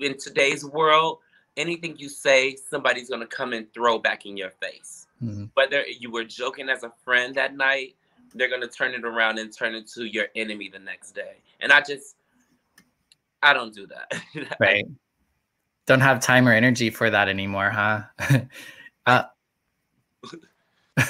in 0.00 0.18
today's 0.18 0.64
world, 0.64 1.18
anything 1.56 1.96
you 1.96 2.08
say, 2.08 2.56
somebody's 2.56 3.08
gonna 3.08 3.26
come 3.26 3.52
and 3.52 3.72
throw 3.72 3.98
back 3.98 4.26
in 4.26 4.36
your 4.36 4.50
face. 4.50 5.06
Mm-hmm. 5.22 5.44
Whether 5.54 5.84
you 5.86 6.10
were 6.10 6.24
joking 6.24 6.68
as 6.68 6.82
a 6.82 6.92
friend 7.04 7.34
that 7.36 7.56
night, 7.56 7.96
they're 8.34 8.50
gonna 8.50 8.68
turn 8.68 8.94
it 8.94 9.04
around 9.04 9.38
and 9.38 9.52
turn 9.52 9.74
it 9.74 9.88
to 9.88 10.04
your 10.04 10.26
enemy 10.34 10.68
the 10.68 10.78
next 10.78 11.12
day. 11.12 11.36
And 11.60 11.72
I 11.72 11.80
just, 11.80 12.16
I 13.42 13.52
don't 13.52 13.74
do 13.74 13.86
that. 13.86 14.56
right. 14.60 14.84
Don't 15.86 16.00
have 16.00 16.20
time 16.20 16.48
or 16.48 16.52
energy 16.52 16.90
for 16.90 17.10
that 17.10 17.28
anymore, 17.28 17.70
huh? 17.70 18.02
uh, 19.06 19.22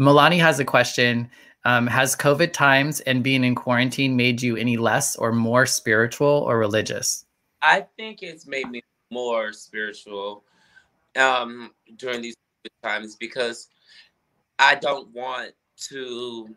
Milani 0.00 0.38
has 0.38 0.60
a 0.60 0.64
question. 0.64 1.30
Um, 1.64 1.88
has 1.88 2.14
COVID 2.14 2.52
times 2.52 3.00
and 3.00 3.24
being 3.24 3.42
in 3.42 3.56
quarantine 3.56 4.14
made 4.14 4.40
you 4.40 4.56
any 4.56 4.76
less 4.76 5.16
or 5.16 5.32
more 5.32 5.66
spiritual 5.66 6.44
or 6.46 6.58
religious? 6.58 7.25
I 7.62 7.86
think 7.96 8.22
it's 8.22 8.46
made 8.46 8.68
me 8.70 8.82
more 9.10 9.52
spiritual 9.52 10.44
um, 11.16 11.72
during 11.96 12.22
these 12.22 12.34
times 12.82 13.16
because 13.16 13.68
I 14.58 14.74
don't 14.74 15.08
want 15.14 15.52
to 15.88 16.54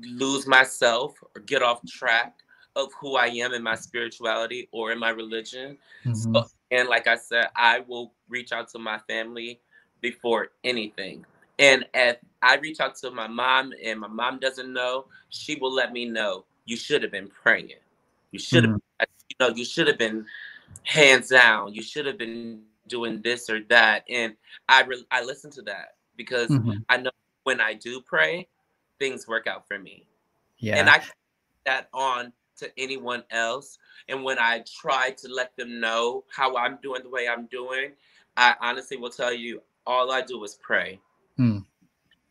lose 0.00 0.46
myself 0.46 1.14
or 1.34 1.42
get 1.42 1.62
off 1.62 1.80
track 1.86 2.34
of 2.76 2.88
who 2.98 3.16
I 3.16 3.26
am 3.26 3.52
in 3.52 3.62
my 3.62 3.74
spirituality 3.74 4.68
or 4.72 4.92
in 4.92 4.98
my 4.98 5.10
religion. 5.10 5.76
Mm-hmm. 6.04 6.34
So, 6.34 6.46
and 6.70 6.88
like 6.88 7.06
I 7.06 7.16
said, 7.16 7.48
I 7.54 7.80
will 7.80 8.12
reach 8.28 8.52
out 8.52 8.68
to 8.70 8.78
my 8.78 8.98
family 9.08 9.60
before 10.00 10.48
anything. 10.64 11.24
And 11.58 11.84
if 11.92 12.16
I 12.40 12.56
reach 12.56 12.80
out 12.80 12.96
to 12.96 13.10
my 13.10 13.26
mom 13.26 13.72
and 13.84 14.00
my 14.00 14.08
mom 14.08 14.38
doesn't 14.38 14.72
know, 14.72 15.06
she 15.28 15.56
will 15.56 15.72
let 15.72 15.92
me 15.92 16.06
know 16.06 16.44
you 16.64 16.76
should 16.76 17.02
have 17.02 17.12
been 17.12 17.28
praying. 17.28 17.72
You 18.30 18.38
should 18.38 18.64
have 18.64 18.72
mm-hmm 18.72 18.91
you 19.38 19.48
know, 19.48 19.54
you 19.54 19.64
should 19.64 19.86
have 19.86 19.98
been 19.98 20.26
hands 20.84 21.28
down. 21.28 21.74
You 21.74 21.82
should 21.82 22.06
have 22.06 22.18
been 22.18 22.62
doing 22.88 23.20
this 23.22 23.48
or 23.48 23.60
that. 23.68 24.04
And 24.08 24.34
I 24.68 24.82
re- 24.82 25.06
I 25.10 25.22
listen 25.22 25.50
to 25.52 25.62
that 25.62 25.94
because 26.16 26.48
mm-hmm. 26.48 26.78
I 26.88 26.98
know 26.98 27.10
when 27.44 27.60
I 27.60 27.74
do 27.74 28.00
pray, 28.00 28.48
things 28.98 29.26
work 29.26 29.46
out 29.46 29.66
for 29.66 29.78
me. 29.78 30.06
Yeah. 30.58 30.76
And 30.76 30.88
I 30.88 31.02
that 31.66 31.88
on 31.92 32.32
to 32.58 32.70
anyone 32.78 33.24
else. 33.30 33.78
And 34.08 34.22
when 34.22 34.38
I 34.38 34.64
try 34.80 35.10
to 35.10 35.28
let 35.28 35.56
them 35.56 35.80
know 35.80 36.24
how 36.34 36.56
I'm 36.56 36.78
doing 36.82 37.02
the 37.02 37.08
way 37.08 37.28
I'm 37.28 37.46
doing, 37.46 37.92
I 38.36 38.54
honestly 38.60 38.96
will 38.96 39.10
tell 39.10 39.32
you 39.32 39.62
all 39.86 40.12
I 40.12 40.22
do 40.22 40.42
is 40.44 40.58
pray. 40.60 41.00
Hmm. 41.36 41.58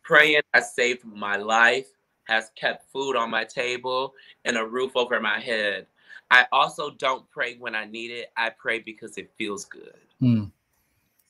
Praying 0.04 0.42
has 0.54 0.74
saved 0.74 1.06
my 1.06 1.36
life, 1.38 1.88
has 2.28 2.52
kept 2.56 2.92
food 2.92 3.16
on 3.16 3.30
my 3.30 3.44
table 3.44 4.14
and 4.46 4.58
a 4.58 4.66
roof 4.66 4.92
over 4.96 5.20
my 5.20 5.40
head. 5.40 5.88
I 6.32 6.48
also 6.54 6.92
don't 6.92 7.30
pray 7.30 7.58
when 7.58 7.76
I 7.76 7.86
need 7.86 8.10
it. 8.10 8.32
I 8.38 8.50
pray 8.50 8.80
because 8.80 9.18
it 9.18 9.30
feels 9.38 9.66
good. 9.66 9.98
Hmm. 10.20 10.46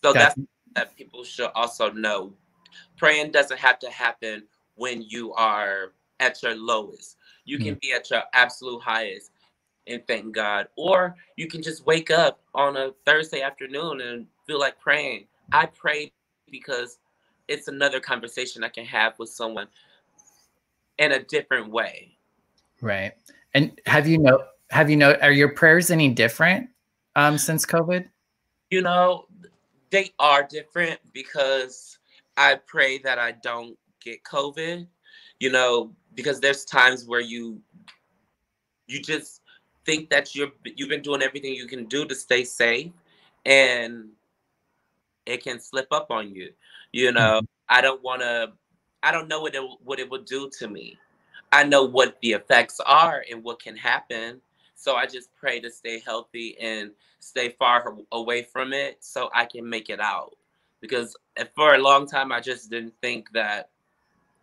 So 0.03 0.13
that's 0.13 0.39
that 0.75 0.95
people 0.95 1.23
should 1.23 1.49
also 1.55 1.91
know. 1.91 2.33
Praying 2.97 3.31
doesn't 3.31 3.59
have 3.59 3.79
to 3.79 3.89
happen 3.89 4.43
when 4.75 5.01
you 5.01 5.33
are 5.33 5.93
at 6.19 6.41
your 6.41 6.55
lowest. 6.55 7.17
You 7.45 7.57
can 7.57 7.77
be 7.81 7.91
at 7.91 8.09
your 8.09 8.21
absolute 8.33 8.81
highest 8.81 9.31
and 9.87 10.05
thank 10.07 10.33
God. 10.33 10.67
Or 10.77 11.15
you 11.35 11.47
can 11.47 11.61
just 11.61 11.85
wake 11.85 12.11
up 12.11 12.39
on 12.53 12.77
a 12.77 12.91
Thursday 13.05 13.41
afternoon 13.41 14.01
and 14.01 14.27
feel 14.47 14.59
like 14.59 14.79
praying. 14.79 15.25
I 15.51 15.65
pray 15.65 16.13
because 16.49 16.99
it's 17.47 17.67
another 17.67 17.99
conversation 17.99 18.63
I 18.63 18.69
can 18.69 18.85
have 18.85 19.17
with 19.19 19.29
someone 19.29 19.67
in 20.99 21.13
a 21.13 21.23
different 21.23 21.71
way. 21.71 22.17
Right. 22.79 23.13
And 23.53 23.81
have 23.85 24.07
you 24.07 24.19
know 24.19 24.43
have 24.71 24.89
you 24.89 24.97
know 24.97 25.13
are 25.21 25.31
your 25.31 25.49
prayers 25.49 25.91
any 25.91 26.09
different 26.09 26.69
um 27.15 27.37
since 27.37 27.65
COVID? 27.65 28.07
You 28.69 28.81
know, 28.81 29.25
they 29.89 30.11
are 30.17 30.43
different 30.43 30.99
because 31.13 31.99
I 32.37 32.55
pray 32.65 32.97
that 32.99 33.19
I 33.19 33.33
don't 33.33 33.77
get 34.03 34.23
COVID, 34.23 34.87
you 35.39 35.51
know, 35.51 35.91
because 36.15 36.39
there's 36.39 36.65
times 36.65 37.05
where 37.05 37.19
you 37.19 37.61
you 38.87 39.01
just 39.01 39.41
think 39.85 40.09
that 40.09 40.35
you're 40.35 40.51
you've 40.63 40.89
been 40.89 41.01
doing 41.01 41.21
everything 41.21 41.53
you 41.53 41.67
can 41.67 41.85
do 41.85 42.05
to 42.05 42.15
stay 42.15 42.43
safe 42.43 42.91
and 43.45 44.09
it 45.25 45.43
can 45.43 45.59
slip 45.59 45.87
up 45.91 46.11
on 46.11 46.33
you. 46.33 46.51
You 46.91 47.11
know, 47.11 47.41
I 47.69 47.81
don't 47.81 48.01
want 48.01 48.21
to 48.21 48.53
I 49.03 49.11
don't 49.11 49.27
know 49.27 49.41
what 49.41 49.55
it 49.55 49.61
what 49.83 49.99
it 49.99 50.09
would 50.09 50.25
do 50.25 50.49
to 50.59 50.67
me. 50.67 50.97
I 51.51 51.63
know 51.63 51.83
what 51.83 52.17
the 52.21 52.31
effects 52.31 52.79
are 52.85 53.25
and 53.29 53.43
what 53.43 53.61
can 53.61 53.75
happen. 53.75 54.39
So 54.81 54.95
I 54.95 55.05
just 55.05 55.29
pray 55.35 55.59
to 55.59 55.69
stay 55.69 55.99
healthy 55.99 56.57
and 56.59 56.89
stay 57.19 57.49
far 57.49 57.95
away 58.11 58.41
from 58.41 58.73
it 58.73 58.97
so 59.03 59.29
I 59.31 59.45
can 59.45 59.69
make 59.69 59.91
it 59.91 59.99
out. 59.99 60.35
Because 60.79 61.15
for 61.55 61.75
a 61.75 61.77
long 61.77 62.07
time, 62.07 62.31
I 62.31 62.39
just 62.39 62.71
didn't 62.71 62.95
think 62.99 63.31
that, 63.33 63.69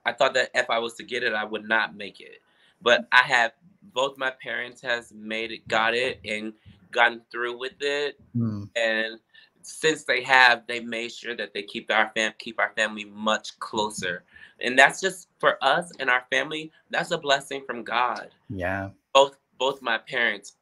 I 0.07 0.13
thought 0.13 0.35
that 0.35 0.51
if 0.55 0.71
I 0.71 0.79
was 0.79 0.95
to 0.95 1.03
get 1.03 1.25
it, 1.25 1.35
I 1.35 1.43
would 1.43 1.69
not 1.69 1.97
make 1.97 2.21
it. 2.21 2.41
But 2.81 3.09
I 3.11 3.23
have, 3.25 3.51
both 3.93 4.17
my 4.17 4.31
parents 4.31 4.81
has 4.83 5.13
made 5.13 5.51
it, 5.51 5.67
got 5.67 5.93
it, 5.95 6.21
and 6.25 6.53
gotten 6.93 7.21
through 7.33 7.59
with 7.59 7.75
it. 7.81 8.21
Hmm. 8.33 8.65
And 8.77 9.19
since 9.63 10.05
they 10.05 10.23
have, 10.23 10.63
they 10.69 10.79
made 10.79 11.11
sure 11.11 11.35
that 11.35 11.53
they 11.53 11.65
keep 11.65 11.91
our 11.91 12.13
fam 12.15 12.33
keep 12.39 12.61
our 12.61 12.71
family 12.77 13.07
much 13.07 13.59
closer. 13.59 14.23
And 14.61 14.79
that's 14.79 15.01
just 15.01 15.27
for 15.41 15.59
us 15.63 15.91
and 15.99 16.09
our 16.09 16.23
family, 16.31 16.71
that's 16.91 17.11
a 17.11 17.19
blessing 17.19 17.65
from 17.67 17.83
God. 17.83 18.29
Yeah. 18.49 18.91
Both 19.13 19.37
both 19.59 19.83
my 19.83 19.99
parents 19.99 20.55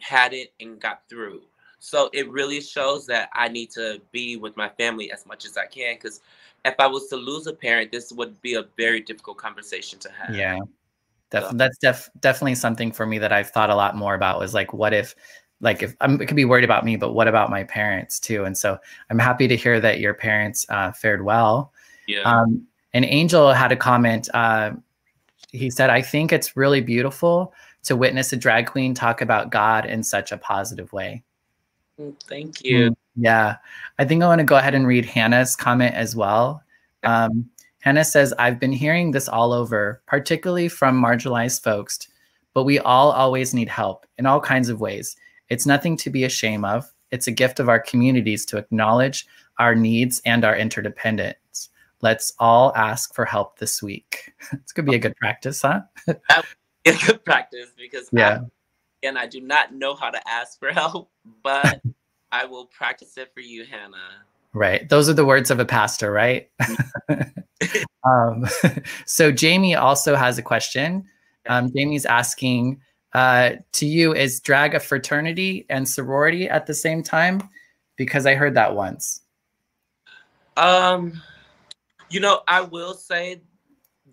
had 0.00 0.32
it 0.32 0.52
and 0.60 0.80
got 0.80 1.02
through. 1.08 1.42
So 1.78 2.10
it 2.12 2.28
really 2.30 2.60
shows 2.60 3.06
that 3.06 3.30
I 3.32 3.48
need 3.48 3.70
to 3.72 4.00
be 4.12 4.36
with 4.36 4.56
my 4.56 4.68
family 4.68 5.12
as 5.12 5.24
much 5.26 5.44
as 5.44 5.56
I 5.56 5.66
can 5.66 5.94
because 5.94 6.20
if 6.64 6.74
I 6.78 6.86
was 6.86 7.08
to 7.08 7.16
lose 7.16 7.46
a 7.46 7.52
parent, 7.52 7.92
this 7.92 8.12
would 8.12 8.40
be 8.42 8.54
a 8.54 8.64
very 8.76 9.00
difficult 9.00 9.38
conversation 9.38 9.98
to 10.00 10.10
have. 10.10 10.34
Yeah. 10.34 10.58
Def- 11.30 11.44
So- 11.44 11.56
that's 11.56 11.78
def- 11.78 12.10
definitely 12.20 12.56
something 12.56 12.90
for 12.90 13.06
me 13.06 13.18
that 13.18 13.32
I've 13.32 13.50
thought 13.50 13.70
a 13.70 13.76
lot 13.76 13.96
more 13.96 14.14
about 14.14 14.40
was 14.40 14.54
like, 14.54 14.72
what 14.72 14.92
if, 14.92 15.14
like, 15.60 15.82
if 15.82 15.94
I'm, 16.00 16.20
I 16.20 16.24
could 16.24 16.36
be 16.36 16.44
worried 16.44 16.64
about 16.64 16.84
me, 16.84 16.96
but 16.96 17.12
what 17.12 17.28
about 17.28 17.50
my 17.50 17.64
parents 17.64 18.18
too? 18.18 18.44
And 18.44 18.56
so 18.58 18.78
I'm 19.10 19.18
happy 19.18 19.46
to 19.46 19.56
hear 19.56 19.80
that 19.80 20.00
your 20.00 20.14
parents 20.14 20.66
uh, 20.68 20.92
fared 20.92 21.24
well. 21.24 21.72
Yeah. 22.06 22.22
Um, 22.22 22.66
and 22.92 23.04
Angel 23.04 23.52
had 23.52 23.70
a 23.70 23.76
comment. 23.76 24.28
Uh, 24.34 24.72
he 25.52 25.70
said, 25.70 25.90
I 25.90 26.02
think 26.02 26.32
it's 26.32 26.56
really 26.56 26.80
beautiful 26.80 27.52
to 27.84 27.96
witness 27.96 28.32
a 28.32 28.36
drag 28.36 28.66
queen 28.66 28.94
talk 28.94 29.20
about 29.20 29.50
God 29.50 29.86
in 29.86 30.02
such 30.02 30.32
a 30.32 30.38
positive 30.38 30.92
way. 30.92 31.22
Thank 32.28 32.64
you. 32.64 32.96
Yeah. 33.16 33.56
I 33.98 34.04
think 34.04 34.22
I 34.22 34.26
want 34.26 34.38
to 34.40 34.44
go 34.44 34.56
ahead 34.56 34.74
and 34.74 34.86
read 34.86 35.04
Hannah's 35.04 35.56
comment 35.56 35.94
as 35.94 36.14
well. 36.14 36.62
Um, 37.02 37.50
Hannah 37.80 38.04
says, 38.04 38.32
I've 38.38 38.60
been 38.60 38.72
hearing 38.72 39.10
this 39.10 39.28
all 39.28 39.52
over, 39.52 40.02
particularly 40.06 40.68
from 40.68 41.02
marginalized 41.02 41.62
folks, 41.62 41.98
but 42.54 42.64
we 42.64 42.78
all 42.78 43.12
always 43.12 43.54
need 43.54 43.68
help 43.68 44.06
in 44.18 44.26
all 44.26 44.40
kinds 44.40 44.68
of 44.68 44.80
ways. 44.80 45.16
It's 45.48 45.66
nothing 45.66 45.96
to 45.98 46.10
be 46.10 46.24
ashamed 46.24 46.64
of. 46.64 46.90
It's 47.10 47.26
a 47.26 47.32
gift 47.32 47.60
of 47.60 47.68
our 47.68 47.80
communities 47.80 48.44
to 48.46 48.58
acknowledge 48.58 49.26
our 49.58 49.74
needs 49.74 50.20
and 50.24 50.44
our 50.44 50.56
interdependence. 50.56 51.70
Let's 52.00 52.32
all 52.38 52.72
ask 52.76 53.14
for 53.14 53.24
help 53.24 53.58
this 53.58 53.82
week. 53.82 54.32
it's 54.52 54.72
going 54.72 54.86
to 54.86 54.90
be 54.90 54.96
a 54.96 55.00
good 55.00 55.16
practice, 55.16 55.62
huh? 55.62 55.80
It's 56.88 57.06
good 57.06 57.24
practice 57.24 57.70
because 57.76 58.08
Yeah. 58.12 58.40
I, 58.42 59.06
and 59.06 59.18
I 59.18 59.26
do 59.26 59.40
not 59.40 59.74
know 59.74 59.94
how 59.94 60.10
to 60.10 60.28
ask 60.28 60.58
for 60.58 60.72
help, 60.72 61.10
but 61.42 61.80
I 62.32 62.44
will 62.44 62.66
practice 62.66 63.16
it 63.16 63.32
for 63.34 63.40
you, 63.40 63.64
Hannah. 63.64 64.24
Right. 64.54 64.88
Those 64.88 65.08
are 65.08 65.14
the 65.14 65.26
words 65.26 65.50
of 65.50 65.60
a 65.60 65.64
pastor, 65.64 66.10
right? 66.10 66.50
um, 68.04 68.46
so 69.06 69.30
Jamie 69.30 69.74
also 69.74 70.16
has 70.16 70.38
a 70.38 70.42
question. 70.42 71.04
Um, 71.48 71.70
Jamie's 71.74 72.06
asking 72.06 72.80
uh, 73.12 73.52
to 73.72 73.86
you, 73.86 74.14
is 74.14 74.40
drag 74.40 74.74
a 74.74 74.80
fraternity 74.80 75.66
and 75.70 75.88
sorority 75.88 76.48
at 76.48 76.66
the 76.66 76.74
same 76.74 77.02
time? 77.02 77.42
Because 77.96 78.26
I 78.26 78.34
heard 78.34 78.54
that 78.54 78.74
once. 78.74 79.22
Um, 80.56 81.22
you 82.10 82.20
know, 82.20 82.42
I 82.48 82.60
will 82.60 82.94
say 82.94 83.42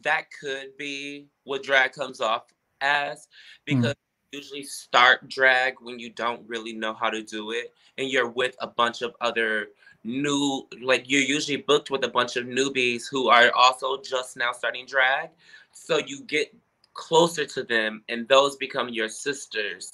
that 0.03 0.25
could 0.39 0.77
be 0.77 1.27
what 1.43 1.63
drag 1.63 1.93
comes 1.93 2.21
off 2.21 2.43
as 2.81 3.27
mm. 3.27 3.27
because 3.65 3.95
you 4.31 4.39
usually 4.39 4.63
start 4.63 5.27
drag 5.29 5.75
when 5.81 5.99
you 5.99 6.09
don't 6.09 6.41
really 6.47 6.73
know 6.73 6.93
how 6.93 7.09
to 7.09 7.23
do 7.23 7.51
it 7.51 7.73
and 7.97 8.09
you're 8.09 8.29
with 8.29 8.55
a 8.59 8.67
bunch 8.67 9.01
of 9.01 9.15
other 9.21 9.67
new 10.03 10.67
like 10.81 11.03
you're 11.07 11.21
usually 11.21 11.57
booked 11.57 11.89
with 11.89 12.03
a 12.03 12.07
bunch 12.07 12.35
of 12.35 12.45
newbies 12.45 13.09
who 13.09 13.27
are 13.27 13.51
also 13.55 13.99
just 14.01 14.37
now 14.37 14.51
starting 14.51 14.85
drag 14.85 15.29
so 15.71 15.97
you 15.97 16.21
get 16.23 16.55
closer 16.93 17.45
to 17.45 17.63
them 17.63 18.03
and 18.07 18.27
those 18.27 18.55
become 18.55 18.87
your 18.89 19.09
sisters 19.09 19.93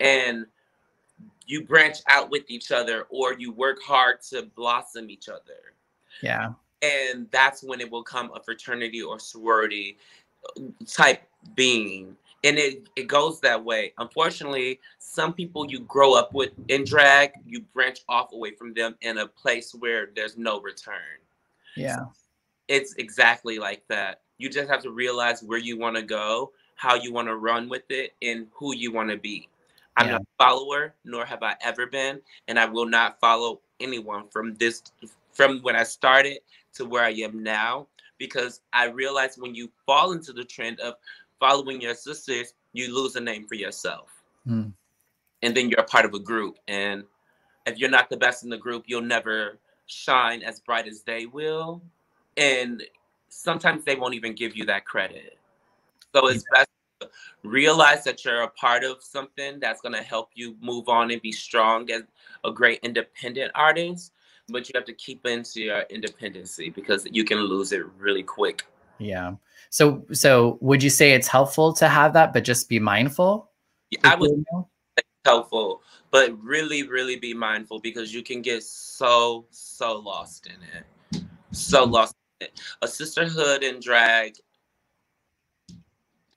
and 0.00 0.46
you 1.46 1.64
branch 1.64 1.98
out 2.08 2.30
with 2.30 2.42
each 2.48 2.72
other 2.72 3.06
or 3.10 3.34
you 3.34 3.52
work 3.52 3.80
hard 3.82 4.20
to 4.22 4.42
blossom 4.56 5.10
each 5.10 5.28
other 5.28 5.74
Yeah. 6.22 6.52
and 6.82 7.30
that's 7.30 7.62
when 7.62 7.80
it 7.80 7.90
will 7.90 8.02
come 8.02 8.30
a 8.34 8.42
fraternity 8.42 9.02
or 9.02 9.18
sorority 9.18 9.98
type 10.86 11.22
being. 11.54 12.16
And 12.42 12.56
it, 12.58 12.88
it 12.96 13.06
goes 13.06 13.40
that 13.40 13.62
way. 13.64 13.92
Unfortunately 13.98 14.80
some 14.98 15.32
people 15.32 15.68
you 15.68 15.80
grow 15.80 16.14
up 16.14 16.32
with 16.32 16.50
in 16.68 16.84
drag 16.84 17.32
you 17.46 17.60
branch 17.74 18.00
off 18.08 18.32
away 18.32 18.52
from 18.54 18.72
them 18.74 18.94
in 19.00 19.18
a 19.18 19.26
place 19.26 19.74
where 19.74 20.10
there's 20.14 20.36
no 20.38 20.60
return. 20.60 21.18
Yeah. 21.76 22.04
it's 22.68 22.94
exactly 22.94 23.58
like 23.58 23.82
that. 23.88 24.20
You 24.38 24.48
just 24.48 24.68
have 24.70 24.82
to 24.82 24.90
realize 24.90 25.42
where 25.42 25.58
you 25.58 25.76
want 25.78 25.96
to 25.96 26.02
go 26.02 26.52
how 26.76 26.94
you 26.94 27.12
want 27.12 27.28
to 27.28 27.36
run 27.36 27.68
with 27.68 27.82
it 27.90 28.14
and 28.22 28.46
who 28.54 28.74
you 28.74 28.90
want 28.90 29.10
to 29.10 29.16
be. 29.18 29.48
I'm 29.98 30.06
Yeah. 30.06 30.12
not 30.12 30.22
a 30.22 30.26
follower 30.38 30.94
nor 31.04 31.26
have 31.26 31.42
i 31.42 31.56
ever 31.60 31.86
been 31.86 32.20
and 32.48 32.58
i 32.58 32.64
will 32.64 32.86
not 32.86 33.20
follow 33.20 33.60
anyone 33.80 34.28
from 34.28 34.54
this 34.54 34.82
from 35.32 35.60
when 35.60 35.76
i 35.76 35.82
started 35.82 36.38
to 36.74 36.84
where 36.86 37.02
i 37.04 37.10
am 37.10 37.42
now 37.42 37.86
because 38.18 38.60
i 38.72 38.86
realize 38.86 39.36
when 39.36 39.54
you 39.54 39.68
fall 39.84 40.12
into 40.12 40.32
the 40.32 40.44
trend 40.44 40.78
of 40.80 40.94
following 41.40 41.80
your 41.80 41.94
sisters 41.94 42.54
you 42.72 42.94
lose 42.94 43.16
a 43.16 43.20
name 43.20 43.46
for 43.46 43.56
yourself. 43.56 44.10
Mm. 44.46 44.72
and 45.42 45.54
then 45.54 45.68
you're 45.68 45.80
a 45.80 45.84
part 45.84 46.06
of 46.06 46.14
a 46.14 46.18
group. 46.18 46.56
And 46.66 47.04
if 47.66 47.76
you're 47.76 47.90
not 47.90 48.08
the 48.08 48.16
best 48.16 48.42
in 48.44 48.50
the 48.50 48.56
group 48.56 48.84
you'll 48.86 49.02
never 49.02 49.58
shine 49.86 50.42
as 50.42 50.60
bright 50.60 50.86
as 50.86 51.02
they 51.02 51.26
will. 51.26 51.82
And 52.36 52.82
sometimes 53.28 53.84
they 53.84 53.96
won't 53.96 54.14
even 54.14 54.34
give 54.34 54.56
you 54.56 54.64
that 54.66 54.84
credit. 54.86 55.36
So 56.14 56.28
it's 56.28 56.44
best 56.52 56.68
to 57.00 57.10
realize 57.42 58.04
that 58.04 58.24
you're 58.24 58.42
a 58.42 58.48
part 58.48 58.84
of 58.84 59.02
something 59.02 59.60
that's 59.60 59.80
going 59.80 59.94
to 59.94 60.02
help 60.02 60.30
you 60.34 60.56
move 60.60 60.88
on 60.88 61.10
and 61.10 61.20
be 61.20 61.32
strong 61.32 61.90
as 61.90 62.02
a 62.44 62.52
great 62.52 62.80
independent 62.82 63.52
artist 63.54 64.12
but 64.50 64.68
you 64.68 64.72
have 64.74 64.84
to 64.84 64.92
keep 64.92 65.24
into 65.26 65.60
your 65.60 65.82
independency 65.90 66.70
because 66.70 67.06
you 67.10 67.24
can 67.24 67.38
lose 67.38 67.72
it 67.72 67.84
really 67.98 68.22
quick 68.22 68.64
Yeah. 69.00 69.34
So, 69.70 70.04
so 70.12 70.58
would 70.60 70.82
you 70.82 70.90
say 70.90 71.12
it's 71.12 71.28
helpful 71.28 71.72
to 71.74 71.88
have 71.88 72.12
that, 72.12 72.32
but 72.32 72.44
just 72.44 72.68
be 72.68 72.78
mindful? 72.78 73.50
i 74.04 74.14
would 74.14 74.30
You 74.30 74.44
know? 74.52 74.68
helpful, 75.24 75.82
but 76.10 76.40
really, 76.42 76.84
really 76.84 77.16
be 77.16 77.34
mindful 77.34 77.80
because 77.80 78.14
you 78.14 78.22
can 78.22 78.42
get 78.42 78.62
so, 78.62 79.46
so 79.50 79.98
lost 79.98 80.46
in 80.46 80.56
it. 80.76 81.24
So 81.52 81.84
lost 81.84 82.14
in 82.40 82.46
it. 82.46 82.60
A 82.82 82.88
sisterhood 82.88 83.62
in 83.62 83.80
drag, 83.80 84.34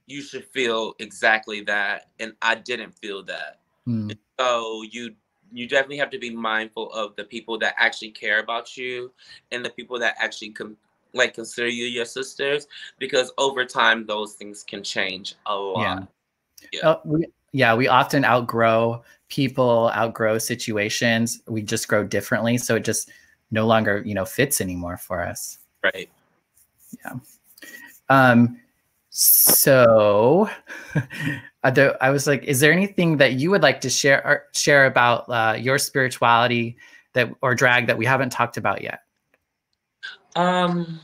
you 0.06 0.22
should 0.22 0.46
feel 0.46 0.94
exactly 1.00 1.62
that. 1.62 2.10
And 2.20 2.34
I 2.42 2.56
didn't 2.56 2.92
feel 3.00 3.24
that. 3.24 3.60
Mm. 3.88 4.18
So 4.40 4.84
you 4.84 5.16
you 5.54 5.68
definitely 5.68 5.98
have 5.98 6.10
to 6.10 6.18
be 6.18 6.32
mindful 6.32 6.92
of 6.94 7.16
the 7.16 7.24
people 7.24 7.60
that 7.60 7.76
actually 7.78 8.10
care 8.10 8.40
about 8.40 8.76
you 8.76 9.12
and 9.52 9.64
the 9.64 9.70
people 9.70 10.00
that 10.00 10.16
actually 10.18 10.50
com- 10.50 10.76
like 11.14 11.34
consider 11.34 11.68
you 11.68 11.86
your 11.86 12.06
sisters 12.06 12.68
because 13.00 13.32
over 13.38 13.66
time 13.66 14.06
those 14.06 14.34
things 14.34 14.64
can 14.64 14.84
change 14.84 15.36
a 15.46 15.56
lot. 15.56 15.80
Yeah. 15.82 16.00
Yeah. 16.72 16.90
Uh, 16.90 17.00
we, 17.06 17.26
yeah, 17.52 17.76
we 17.76 17.88
often 17.88 18.26
outgrow 18.26 19.04
people, 19.30 19.92
outgrow 19.94 20.38
situations. 20.38 21.42
We 21.48 21.62
just 21.62 21.88
grow 21.88 22.04
differently, 22.04 22.58
so 22.58 22.76
it 22.76 22.84
just 22.84 23.12
no 23.52 23.68
longer, 23.68 24.02
you 24.06 24.16
know, 24.16 24.26
fits 24.26 24.60
anymore 24.60 24.98
for 24.98 25.22
us. 25.22 25.60
Right. 25.84 26.10
Yeah. 27.04 27.14
Um 28.10 28.60
so 29.10 30.50
I 31.64 32.10
was 32.10 32.28
like, 32.28 32.44
is 32.44 32.60
there 32.60 32.74
anything 32.74 33.18
that 33.18 33.34
you 33.34 33.52
would 33.52 33.62
like 33.62 33.80
to 33.82 33.90
share 33.90 34.48
share 34.54 34.86
about 34.86 35.30
uh, 35.30 35.56
your 35.58 35.78
spirituality 35.78 36.78
that 37.14 37.32
or 37.42 37.56
drag 37.56 37.88
that 37.88 37.98
we 37.98 38.06
haven't 38.06 38.32
talked 38.32 38.58
about 38.58 38.82
yet? 38.82 39.03
Um, 40.36 41.00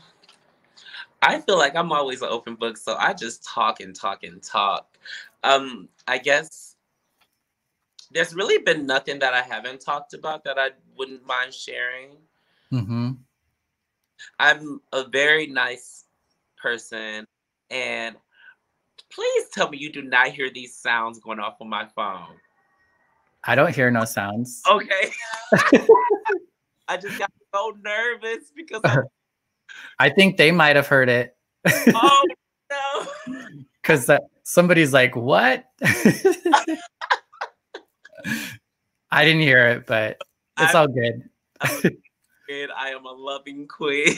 I 1.22 1.40
feel 1.40 1.58
like 1.58 1.76
I'm 1.76 1.92
always 1.92 2.22
an 2.22 2.28
open 2.30 2.54
book, 2.54 2.76
so 2.76 2.96
I 2.98 3.12
just 3.12 3.44
talk 3.44 3.80
and 3.80 3.94
talk 3.94 4.24
and 4.24 4.42
talk. 4.42 4.96
Um, 5.44 5.88
I 6.06 6.18
guess 6.18 6.76
there's 8.10 8.34
really 8.34 8.58
been 8.58 8.86
nothing 8.86 9.18
that 9.20 9.34
I 9.34 9.42
haven't 9.42 9.80
talked 9.80 10.14
about 10.14 10.44
that 10.44 10.58
I 10.58 10.70
wouldn't 10.96 11.26
mind 11.26 11.54
sharing. 11.54 12.16
Mm-hmm. 12.72 13.12
I'm 14.38 14.80
a 14.92 15.04
very 15.08 15.46
nice 15.46 16.04
person, 16.60 17.26
and 17.70 18.16
please 19.12 19.48
tell 19.52 19.68
me 19.68 19.78
you 19.78 19.92
do 19.92 20.02
not 20.02 20.28
hear 20.28 20.50
these 20.50 20.74
sounds 20.74 21.20
going 21.20 21.38
off 21.38 21.56
on 21.60 21.68
my 21.68 21.86
phone. 21.94 22.36
I 23.44 23.54
don't 23.54 23.74
hear 23.74 23.90
no 23.90 24.04
sounds. 24.04 24.62
Okay. 24.70 25.10
I 26.88 26.96
just 26.96 27.18
got 27.18 27.30
so 27.54 27.74
nervous 27.82 28.52
because 28.54 28.80
I 28.84 28.98
think 30.10 30.36
they 30.36 30.52
might 30.52 30.76
have 30.76 30.86
heard 30.86 31.08
it. 31.08 31.36
oh 31.66 32.24
no. 32.70 33.06
Cuz 33.82 34.08
uh, 34.08 34.18
somebody's 34.42 34.92
like, 34.92 35.16
"What?" 35.16 35.64
I 39.12 39.24
didn't 39.24 39.42
hear 39.42 39.68
it, 39.68 39.86
but 39.86 40.20
it's 40.58 40.74
I'm, 40.74 40.76
all 40.76 40.88
good. 40.88 41.28
I 42.76 42.90
am 42.90 43.04
a 43.06 43.12
loving 43.12 43.68
queen. 43.68 44.16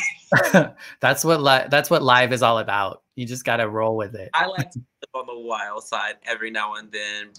that's 1.00 1.24
what 1.24 1.40
li- 1.42 1.66
that's 1.70 1.90
what 1.90 2.02
live 2.02 2.32
is 2.32 2.42
all 2.42 2.58
about. 2.58 3.02
You 3.14 3.26
just 3.26 3.44
got 3.44 3.56
to 3.58 3.68
roll 3.68 3.96
with 3.96 4.14
it. 4.14 4.30
I 4.34 4.46
like 4.46 4.70
to 4.70 4.78
live 4.78 5.14
on 5.14 5.26
the 5.26 5.38
wild 5.38 5.84
side 5.84 6.14
every 6.24 6.50
now 6.50 6.74
and 6.74 6.90
then, 6.90 7.30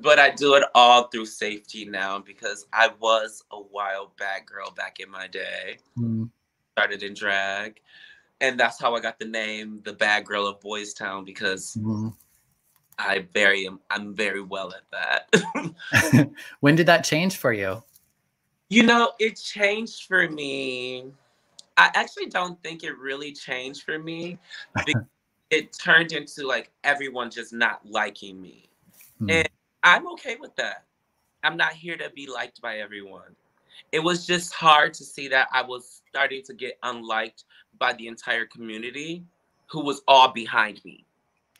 but 0.00 0.18
I 0.18 0.30
do 0.30 0.54
it 0.54 0.64
all 0.74 1.08
through 1.08 1.26
safety 1.26 1.84
now 1.84 2.20
because 2.20 2.66
I 2.72 2.90
was 3.00 3.42
a 3.50 3.60
wild 3.60 4.16
bad 4.16 4.46
girl 4.46 4.70
back 4.70 5.00
in 5.00 5.10
my 5.10 5.26
day. 5.26 5.78
Mm. 5.98 6.30
Started 6.76 7.02
in 7.02 7.14
drag, 7.14 7.80
and 8.42 8.60
that's 8.60 8.78
how 8.78 8.94
I 8.94 9.00
got 9.00 9.18
the 9.18 9.24
name 9.24 9.80
the 9.84 9.94
Bad 9.94 10.26
Girl 10.26 10.46
of 10.46 10.60
Boys 10.60 10.92
Town 10.92 11.24
because 11.24 11.74
mm. 11.80 12.14
I 12.98 13.26
very 13.32 13.66
am 13.66 13.80
I'm 13.90 14.14
very 14.14 14.42
well 14.42 14.74
at 14.74 14.82
that. 14.92 16.30
when 16.60 16.76
did 16.76 16.86
that 16.86 17.02
change 17.02 17.38
for 17.38 17.52
you? 17.52 17.82
You 18.68 18.82
know, 18.82 19.12
it 19.18 19.36
changed 19.36 20.04
for 20.04 20.28
me. 20.28 21.06
I 21.78 21.90
actually 21.94 22.26
don't 22.26 22.62
think 22.62 22.84
it 22.84 22.98
really 22.98 23.32
changed 23.32 23.82
for 23.82 23.98
me. 23.98 24.38
it 25.50 25.72
turned 25.72 26.12
into 26.12 26.46
like 26.46 26.70
everyone 26.84 27.30
just 27.30 27.52
not 27.52 27.80
liking 27.84 28.40
me. 28.40 28.68
Hmm. 29.18 29.30
And 29.30 29.48
I'm 29.82 30.06
okay 30.12 30.36
with 30.38 30.54
that. 30.56 30.84
I'm 31.42 31.56
not 31.56 31.72
here 31.72 31.96
to 31.96 32.10
be 32.10 32.26
liked 32.26 32.60
by 32.60 32.78
everyone. 32.78 33.36
It 33.92 34.00
was 34.00 34.26
just 34.26 34.52
hard 34.52 34.94
to 34.94 35.04
see 35.04 35.28
that 35.28 35.48
I 35.52 35.62
was 35.62 36.02
starting 36.08 36.42
to 36.44 36.54
get 36.54 36.78
unliked 36.82 37.44
by 37.78 37.92
the 37.94 38.08
entire 38.08 38.46
community 38.46 39.24
who 39.68 39.84
was 39.84 40.02
all 40.06 40.32
behind 40.32 40.84
me. 40.84 41.04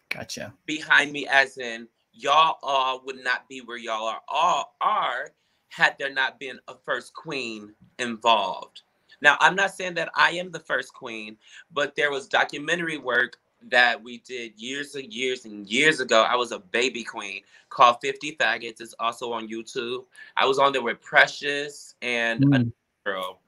Gotcha. 0.08 0.52
Behind 0.66 1.12
me, 1.12 1.26
as 1.26 1.58
in, 1.58 1.88
y'all 2.12 2.58
all 2.62 3.02
would 3.04 3.22
not 3.22 3.48
be 3.48 3.60
where 3.60 3.76
y'all 3.76 4.06
are, 4.06 4.22
all 4.28 4.76
are 4.80 5.32
had 5.68 5.96
there 5.98 6.12
not 6.12 6.40
been 6.40 6.58
a 6.68 6.74
first 6.84 7.12
queen 7.14 7.74
involved. 7.98 8.82
Now, 9.20 9.36
I'm 9.40 9.56
not 9.56 9.74
saying 9.74 9.94
that 9.94 10.10
I 10.14 10.30
am 10.32 10.50
the 10.50 10.60
first 10.60 10.92
queen, 10.94 11.36
but 11.72 11.96
there 11.96 12.10
was 12.10 12.28
documentary 12.28 12.98
work 12.98 13.38
that 13.62 14.02
we 14.02 14.18
did 14.18 14.52
years 14.56 14.94
and 14.94 15.12
years 15.12 15.44
and 15.44 15.66
years 15.66 16.00
ago. 16.00 16.22
I 16.22 16.36
was 16.36 16.52
a 16.52 16.58
baby 16.58 17.02
queen 17.02 17.40
called 17.68 17.96
50 18.00 18.36
Faggots. 18.36 18.80
It's 18.80 18.94
also 18.98 19.32
on 19.32 19.48
YouTube. 19.48 20.04
I 20.36 20.46
was 20.46 20.58
on 20.58 20.72
there 20.72 20.82
with 20.82 21.00
Precious 21.00 21.94
and 22.02 22.44
mm. 22.44 22.60
a 22.60 22.72
girl. 23.04 23.40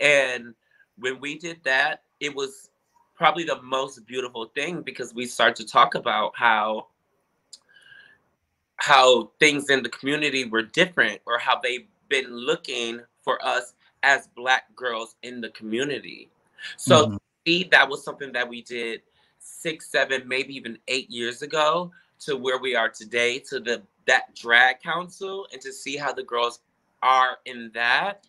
And 0.00 0.54
when 0.98 1.20
we 1.20 1.38
did 1.38 1.58
that, 1.64 2.02
it 2.20 2.34
was 2.34 2.70
probably 3.14 3.44
the 3.44 3.60
most 3.62 4.06
beautiful 4.06 4.46
thing 4.54 4.82
because 4.82 5.14
we 5.14 5.26
start 5.26 5.56
to 5.56 5.66
talk 5.66 5.94
about 5.94 6.32
how 6.36 6.86
how 8.78 9.30
things 9.40 9.70
in 9.70 9.82
the 9.82 9.88
community 9.88 10.44
were 10.44 10.62
different 10.62 11.18
or 11.26 11.38
how 11.38 11.58
they've 11.58 11.86
been 12.10 12.30
looking 12.30 13.00
for 13.22 13.42
us 13.44 13.72
as 14.02 14.28
black 14.36 14.74
girls 14.76 15.16
in 15.22 15.40
the 15.40 15.48
community. 15.50 16.28
So 16.76 17.06
mm-hmm. 17.06 17.16
see, 17.46 17.64
that 17.72 17.88
was 17.88 18.04
something 18.04 18.32
that 18.32 18.46
we 18.46 18.62
did 18.62 19.00
six, 19.46 19.90
seven, 19.90 20.26
maybe 20.26 20.54
even 20.54 20.78
eight 20.88 21.10
years 21.10 21.42
ago 21.42 21.90
to 22.20 22.36
where 22.36 22.58
we 22.58 22.74
are 22.74 22.88
today, 22.88 23.38
to 23.38 23.60
the 23.60 23.82
that 24.06 24.34
drag 24.34 24.80
council, 24.80 25.46
and 25.52 25.60
to 25.60 25.72
see 25.72 25.96
how 25.96 26.12
the 26.12 26.22
girls 26.22 26.60
are 27.02 27.38
in 27.44 27.70
that. 27.74 28.26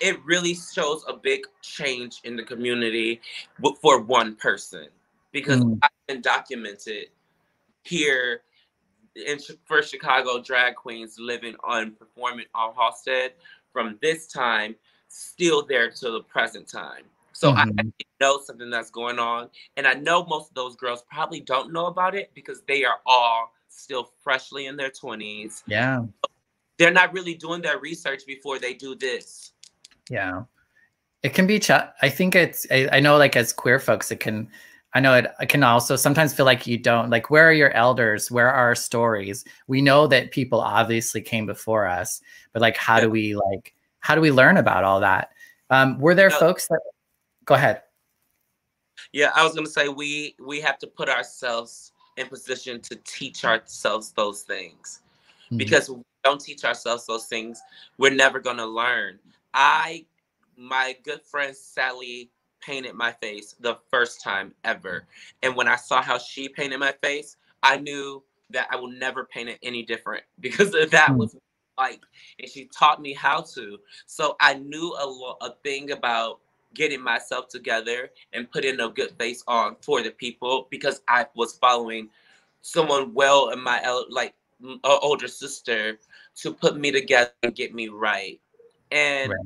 It 0.00 0.22
really 0.24 0.54
shows 0.54 1.04
a 1.08 1.14
big 1.14 1.40
change 1.62 2.20
in 2.24 2.36
the 2.36 2.42
community 2.42 3.20
for 3.82 4.00
one 4.00 4.36
person 4.36 4.88
because 5.32 5.60
mm. 5.60 5.78
I've 5.82 5.90
been 6.08 6.22
documented 6.22 7.06
here 7.82 8.42
in 9.14 9.38
for 9.66 9.82
Chicago 9.82 10.40
drag 10.42 10.76
queens 10.76 11.16
living 11.18 11.54
on 11.64 11.92
performing 11.92 12.46
on 12.54 12.74
Halsted 12.74 13.30
from 13.72 13.98
this 14.00 14.26
time 14.26 14.74
still 15.08 15.66
there 15.66 15.90
to 15.90 16.10
the 16.10 16.20
present 16.20 16.68
time. 16.68 17.04
So 17.40 17.54
mm-hmm. 17.54 17.80
I 17.80 18.04
know 18.20 18.38
something 18.44 18.68
that's 18.68 18.90
going 18.90 19.18
on, 19.18 19.48
and 19.78 19.86
I 19.86 19.94
know 19.94 20.26
most 20.26 20.50
of 20.50 20.54
those 20.54 20.76
girls 20.76 21.04
probably 21.10 21.40
don't 21.40 21.72
know 21.72 21.86
about 21.86 22.14
it 22.14 22.30
because 22.34 22.60
they 22.68 22.84
are 22.84 23.00
all 23.06 23.50
still 23.70 24.10
freshly 24.22 24.66
in 24.66 24.76
their 24.76 24.90
twenties. 24.90 25.62
Yeah, 25.66 26.02
they're 26.76 26.90
not 26.90 27.14
really 27.14 27.34
doing 27.34 27.62
their 27.62 27.78
research 27.78 28.26
before 28.26 28.58
they 28.58 28.74
do 28.74 28.94
this. 28.94 29.52
Yeah, 30.10 30.42
it 31.22 31.32
can 31.32 31.46
be. 31.46 31.58
Ch- 31.58 31.70
I 31.70 32.10
think 32.10 32.34
it's. 32.34 32.66
I, 32.70 32.90
I 32.92 33.00
know, 33.00 33.16
like 33.16 33.36
as 33.36 33.54
queer 33.54 33.78
folks, 33.78 34.10
it 34.10 34.20
can 34.20 34.50
I 34.92 35.00
know 35.00 35.14
it, 35.14 35.32
it 35.40 35.48
can 35.48 35.62
also 35.62 35.96
sometimes 35.96 36.34
feel 36.34 36.44
like 36.44 36.66
you 36.66 36.76
don't 36.76 37.08
like 37.08 37.30
where 37.30 37.48
are 37.48 37.54
your 37.54 37.70
elders? 37.70 38.30
Where 38.30 38.50
are 38.50 38.66
our 38.66 38.74
stories? 38.74 39.46
We 39.66 39.80
know 39.80 40.06
that 40.08 40.30
people 40.30 40.60
obviously 40.60 41.22
came 41.22 41.46
before 41.46 41.86
us, 41.86 42.20
but 42.52 42.60
like 42.60 42.76
how 42.76 42.96
yeah. 42.96 43.04
do 43.04 43.10
we 43.10 43.34
like 43.34 43.72
how 44.00 44.14
do 44.14 44.20
we 44.20 44.30
learn 44.30 44.58
about 44.58 44.84
all 44.84 45.00
that? 45.00 45.30
Um, 45.70 45.98
were 45.98 46.14
there 46.14 46.30
folks 46.30 46.68
that 46.68 46.80
go 47.44 47.54
ahead? 47.54 47.82
Yeah, 49.12 49.30
I 49.34 49.44
was 49.44 49.54
gonna 49.54 49.66
say 49.66 49.88
we 49.88 50.36
we 50.44 50.60
have 50.60 50.78
to 50.78 50.86
put 50.86 51.08
ourselves 51.08 51.92
in 52.16 52.26
position 52.26 52.80
to 52.82 52.96
teach 53.04 53.44
ourselves 53.44 54.12
those 54.12 54.42
things. 54.42 55.00
Mm-hmm. 55.46 55.56
Because 55.56 55.90
we 55.90 56.02
don't 56.22 56.40
teach 56.40 56.64
ourselves 56.64 57.06
those 57.06 57.26
things, 57.26 57.60
we're 57.98 58.14
never 58.14 58.40
gonna 58.40 58.66
learn. 58.66 59.18
I 59.54 60.04
my 60.56 60.96
good 61.02 61.22
friend 61.22 61.56
Sally 61.56 62.30
painted 62.60 62.94
my 62.94 63.12
face 63.12 63.54
the 63.60 63.78
first 63.90 64.22
time 64.22 64.54
ever. 64.64 65.06
And 65.42 65.56
when 65.56 65.66
I 65.66 65.76
saw 65.76 66.02
how 66.02 66.18
she 66.18 66.48
painted 66.48 66.78
my 66.78 66.92
face, 67.02 67.36
I 67.62 67.78
knew 67.78 68.22
that 68.50 68.68
I 68.70 68.76
will 68.76 68.90
never 68.90 69.24
paint 69.24 69.48
it 69.48 69.58
any 69.62 69.82
different 69.82 70.24
because 70.40 70.72
that 70.72 71.10
mm. 71.10 71.16
was 71.16 71.36
like, 71.78 72.00
and 72.38 72.50
she 72.50 72.66
taught 72.66 73.00
me 73.00 73.14
how 73.14 73.40
to. 73.54 73.78
So 74.06 74.36
I 74.40 74.54
knew 74.54 74.94
a, 75.00 75.06
lo- 75.06 75.38
a 75.40 75.54
thing 75.64 75.92
about 75.92 76.40
getting 76.74 77.00
myself 77.00 77.48
together 77.48 78.10
and 78.32 78.50
putting 78.50 78.80
a 78.80 78.88
good 78.88 79.10
face 79.18 79.42
on 79.46 79.76
for 79.80 80.02
the 80.02 80.10
people 80.10 80.68
because 80.70 81.02
I 81.08 81.26
was 81.34 81.56
following 81.58 82.08
someone 82.62 83.14
well 83.14 83.50
in 83.50 83.60
my 83.60 83.80
like 84.10 84.34
older 84.84 85.28
sister 85.28 85.98
to 86.36 86.52
put 86.52 86.76
me 86.76 86.90
together 86.90 87.32
and 87.42 87.54
get 87.54 87.74
me 87.74 87.88
right. 87.88 88.40
And 88.90 89.30
right. 89.30 89.40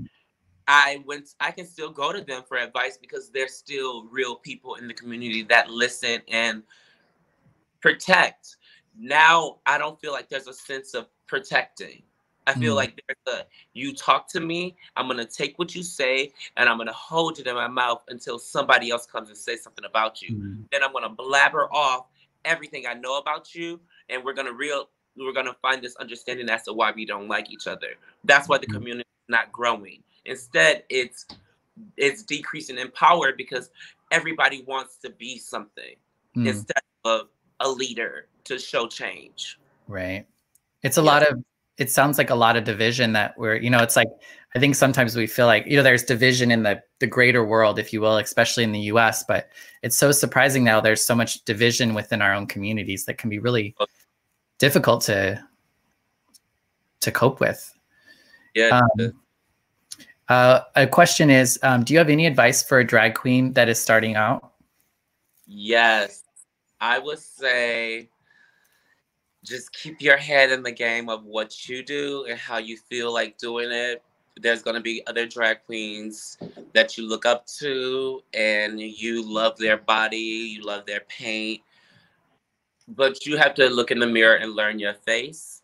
I 0.66 1.02
went 1.06 1.34
I 1.40 1.50
can 1.50 1.66
still 1.66 1.90
go 1.90 2.12
to 2.12 2.20
them 2.20 2.42
for 2.46 2.56
advice 2.56 2.96
because 2.96 3.30
they're 3.30 3.48
still 3.48 4.04
real 4.06 4.36
people 4.36 4.76
in 4.76 4.88
the 4.88 4.94
community 4.94 5.42
that 5.44 5.70
listen 5.70 6.20
and 6.28 6.62
protect. 7.80 8.56
Now 8.98 9.58
I 9.66 9.78
don't 9.78 10.00
feel 10.00 10.12
like 10.12 10.28
there's 10.28 10.48
a 10.48 10.54
sense 10.54 10.94
of 10.94 11.06
protecting. 11.26 12.02
I 12.46 12.54
feel 12.54 12.74
mm. 12.74 12.76
like 12.76 13.02
there's 13.06 13.38
a 13.38 13.46
you 13.72 13.94
talk 13.94 14.28
to 14.28 14.40
me, 14.40 14.76
I'm 14.96 15.08
gonna 15.08 15.24
take 15.24 15.58
what 15.58 15.74
you 15.74 15.82
say 15.82 16.32
and 16.56 16.68
I'm 16.68 16.78
gonna 16.78 16.92
hold 16.92 17.38
it 17.38 17.46
in 17.46 17.54
my 17.54 17.68
mouth 17.68 18.02
until 18.08 18.38
somebody 18.38 18.90
else 18.90 19.06
comes 19.06 19.28
and 19.28 19.38
says 19.38 19.62
something 19.62 19.84
about 19.84 20.20
you. 20.22 20.36
Mm. 20.36 20.64
Then 20.70 20.82
I'm 20.82 20.92
gonna 20.92 21.08
blabber 21.08 21.72
off 21.72 22.06
everything 22.44 22.84
I 22.86 22.94
know 22.94 23.18
about 23.18 23.54
you, 23.54 23.80
and 24.10 24.22
we're 24.24 24.34
gonna 24.34 24.52
real 24.52 24.88
we're 25.16 25.32
gonna 25.32 25.56
find 25.62 25.82
this 25.82 25.96
understanding 25.96 26.48
as 26.50 26.64
to 26.64 26.72
why 26.72 26.92
we 26.94 27.06
don't 27.06 27.28
like 27.28 27.50
each 27.50 27.66
other. 27.66 27.94
That's 28.24 28.48
why 28.48 28.58
the 28.58 28.66
mm. 28.66 28.74
community 28.74 29.08
is 29.08 29.30
not 29.30 29.52
growing 29.52 30.02
Instead, 30.24 30.84
it's 30.88 31.26
it's 31.96 32.22
decreasing 32.22 32.78
in 32.78 32.90
power 32.92 33.32
because 33.36 33.70
everybody 34.10 34.64
wants 34.66 34.96
to 34.98 35.10
be 35.10 35.38
something 35.38 35.96
mm. 36.36 36.46
instead 36.46 36.82
of 37.04 37.28
a 37.60 37.68
leader 37.68 38.26
to 38.44 38.58
show 38.58 38.86
change. 38.86 39.58
Right. 39.88 40.26
It's 40.82 40.98
a 40.98 41.00
yeah. 41.00 41.06
lot 41.06 41.22
of 41.28 41.44
it 41.76 41.90
sounds 41.90 42.18
like 42.18 42.30
a 42.30 42.34
lot 42.34 42.56
of 42.56 42.64
division 42.64 43.12
that 43.14 43.36
we're, 43.36 43.56
you 43.56 43.70
know, 43.70 43.82
it's 43.82 43.96
like 43.96 44.08
I 44.54 44.60
think 44.60 44.76
sometimes 44.76 45.16
we 45.16 45.26
feel 45.26 45.46
like, 45.46 45.66
you 45.66 45.76
know, 45.76 45.82
there's 45.82 46.04
division 46.04 46.50
in 46.50 46.62
the 46.62 46.80
the 47.00 47.06
greater 47.06 47.44
world, 47.44 47.78
if 47.78 47.92
you 47.92 48.00
will, 48.00 48.18
especially 48.18 48.62
in 48.62 48.72
the 48.72 48.80
US, 48.80 49.24
but 49.26 49.48
it's 49.82 49.98
so 49.98 50.12
surprising 50.12 50.62
now 50.62 50.80
there's 50.80 51.04
so 51.04 51.14
much 51.14 51.44
division 51.44 51.94
within 51.94 52.22
our 52.22 52.32
own 52.32 52.46
communities 52.46 53.04
that 53.06 53.18
can 53.18 53.30
be 53.30 53.38
really 53.38 53.74
difficult 54.58 55.02
to 55.02 55.42
to 57.00 57.12
cope 57.12 57.40
with. 57.40 57.72
Yeah. 58.54 58.80
Um, 58.80 59.12
uh, 60.28 60.60
a 60.76 60.86
question 60.86 61.28
is, 61.28 61.58
um, 61.62 61.84
do 61.84 61.92
you 61.92 61.98
have 61.98 62.08
any 62.08 62.26
advice 62.26 62.62
for 62.62 62.78
a 62.78 62.86
drag 62.86 63.14
queen 63.14 63.52
that 63.52 63.68
is 63.68 63.80
starting 63.80 64.14
out? 64.14 64.52
Yes, 65.46 66.22
I 66.80 66.98
would 66.98 67.18
say 67.18 68.08
just 69.44 69.72
keep 69.72 70.00
your 70.00 70.16
head 70.16 70.50
in 70.50 70.62
the 70.62 70.72
game 70.72 71.08
of 71.08 71.24
what 71.24 71.68
you 71.68 71.82
do 71.82 72.24
and 72.28 72.38
how 72.38 72.58
you 72.58 72.76
feel 72.76 73.12
like 73.12 73.38
doing 73.38 73.70
it. 73.70 74.02
There's 74.40 74.62
going 74.62 74.74
to 74.74 74.82
be 74.82 75.02
other 75.06 75.26
drag 75.26 75.64
queens 75.64 76.38
that 76.72 76.96
you 76.98 77.06
look 77.06 77.24
up 77.24 77.46
to 77.58 78.22
and 78.32 78.80
you 78.80 79.22
love 79.22 79.56
their 79.58 79.76
body, 79.76 80.16
you 80.16 80.62
love 80.62 80.86
their 80.86 81.02
paint. 81.08 81.60
But 82.88 83.26
you 83.26 83.36
have 83.36 83.54
to 83.54 83.68
look 83.68 83.90
in 83.90 84.00
the 84.00 84.06
mirror 84.06 84.36
and 84.36 84.52
learn 84.52 84.78
your 84.78 84.94
face. 84.94 85.62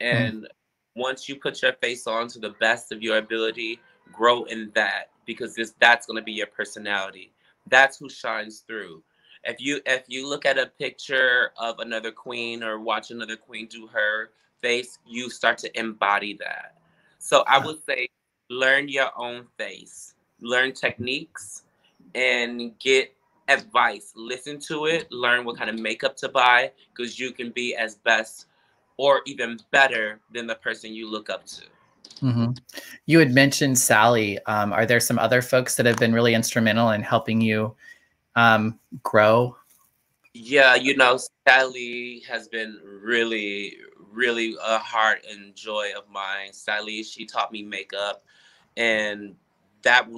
Mm-hmm. 0.00 0.16
And 0.16 0.42
mm. 0.42 0.46
once 0.94 1.28
you 1.28 1.36
put 1.36 1.62
your 1.62 1.72
face 1.74 2.06
on 2.06 2.28
to 2.28 2.38
the 2.38 2.54
best 2.60 2.92
of 2.92 3.02
your 3.02 3.16
ability, 3.16 3.80
grow 4.12 4.44
in 4.44 4.70
that 4.74 5.10
because 5.26 5.54
this 5.54 5.74
that's 5.80 6.06
going 6.06 6.16
to 6.16 6.22
be 6.22 6.32
your 6.32 6.46
personality. 6.46 7.32
That's 7.68 7.98
who 7.98 8.08
shines 8.08 8.60
through 8.60 9.02
if 9.44 9.60
you 9.60 9.80
if 9.86 10.04
you 10.08 10.28
look 10.28 10.46
at 10.46 10.58
a 10.58 10.66
picture 10.66 11.50
of 11.58 11.78
another 11.80 12.12
queen 12.12 12.62
or 12.62 12.80
watch 12.80 13.10
another 13.10 13.36
queen 13.36 13.66
do 13.66 13.86
her 13.88 14.30
face, 14.60 14.98
you 15.06 15.30
start 15.30 15.58
to 15.58 15.78
embody 15.78 16.36
that. 16.40 16.76
So 17.18 17.44
I 17.46 17.64
would 17.64 17.84
say 17.84 18.08
learn 18.50 18.88
your 18.88 19.10
own 19.16 19.46
face, 19.56 20.14
learn 20.40 20.72
techniques, 20.72 21.62
and 22.14 22.78
get 22.78 23.14
advice. 23.48 24.12
Listen 24.14 24.58
to 24.60 24.86
it, 24.86 25.10
learn 25.10 25.44
what 25.44 25.56
kind 25.56 25.70
of 25.70 25.78
makeup 25.78 26.16
to 26.18 26.28
buy, 26.28 26.70
because 26.94 27.18
you 27.18 27.32
can 27.32 27.50
be 27.50 27.74
as 27.74 27.96
best 27.96 28.46
or 28.96 29.22
even 29.26 29.58
better 29.70 30.20
than 30.32 30.46
the 30.46 30.54
person 30.56 30.92
you 30.92 31.10
look 31.10 31.30
up 31.30 31.44
to. 31.46 31.62
Mm-hmm. 32.20 32.52
You 33.06 33.18
had 33.18 33.32
mentioned 33.32 33.78
Sally. 33.78 34.38
Um, 34.46 34.72
are 34.72 34.86
there 34.86 35.00
some 35.00 35.18
other 35.18 35.42
folks 35.42 35.74
that 35.76 35.86
have 35.86 35.96
been 35.96 36.12
really 36.12 36.34
instrumental 36.34 36.90
in 36.90 37.02
helping 37.02 37.40
you 37.40 37.74
um, 38.36 38.78
grow? 39.02 39.56
Yeah, 40.34 40.74
you 40.74 40.96
know, 40.96 41.18
Sally 41.46 42.22
has 42.28 42.48
been 42.48 42.80
really, 42.84 43.76
really 44.10 44.56
a 44.64 44.78
heart 44.78 45.24
and 45.30 45.54
joy 45.54 45.90
of 45.96 46.08
mine. 46.10 46.52
Sally, 46.52 47.02
she 47.02 47.26
taught 47.26 47.52
me 47.52 47.62
makeup, 47.62 48.24
and 48.76 49.34
that 49.82 50.08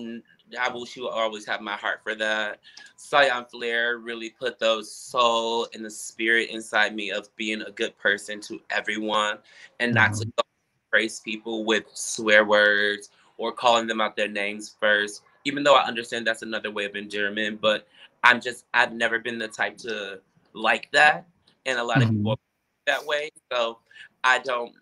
I 0.61 0.69
will 0.69 0.85
she 0.85 1.01
will 1.01 1.09
always 1.09 1.47
have 1.47 1.61
my 1.61 1.77
heart 1.77 2.01
for 2.03 2.15
that. 2.17 2.61
Sion 2.99 3.45
Flair 3.51 3.99
really 3.99 4.31
put 4.31 4.59
those 4.59 4.91
soul 4.93 5.67
and 5.75 5.85
the 5.85 5.91
spirit 5.91 6.51
inside 6.51 6.95
me 6.95 7.11
of 7.11 7.35
being 7.37 7.63
a 7.63 7.71
good 7.71 7.97
person 7.99 8.41
to 8.43 8.61
everyone 8.71 9.39
and 9.81 9.95
not 9.95 10.13
mm-hmm. 10.13 10.31
to 10.37 10.45
praise 10.91 11.21
people 11.21 11.65
with 11.65 11.85
swear 11.93 12.45
words 12.45 13.11
or 13.37 13.53
calling 13.53 13.87
them 13.87 14.01
out 14.01 14.17
their 14.17 14.29
names 14.29 14.77
first. 14.79 15.23
Even 15.45 15.63
though 15.63 15.75
I 15.75 15.85
understand 15.85 16.27
that's 16.27 16.43
another 16.43 16.71
way 16.71 16.85
of 16.85 16.95
endearment, 16.95 17.61
but 17.61 17.87
I'm 18.25 18.41
just 18.41 18.65
I've 18.75 18.93
never 18.93 19.19
been 19.19 19.39
the 19.39 19.49
type 19.49 19.77
to 19.79 20.21
like 20.55 20.91
that, 20.93 21.29
and 21.67 21.79
a 21.79 21.85
lot 21.85 21.99
mm-hmm. 21.99 22.09
of 22.09 22.17
people 22.17 22.39
that 22.87 23.07
way. 23.07 23.31
So 23.53 23.79
I 24.25 24.39
don't. 24.41 24.75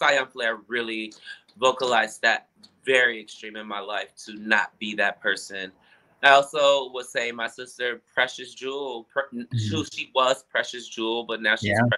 Sion 0.00 0.26
Flair 0.26 0.58
really 0.66 1.12
vocalized 1.58 2.20
that 2.22 2.48
very 2.84 3.20
extreme 3.20 3.56
in 3.56 3.66
my 3.66 3.80
life 3.80 4.08
to 4.26 4.34
not 4.34 4.76
be 4.78 4.94
that 4.96 5.20
person. 5.20 5.70
I 6.22 6.30
also 6.30 6.90
would 6.92 7.06
say 7.06 7.30
my 7.30 7.46
sister 7.46 8.02
Precious 8.12 8.54
Jewel, 8.54 9.06
mm-hmm. 9.32 9.82
she 9.92 10.10
was 10.14 10.42
Precious 10.50 10.88
Jewel, 10.88 11.24
but 11.24 11.40
now 11.40 11.54
she's 11.54 11.68
yeah. 11.68 11.96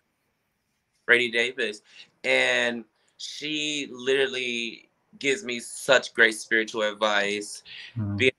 Brady 1.07 1.31
Davis, 1.31 1.81
and 2.23 2.85
she 3.17 3.89
literally 3.91 4.91
gives 5.19 5.43
me 5.43 5.59
such 5.59 6.13
great 6.13 6.35
spiritual 6.35 6.83
advice. 6.83 7.63
Mm-hmm. 7.97 8.17
Being 8.17 8.33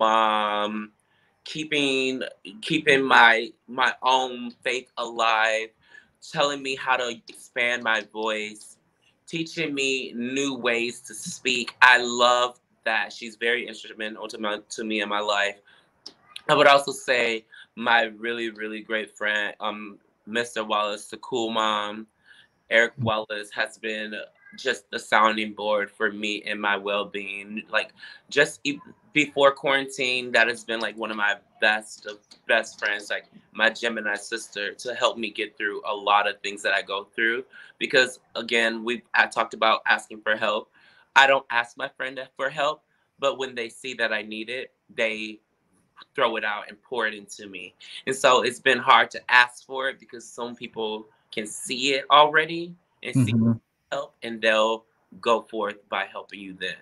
mom, 0.00 0.92
keeping 1.48 2.22
keeping 2.60 3.02
my 3.02 3.50
my 3.68 3.94
own 4.02 4.50
faith 4.62 4.92
alive, 4.98 5.68
telling 6.30 6.62
me 6.62 6.76
how 6.76 6.96
to 6.96 7.08
expand 7.26 7.82
my 7.82 8.02
voice, 8.12 8.76
teaching 9.26 9.74
me 9.74 10.12
new 10.14 10.54
ways 10.54 11.00
to 11.00 11.14
speak. 11.14 11.74
I 11.80 12.02
love 12.02 12.60
that. 12.84 13.14
She's 13.14 13.36
very 13.36 13.66
instrumental 13.66 14.28
to, 14.28 14.38
my, 14.38 14.58
to 14.70 14.84
me 14.84 15.00
in 15.00 15.08
my 15.08 15.20
life. 15.20 15.56
I 16.50 16.54
would 16.54 16.66
also 16.66 16.92
say 16.92 17.46
my 17.76 18.04
really, 18.04 18.50
really 18.50 18.80
great 18.80 19.16
friend, 19.16 19.54
um, 19.60 19.98
Mr. 20.28 20.66
Wallace, 20.66 21.06
the 21.06 21.16
cool 21.18 21.50
mom, 21.50 22.06
Eric 22.68 22.92
mm. 22.98 23.04
Wallace 23.04 23.50
has 23.54 23.78
been 23.78 24.14
just 24.56 24.90
the 24.90 24.98
sounding 24.98 25.52
board 25.52 25.90
for 25.90 26.10
me 26.10 26.42
and 26.46 26.60
my 26.60 26.76
well-being. 26.76 27.62
Like 27.70 27.92
just 28.30 28.66
before 29.12 29.52
quarantine, 29.52 30.32
that 30.32 30.48
has 30.48 30.64
been 30.64 30.80
like 30.80 30.96
one 30.96 31.10
of 31.10 31.16
my 31.16 31.36
best 31.60 32.06
of 32.06 32.18
best 32.46 32.78
friends, 32.78 33.10
like 33.10 33.26
my 33.52 33.70
Gemini 33.70 34.14
sister, 34.14 34.72
to 34.74 34.94
help 34.94 35.18
me 35.18 35.30
get 35.30 35.56
through 35.56 35.82
a 35.86 35.94
lot 35.94 36.28
of 36.28 36.40
things 36.40 36.62
that 36.62 36.72
I 36.72 36.82
go 36.82 37.04
through. 37.14 37.44
Because 37.78 38.20
again, 38.34 38.84
we 38.84 39.02
I 39.14 39.26
talked 39.26 39.54
about 39.54 39.80
asking 39.86 40.20
for 40.22 40.36
help. 40.36 40.70
I 41.16 41.26
don't 41.26 41.46
ask 41.50 41.76
my 41.76 41.88
friend 41.88 42.20
for 42.36 42.48
help, 42.48 42.82
but 43.18 43.38
when 43.38 43.54
they 43.54 43.68
see 43.68 43.94
that 43.94 44.12
I 44.12 44.22
need 44.22 44.50
it, 44.50 44.72
they 44.94 45.40
throw 46.14 46.36
it 46.36 46.44
out 46.44 46.68
and 46.68 46.80
pour 46.82 47.06
it 47.06 47.14
into 47.14 47.48
me. 47.48 47.74
And 48.06 48.14
so 48.14 48.42
it's 48.42 48.60
been 48.60 48.78
hard 48.78 49.10
to 49.12 49.30
ask 49.30 49.66
for 49.66 49.88
it 49.88 49.98
because 49.98 50.24
some 50.24 50.54
people 50.54 51.06
can 51.32 51.46
see 51.46 51.94
it 51.94 52.04
already 52.10 52.74
and 53.02 53.14
mm-hmm. 53.14 53.52
Help 53.90 54.14
and 54.22 54.40
they'll 54.40 54.84
go 55.20 55.42
forth 55.42 55.76
by 55.88 56.06
helping 56.10 56.40
you 56.40 56.54
then. 56.58 56.76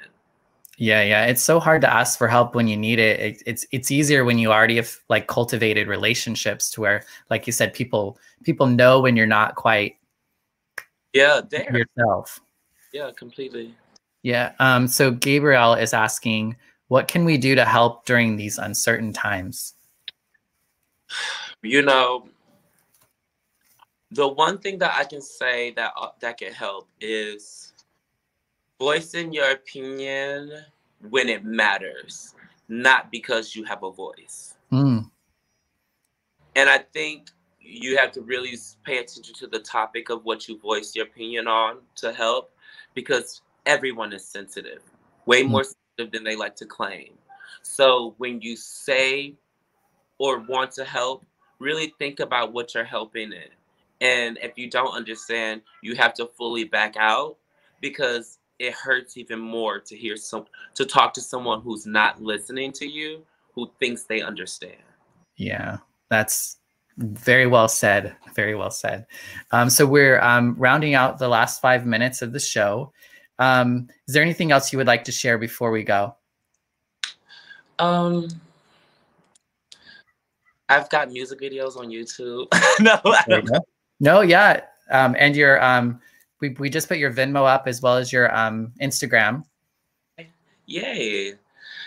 Yeah, 0.78 1.02
yeah. 1.02 1.24
It's 1.24 1.42
so 1.42 1.58
hard 1.58 1.80
to 1.82 1.92
ask 1.92 2.18
for 2.18 2.28
help 2.28 2.54
when 2.54 2.68
you 2.68 2.76
need 2.76 2.98
it. 2.98 3.20
it. 3.20 3.42
It's 3.46 3.66
it's 3.72 3.90
easier 3.90 4.24
when 4.24 4.38
you 4.38 4.52
already 4.52 4.76
have 4.76 4.94
like 5.08 5.26
cultivated 5.26 5.88
relationships 5.88 6.70
to 6.72 6.82
where, 6.82 7.04
like 7.30 7.46
you 7.46 7.52
said, 7.52 7.72
people 7.72 8.18
people 8.44 8.66
know 8.66 9.00
when 9.00 9.16
you're 9.16 9.26
not 9.26 9.54
quite 9.54 9.96
yeah 11.14 11.40
there 11.48 11.74
yourself. 11.96 12.40
Yeah, 12.92 13.10
completely. 13.16 13.74
Yeah. 14.22 14.52
Um. 14.58 14.86
So 14.86 15.10
Gabriel 15.10 15.74
is 15.74 15.94
asking, 15.94 16.56
what 16.88 17.08
can 17.08 17.24
we 17.24 17.38
do 17.38 17.54
to 17.54 17.64
help 17.64 18.04
during 18.04 18.36
these 18.36 18.58
uncertain 18.58 19.12
times? 19.12 19.74
You 21.62 21.82
know, 21.82 22.28
the 24.10 24.26
one 24.26 24.58
thing 24.58 24.78
that 24.78 24.94
I 24.96 25.04
can 25.04 25.20
say 25.20 25.72
that 25.72 25.92
uh, 26.00 26.08
that 26.20 26.38
can 26.38 26.52
help 26.52 26.88
is 27.00 27.72
voicing 28.78 29.32
your 29.32 29.50
opinion 29.50 30.50
when 31.08 31.28
it 31.28 31.44
matters, 31.44 32.34
not 32.68 33.10
because 33.10 33.54
you 33.54 33.64
have 33.64 33.82
a 33.82 33.90
voice. 33.90 34.54
Mm. 34.72 35.10
And 36.54 36.70
I 36.70 36.78
think 36.78 37.28
you 37.60 37.96
have 37.98 38.12
to 38.12 38.22
really 38.22 38.56
pay 38.84 38.98
attention 38.98 39.34
to 39.34 39.46
the 39.46 39.58
topic 39.58 40.08
of 40.08 40.24
what 40.24 40.48
you 40.48 40.58
voice 40.58 40.94
your 40.94 41.06
opinion 41.06 41.48
on 41.48 41.78
to 41.96 42.12
help 42.12 42.52
because 42.94 43.42
everyone 43.66 44.12
is 44.12 44.24
sensitive, 44.24 44.82
way 45.26 45.42
mm. 45.42 45.48
more 45.48 45.64
sensitive 45.64 46.12
than 46.12 46.24
they 46.24 46.36
like 46.36 46.56
to 46.56 46.66
claim. 46.66 47.12
So 47.62 48.14
when 48.18 48.40
you 48.40 48.56
say 48.56 49.34
or 50.18 50.38
want 50.38 50.70
to 50.72 50.84
help, 50.84 51.24
really 51.58 51.92
think 51.98 52.20
about 52.20 52.52
what 52.52 52.74
you're 52.74 52.84
helping 52.84 53.32
in. 53.32 53.48
And 54.00 54.38
if 54.42 54.58
you 54.58 54.70
don't 54.70 54.94
understand, 54.94 55.62
you 55.82 55.94
have 55.96 56.14
to 56.14 56.26
fully 56.26 56.64
back 56.64 56.96
out 56.98 57.36
because 57.80 58.38
it 58.58 58.72
hurts 58.74 59.16
even 59.16 59.38
more 59.38 59.78
to 59.80 59.96
hear 59.96 60.16
some 60.16 60.46
to 60.74 60.84
talk 60.84 61.12
to 61.14 61.20
someone 61.20 61.60
who's 61.60 61.86
not 61.86 62.22
listening 62.22 62.72
to 62.72 62.86
you, 62.86 63.22
who 63.54 63.70
thinks 63.78 64.04
they 64.04 64.22
understand. 64.22 64.76
Yeah, 65.36 65.78
that's 66.08 66.56
very 66.98 67.46
well 67.46 67.68
said. 67.68 68.16
Very 68.34 68.54
well 68.54 68.70
said. 68.70 69.06
Um, 69.52 69.68
so 69.68 69.86
we're 69.86 70.20
um, 70.20 70.54
rounding 70.58 70.94
out 70.94 71.18
the 71.18 71.28
last 71.28 71.60
five 71.60 71.86
minutes 71.86 72.22
of 72.22 72.32
the 72.32 72.40
show. 72.40 72.92
Um, 73.38 73.88
is 74.08 74.14
there 74.14 74.22
anything 74.22 74.50
else 74.50 74.72
you 74.72 74.78
would 74.78 74.86
like 74.86 75.04
to 75.04 75.12
share 75.12 75.36
before 75.36 75.70
we 75.70 75.82
go? 75.82 76.14
Um, 77.78 78.28
I've 80.68 80.88
got 80.88 81.10
music 81.10 81.40
videos 81.40 81.76
on 81.76 81.88
YouTube. 81.88 82.46
no, 82.80 82.98
no, 84.00 84.20
yeah. 84.20 84.62
Um, 84.90 85.16
and 85.18 85.34
your 85.34 85.62
um, 85.62 86.00
we, 86.40 86.50
we 86.58 86.70
just 86.70 86.88
put 86.88 86.98
your 86.98 87.12
Venmo 87.12 87.46
up 87.46 87.66
as 87.66 87.82
well 87.82 87.96
as 87.96 88.12
your 88.12 88.34
um, 88.36 88.72
Instagram. 88.80 89.44
Yay. 90.66 91.34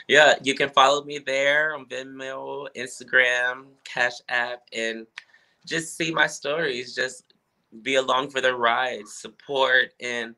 yeah, 0.07 0.35
you 0.41 0.55
can 0.55 0.69
follow 0.69 1.03
me 1.03 1.19
there 1.19 1.75
on 1.75 1.85
Venmo, 1.85 2.67
Instagram, 2.75 3.65
Cash 3.83 4.21
App, 4.29 4.61
and 4.73 5.05
just 5.65 5.97
see 5.97 6.11
my 6.11 6.27
stories. 6.27 6.95
Just 6.95 7.33
be 7.81 7.95
along 7.95 8.29
for 8.29 8.41
the 8.41 8.55
ride, 8.55 9.07
support, 9.07 9.93
and 9.99 10.33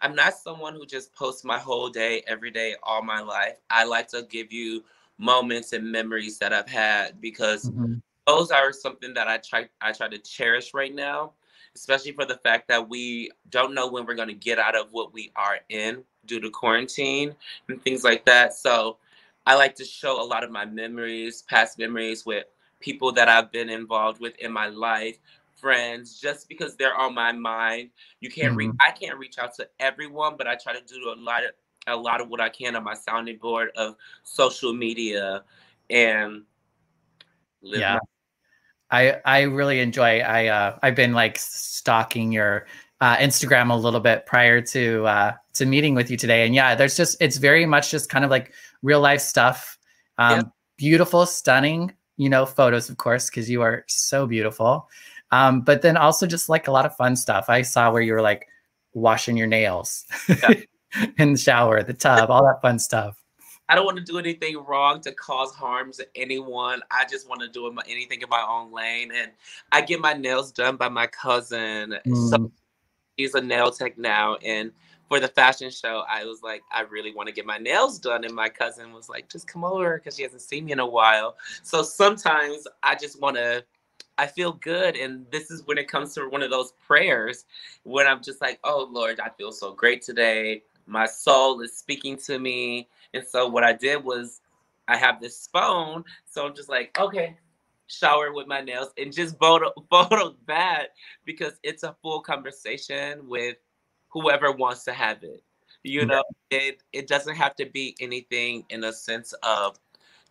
I'm 0.00 0.14
not 0.14 0.34
someone 0.34 0.74
who 0.74 0.86
just 0.86 1.14
posts 1.14 1.42
my 1.42 1.58
whole 1.58 1.88
day, 1.88 2.22
every 2.26 2.50
day, 2.50 2.76
all 2.82 3.02
my 3.02 3.20
life. 3.20 3.56
I 3.70 3.84
like 3.84 4.08
to 4.08 4.26
give 4.28 4.52
you 4.52 4.84
moments 5.18 5.72
and 5.72 5.90
memories 5.90 6.38
that 6.38 6.52
I've 6.52 6.68
had 6.68 7.20
because 7.20 7.70
mm-hmm. 7.70 7.94
Those 8.26 8.50
are 8.50 8.72
something 8.72 9.14
that 9.14 9.28
I 9.28 9.38
try 9.38 9.68
I 9.80 9.92
try 9.92 10.08
to 10.08 10.18
cherish 10.18 10.74
right 10.74 10.94
now, 10.94 11.32
especially 11.74 12.12
for 12.12 12.24
the 12.24 12.36
fact 12.36 12.68
that 12.68 12.88
we 12.88 13.30
don't 13.50 13.74
know 13.74 13.88
when 13.88 14.04
we're 14.04 14.14
going 14.14 14.28
to 14.28 14.34
get 14.34 14.58
out 14.58 14.76
of 14.76 14.88
what 14.90 15.12
we 15.12 15.32
are 15.36 15.60
in 15.68 16.04
due 16.26 16.40
to 16.40 16.50
quarantine 16.50 17.34
and 17.68 17.80
things 17.82 18.02
like 18.02 18.24
that. 18.26 18.54
So 18.54 18.98
I 19.46 19.54
like 19.54 19.76
to 19.76 19.84
show 19.84 20.20
a 20.20 20.26
lot 20.26 20.42
of 20.42 20.50
my 20.50 20.64
memories, 20.64 21.42
past 21.42 21.78
memories 21.78 22.26
with 22.26 22.46
people 22.80 23.12
that 23.12 23.28
I've 23.28 23.52
been 23.52 23.70
involved 23.70 24.20
with 24.20 24.36
in 24.38 24.52
my 24.52 24.66
life, 24.66 25.18
friends, 25.54 26.20
just 26.20 26.48
because 26.48 26.76
they're 26.76 26.96
on 26.96 27.14
my 27.14 27.30
mind. 27.30 27.90
You 28.20 28.30
can't 28.30 28.48
mm-hmm. 28.48 28.56
reach 28.56 28.72
I 28.80 28.90
can't 28.90 29.18
reach 29.18 29.38
out 29.38 29.54
to 29.54 29.68
everyone, 29.78 30.36
but 30.36 30.48
I 30.48 30.56
try 30.56 30.72
to 30.72 30.82
do 30.82 31.12
a 31.12 31.18
lot 31.18 31.44
of 31.44 31.50
a 31.86 31.96
lot 31.96 32.20
of 32.20 32.28
what 32.28 32.40
I 32.40 32.48
can 32.48 32.74
on 32.74 32.82
my 32.82 32.94
sounding 32.94 33.38
board 33.38 33.70
of 33.76 33.94
social 34.24 34.72
media 34.72 35.44
and 35.88 36.42
yeah. 37.62 37.98
I 38.90 39.16
I 39.24 39.42
really 39.42 39.80
enjoy 39.80 40.20
I 40.20 40.46
uh 40.46 40.78
I've 40.82 40.94
been 40.94 41.12
like 41.12 41.38
stalking 41.38 42.32
your 42.32 42.66
uh, 43.00 43.16
Instagram 43.16 43.70
a 43.70 43.74
little 43.74 44.00
bit 44.00 44.26
prior 44.26 44.60
to 44.60 45.06
uh, 45.06 45.32
to 45.54 45.66
meeting 45.66 45.94
with 45.94 46.10
you 46.10 46.16
today, 46.16 46.46
and 46.46 46.54
yeah, 46.54 46.74
there's 46.74 46.96
just 46.96 47.16
it's 47.20 47.36
very 47.36 47.66
much 47.66 47.90
just 47.90 48.08
kind 48.08 48.24
of 48.24 48.30
like 48.30 48.52
real 48.82 49.00
life 49.00 49.20
stuff. 49.20 49.78
Um, 50.18 50.38
yeah. 50.38 50.42
Beautiful, 50.78 51.26
stunning, 51.26 51.94
you 52.16 52.28
know, 52.28 52.46
photos, 52.46 52.90
of 52.90 52.96
course, 52.96 53.30
because 53.30 53.48
you 53.48 53.62
are 53.62 53.84
so 53.88 54.26
beautiful. 54.26 54.88
Um, 55.30 55.62
but 55.62 55.82
then 55.82 55.96
also 55.96 56.26
just 56.26 56.48
like 56.48 56.68
a 56.68 56.72
lot 56.72 56.86
of 56.86 56.96
fun 56.96 57.16
stuff. 57.16 57.46
I 57.48 57.62
saw 57.62 57.90
where 57.90 58.02
you 58.02 58.12
were 58.12 58.22
like 58.22 58.46
washing 58.94 59.36
your 59.36 59.46
nails 59.46 60.04
yeah. 60.28 60.54
in 61.18 61.32
the 61.32 61.38
shower, 61.38 61.82
the 61.82 61.94
tub, 61.94 62.30
all 62.30 62.44
that 62.44 62.62
fun 62.62 62.78
stuff. 62.78 63.22
I 63.68 63.74
don't 63.74 63.84
want 63.84 63.98
to 63.98 64.04
do 64.04 64.18
anything 64.18 64.56
wrong 64.58 65.00
to 65.02 65.12
cause 65.12 65.52
harm 65.52 65.92
to 65.92 66.06
anyone. 66.14 66.82
I 66.90 67.04
just 67.04 67.28
want 67.28 67.40
to 67.40 67.48
do 67.48 67.66
anything 67.88 68.22
in 68.22 68.28
my 68.28 68.44
own 68.48 68.72
lane. 68.72 69.10
And 69.14 69.32
I 69.72 69.80
get 69.80 70.00
my 70.00 70.12
nails 70.12 70.52
done 70.52 70.76
by 70.76 70.88
my 70.88 71.06
cousin. 71.08 71.96
Mm. 72.06 72.30
So 72.30 72.52
he's 73.16 73.34
a 73.34 73.40
nail 73.40 73.70
tech 73.70 73.98
now. 73.98 74.36
And 74.36 74.70
for 75.08 75.20
the 75.20 75.28
fashion 75.28 75.70
show, 75.70 76.04
I 76.08 76.24
was 76.24 76.42
like, 76.42 76.62
I 76.70 76.82
really 76.82 77.14
want 77.14 77.28
to 77.28 77.34
get 77.34 77.46
my 77.46 77.58
nails 77.58 77.98
done. 77.98 78.24
And 78.24 78.34
my 78.34 78.48
cousin 78.48 78.92
was 78.92 79.08
like, 79.08 79.28
just 79.28 79.48
come 79.48 79.64
over 79.64 79.98
because 79.98 80.16
she 80.16 80.22
hasn't 80.22 80.42
seen 80.42 80.64
me 80.64 80.72
in 80.72 80.80
a 80.80 80.86
while. 80.86 81.36
So 81.62 81.82
sometimes 81.82 82.66
I 82.82 82.94
just 82.94 83.20
want 83.20 83.36
to, 83.36 83.64
I 84.18 84.26
feel 84.26 84.52
good. 84.52 84.96
And 84.96 85.26
this 85.30 85.50
is 85.50 85.66
when 85.66 85.78
it 85.78 85.88
comes 85.88 86.14
to 86.14 86.28
one 86.28 86.42
of 86.42 86.50
those 86.50 86.72
prayers 86.86 87.44
when 87.82 88.06
I'm 88.06 88.22
just 88.22 88.40
like, 88.40 88.58
oh 88.64 88.88
Lord, 88.90 89.20
I 89.20 89.28
feel 89.30 89.52
so 89.52 89.72
great 89.72 90.02
today. 90.02 90.62
My 90.86 91.06
soul 91.06 91.60
is 91.60 91.76
speaking 91.76 92.16
to 92.18 92.38
me. 92.38 92.88
And 93.14 93.24
so 93.26 93.48
what 93.48 93.64
I 93.64 93.72
did 93.72 94.04
was 94.04 94.40
I 94.88 94.96
have 94.96 95.20
this 95.20 95.48
phone. 95.52 96.04
So 96.26 96.46
I'm 96.46 96.54
just 96.54 96.68
like, 96.68 96.98
okay, 96.98 97.36
shower 97.88 98.32
with 98.32 98.46
my 98.46 98.60
nails 98.60 98.88
and 98.98 99.12
just 99.12 99.38
photo 99.38 99.72
photo 99.90 100.34
that 100.46 100.88
because 101.24 101.54
it's 101.62 101.82
a 101.82 101.94
full 102.02 102.20
conversation 102.20 103.28
with 103.28 103.56
whoever 104.08 104.52
wants 104.52 104.84
to 104.84 104.92
have 104.92 105.22
it. 105.22 105.42
You 105.82 106.04
know, 106.04 106.24
it 106.50 106.82
it 106.92 107.06
doesn't 107.06 107.36
have 107.36 107.54
to 107.56 107.66
be 107.66 107.94
anything 108.00 108.64
in 108.70 108.84
a 108.84 108.92
sense 108.92 109.32
of 109.44 109.78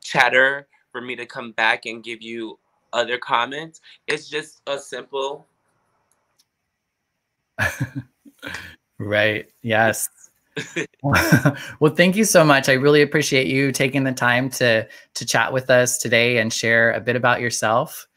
chatter 0.03 0.67
for 0.91 0.99
me 1.01 1.15
to 1.15 1.26
come 1.26 1.51
back 1.53 1.86
and 1.86 2.03
give 2.03 2.21
you 2.21 2.59
other 2.91 3.17
comments. 3.17 3.80
It's 4.07 4.28
just 4.28 4.61
a 4.67 4.78
simple 4.78 5.45
right. 8.99 9.49
Yes. 9.61 10.09
well, 11.80 11.93
thank 11.95 12.16
you 12.16 12.24
so 12.24 12.43
much. 12.43 12.70
I 12.70 12.74
really 12.74 13.01
appreciate 13.01 13.47
you 13.47 13.72
taking 13.72 14.03
the 14.03 14.14
time 14.14 14.49
to 14.51 14.88
to 15.16 15.26
chat 15.26 15.51
with 15.51 15.70
us 15.70 15.97
today 15.97 16.38
and 16.38 16.51
share 16.51 16.91
a 16.91 17.01
bit 17.01 17.16
about 17.16 17.41
yourself. 17.41 18.08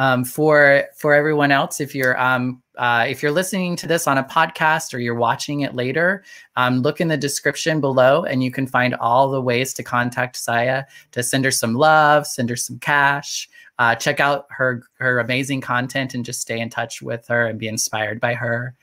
Um, 0.00 0.24
for 0.24 0.84
for 0.96 1.12
everyone 1.12 1.50
else, 1.50 1.80
if 1.80 1.94
you're 1.94 2.20
um, 2.20 2.62
uh, 2.76 3.06
if 3.08 3.22
you're 3.22 3.32
listening 3.32 3.74
to 3.76 3.88
this 3.88 4.06
on 4.06 4.18
a 4.18 4.24
podcast 4.24 4.94
or 4.94 4.98
you're 4.98 5.14
watching 5.16 5.60
it 5.60 5.74
later, 5.74 6.22
um, 6.56 6.82
look 6.82 7.00
in 7.00 7.08
the 7.08 7.16
description 7.16 7.80
below, 7.80 8.24
and 8.24 8.42
you 8.42 8.52
can 8.52 8.66
find 8.66 8.94
all 8.96 9.30
the 9.30 9.40
ways 9.40 9.74
to 9.74 9.82
contact 9.82 10.36
Saya 10.36 10.84
to 11.12 11.22
send 11.22 11.44
her 11.44 11.50
some 11.50 11.74
love, 11.74 12.26
send 12.26 12.48
her 12.50 12.56
some 12.56 12.78
cash. 12.78 13.48
Uh, 13.80 13.94
check 13.94 14.18
out 14.18 14.46
her 14.50 14.82
her 14.98 15.18
amazing 15.20 15.60
content 15.60 16.14
and 16.14 16.24
just 16.24 16.40
stay 16.40 16.58
in 16.60 16.70
touch 16.70 17.00
with 17.02 17.26
her 17.28 17.46
and 17.46 17.58
be 17.58 17.68
inspired 17.68 18.20
by 18.20 18.34
her. 18.34 18.74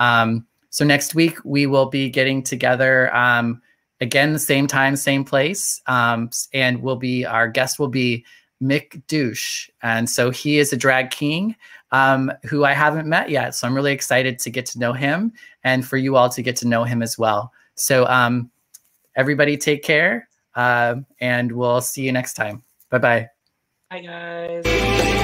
Um, 0.00 0.46
so 0.74 0.84
next 0.84 1.14
week 1.14 1.38
we 1.44 1.66
will 1.66 1.86
be 1.86 2.10
getting 2.10 2.42
together 2.42 3.14
um, 3.14 3.62
again, 4.00 4.32
the 4.32 4.40
same 4.40 4.66
time, 4.66 4.96
same 4.96 5.24
place, 5.24 5.80
um, 5.86 6.30
and 6.52 6.82
we'll 6.82 6.96
be 6.96 7.24
our 7.24 7.46
guest 7.46 7.78
will 7.78 7.86
be 7.86 8.24
Mick 8.60 9.00
Douche, 9.06 9.70
and 9.84 10.10
so 10.10 10.32
he 10.32 10.58
is 10.58 10.72
a 10.72 10.76
drag 10.76 11.12
king 11.12 11.54
um, 11.92 12.32
who 12.42 12.64
I 12.64 12.72
haven't 12.72 13.06
met 13.08 13.30
yet. 13.30 13.54
So 13.54 13.68
I'm 13.68 13.74
really 13.76 13.92
excited 13.92 14.40
to 14.40 14.50
get 14.50 14.66
to 14.66 14.80
know 14.80 14.92
him 14.92 15.32
and 15.62 15.86
for 15.86 15.96
you 15.96 16.16
all 16.16 16.28
to 16.30 16.42
get 16.42 16.56
to 16.56 16.66
know 16.66 16.82
him 16.82 17.02
as 17.02 17.16
well. 17.16 17.52
So 17.76 18.04
um, 18.08 18.50
everybody 19.14 19.56
take 19.56 19.84
care, 19.84 20.28
uh, 20.56 20.96
and 21.20 21.52
we'll 21.52 21.82
see 21.82 22.02
you 22.02 22.10
next 22.10 22.34
time. 22.34 22.64
Bye 22.90 22.98
bye. 22.98 23.28
Bye 23.90 24.00
guys. 24.00 25.23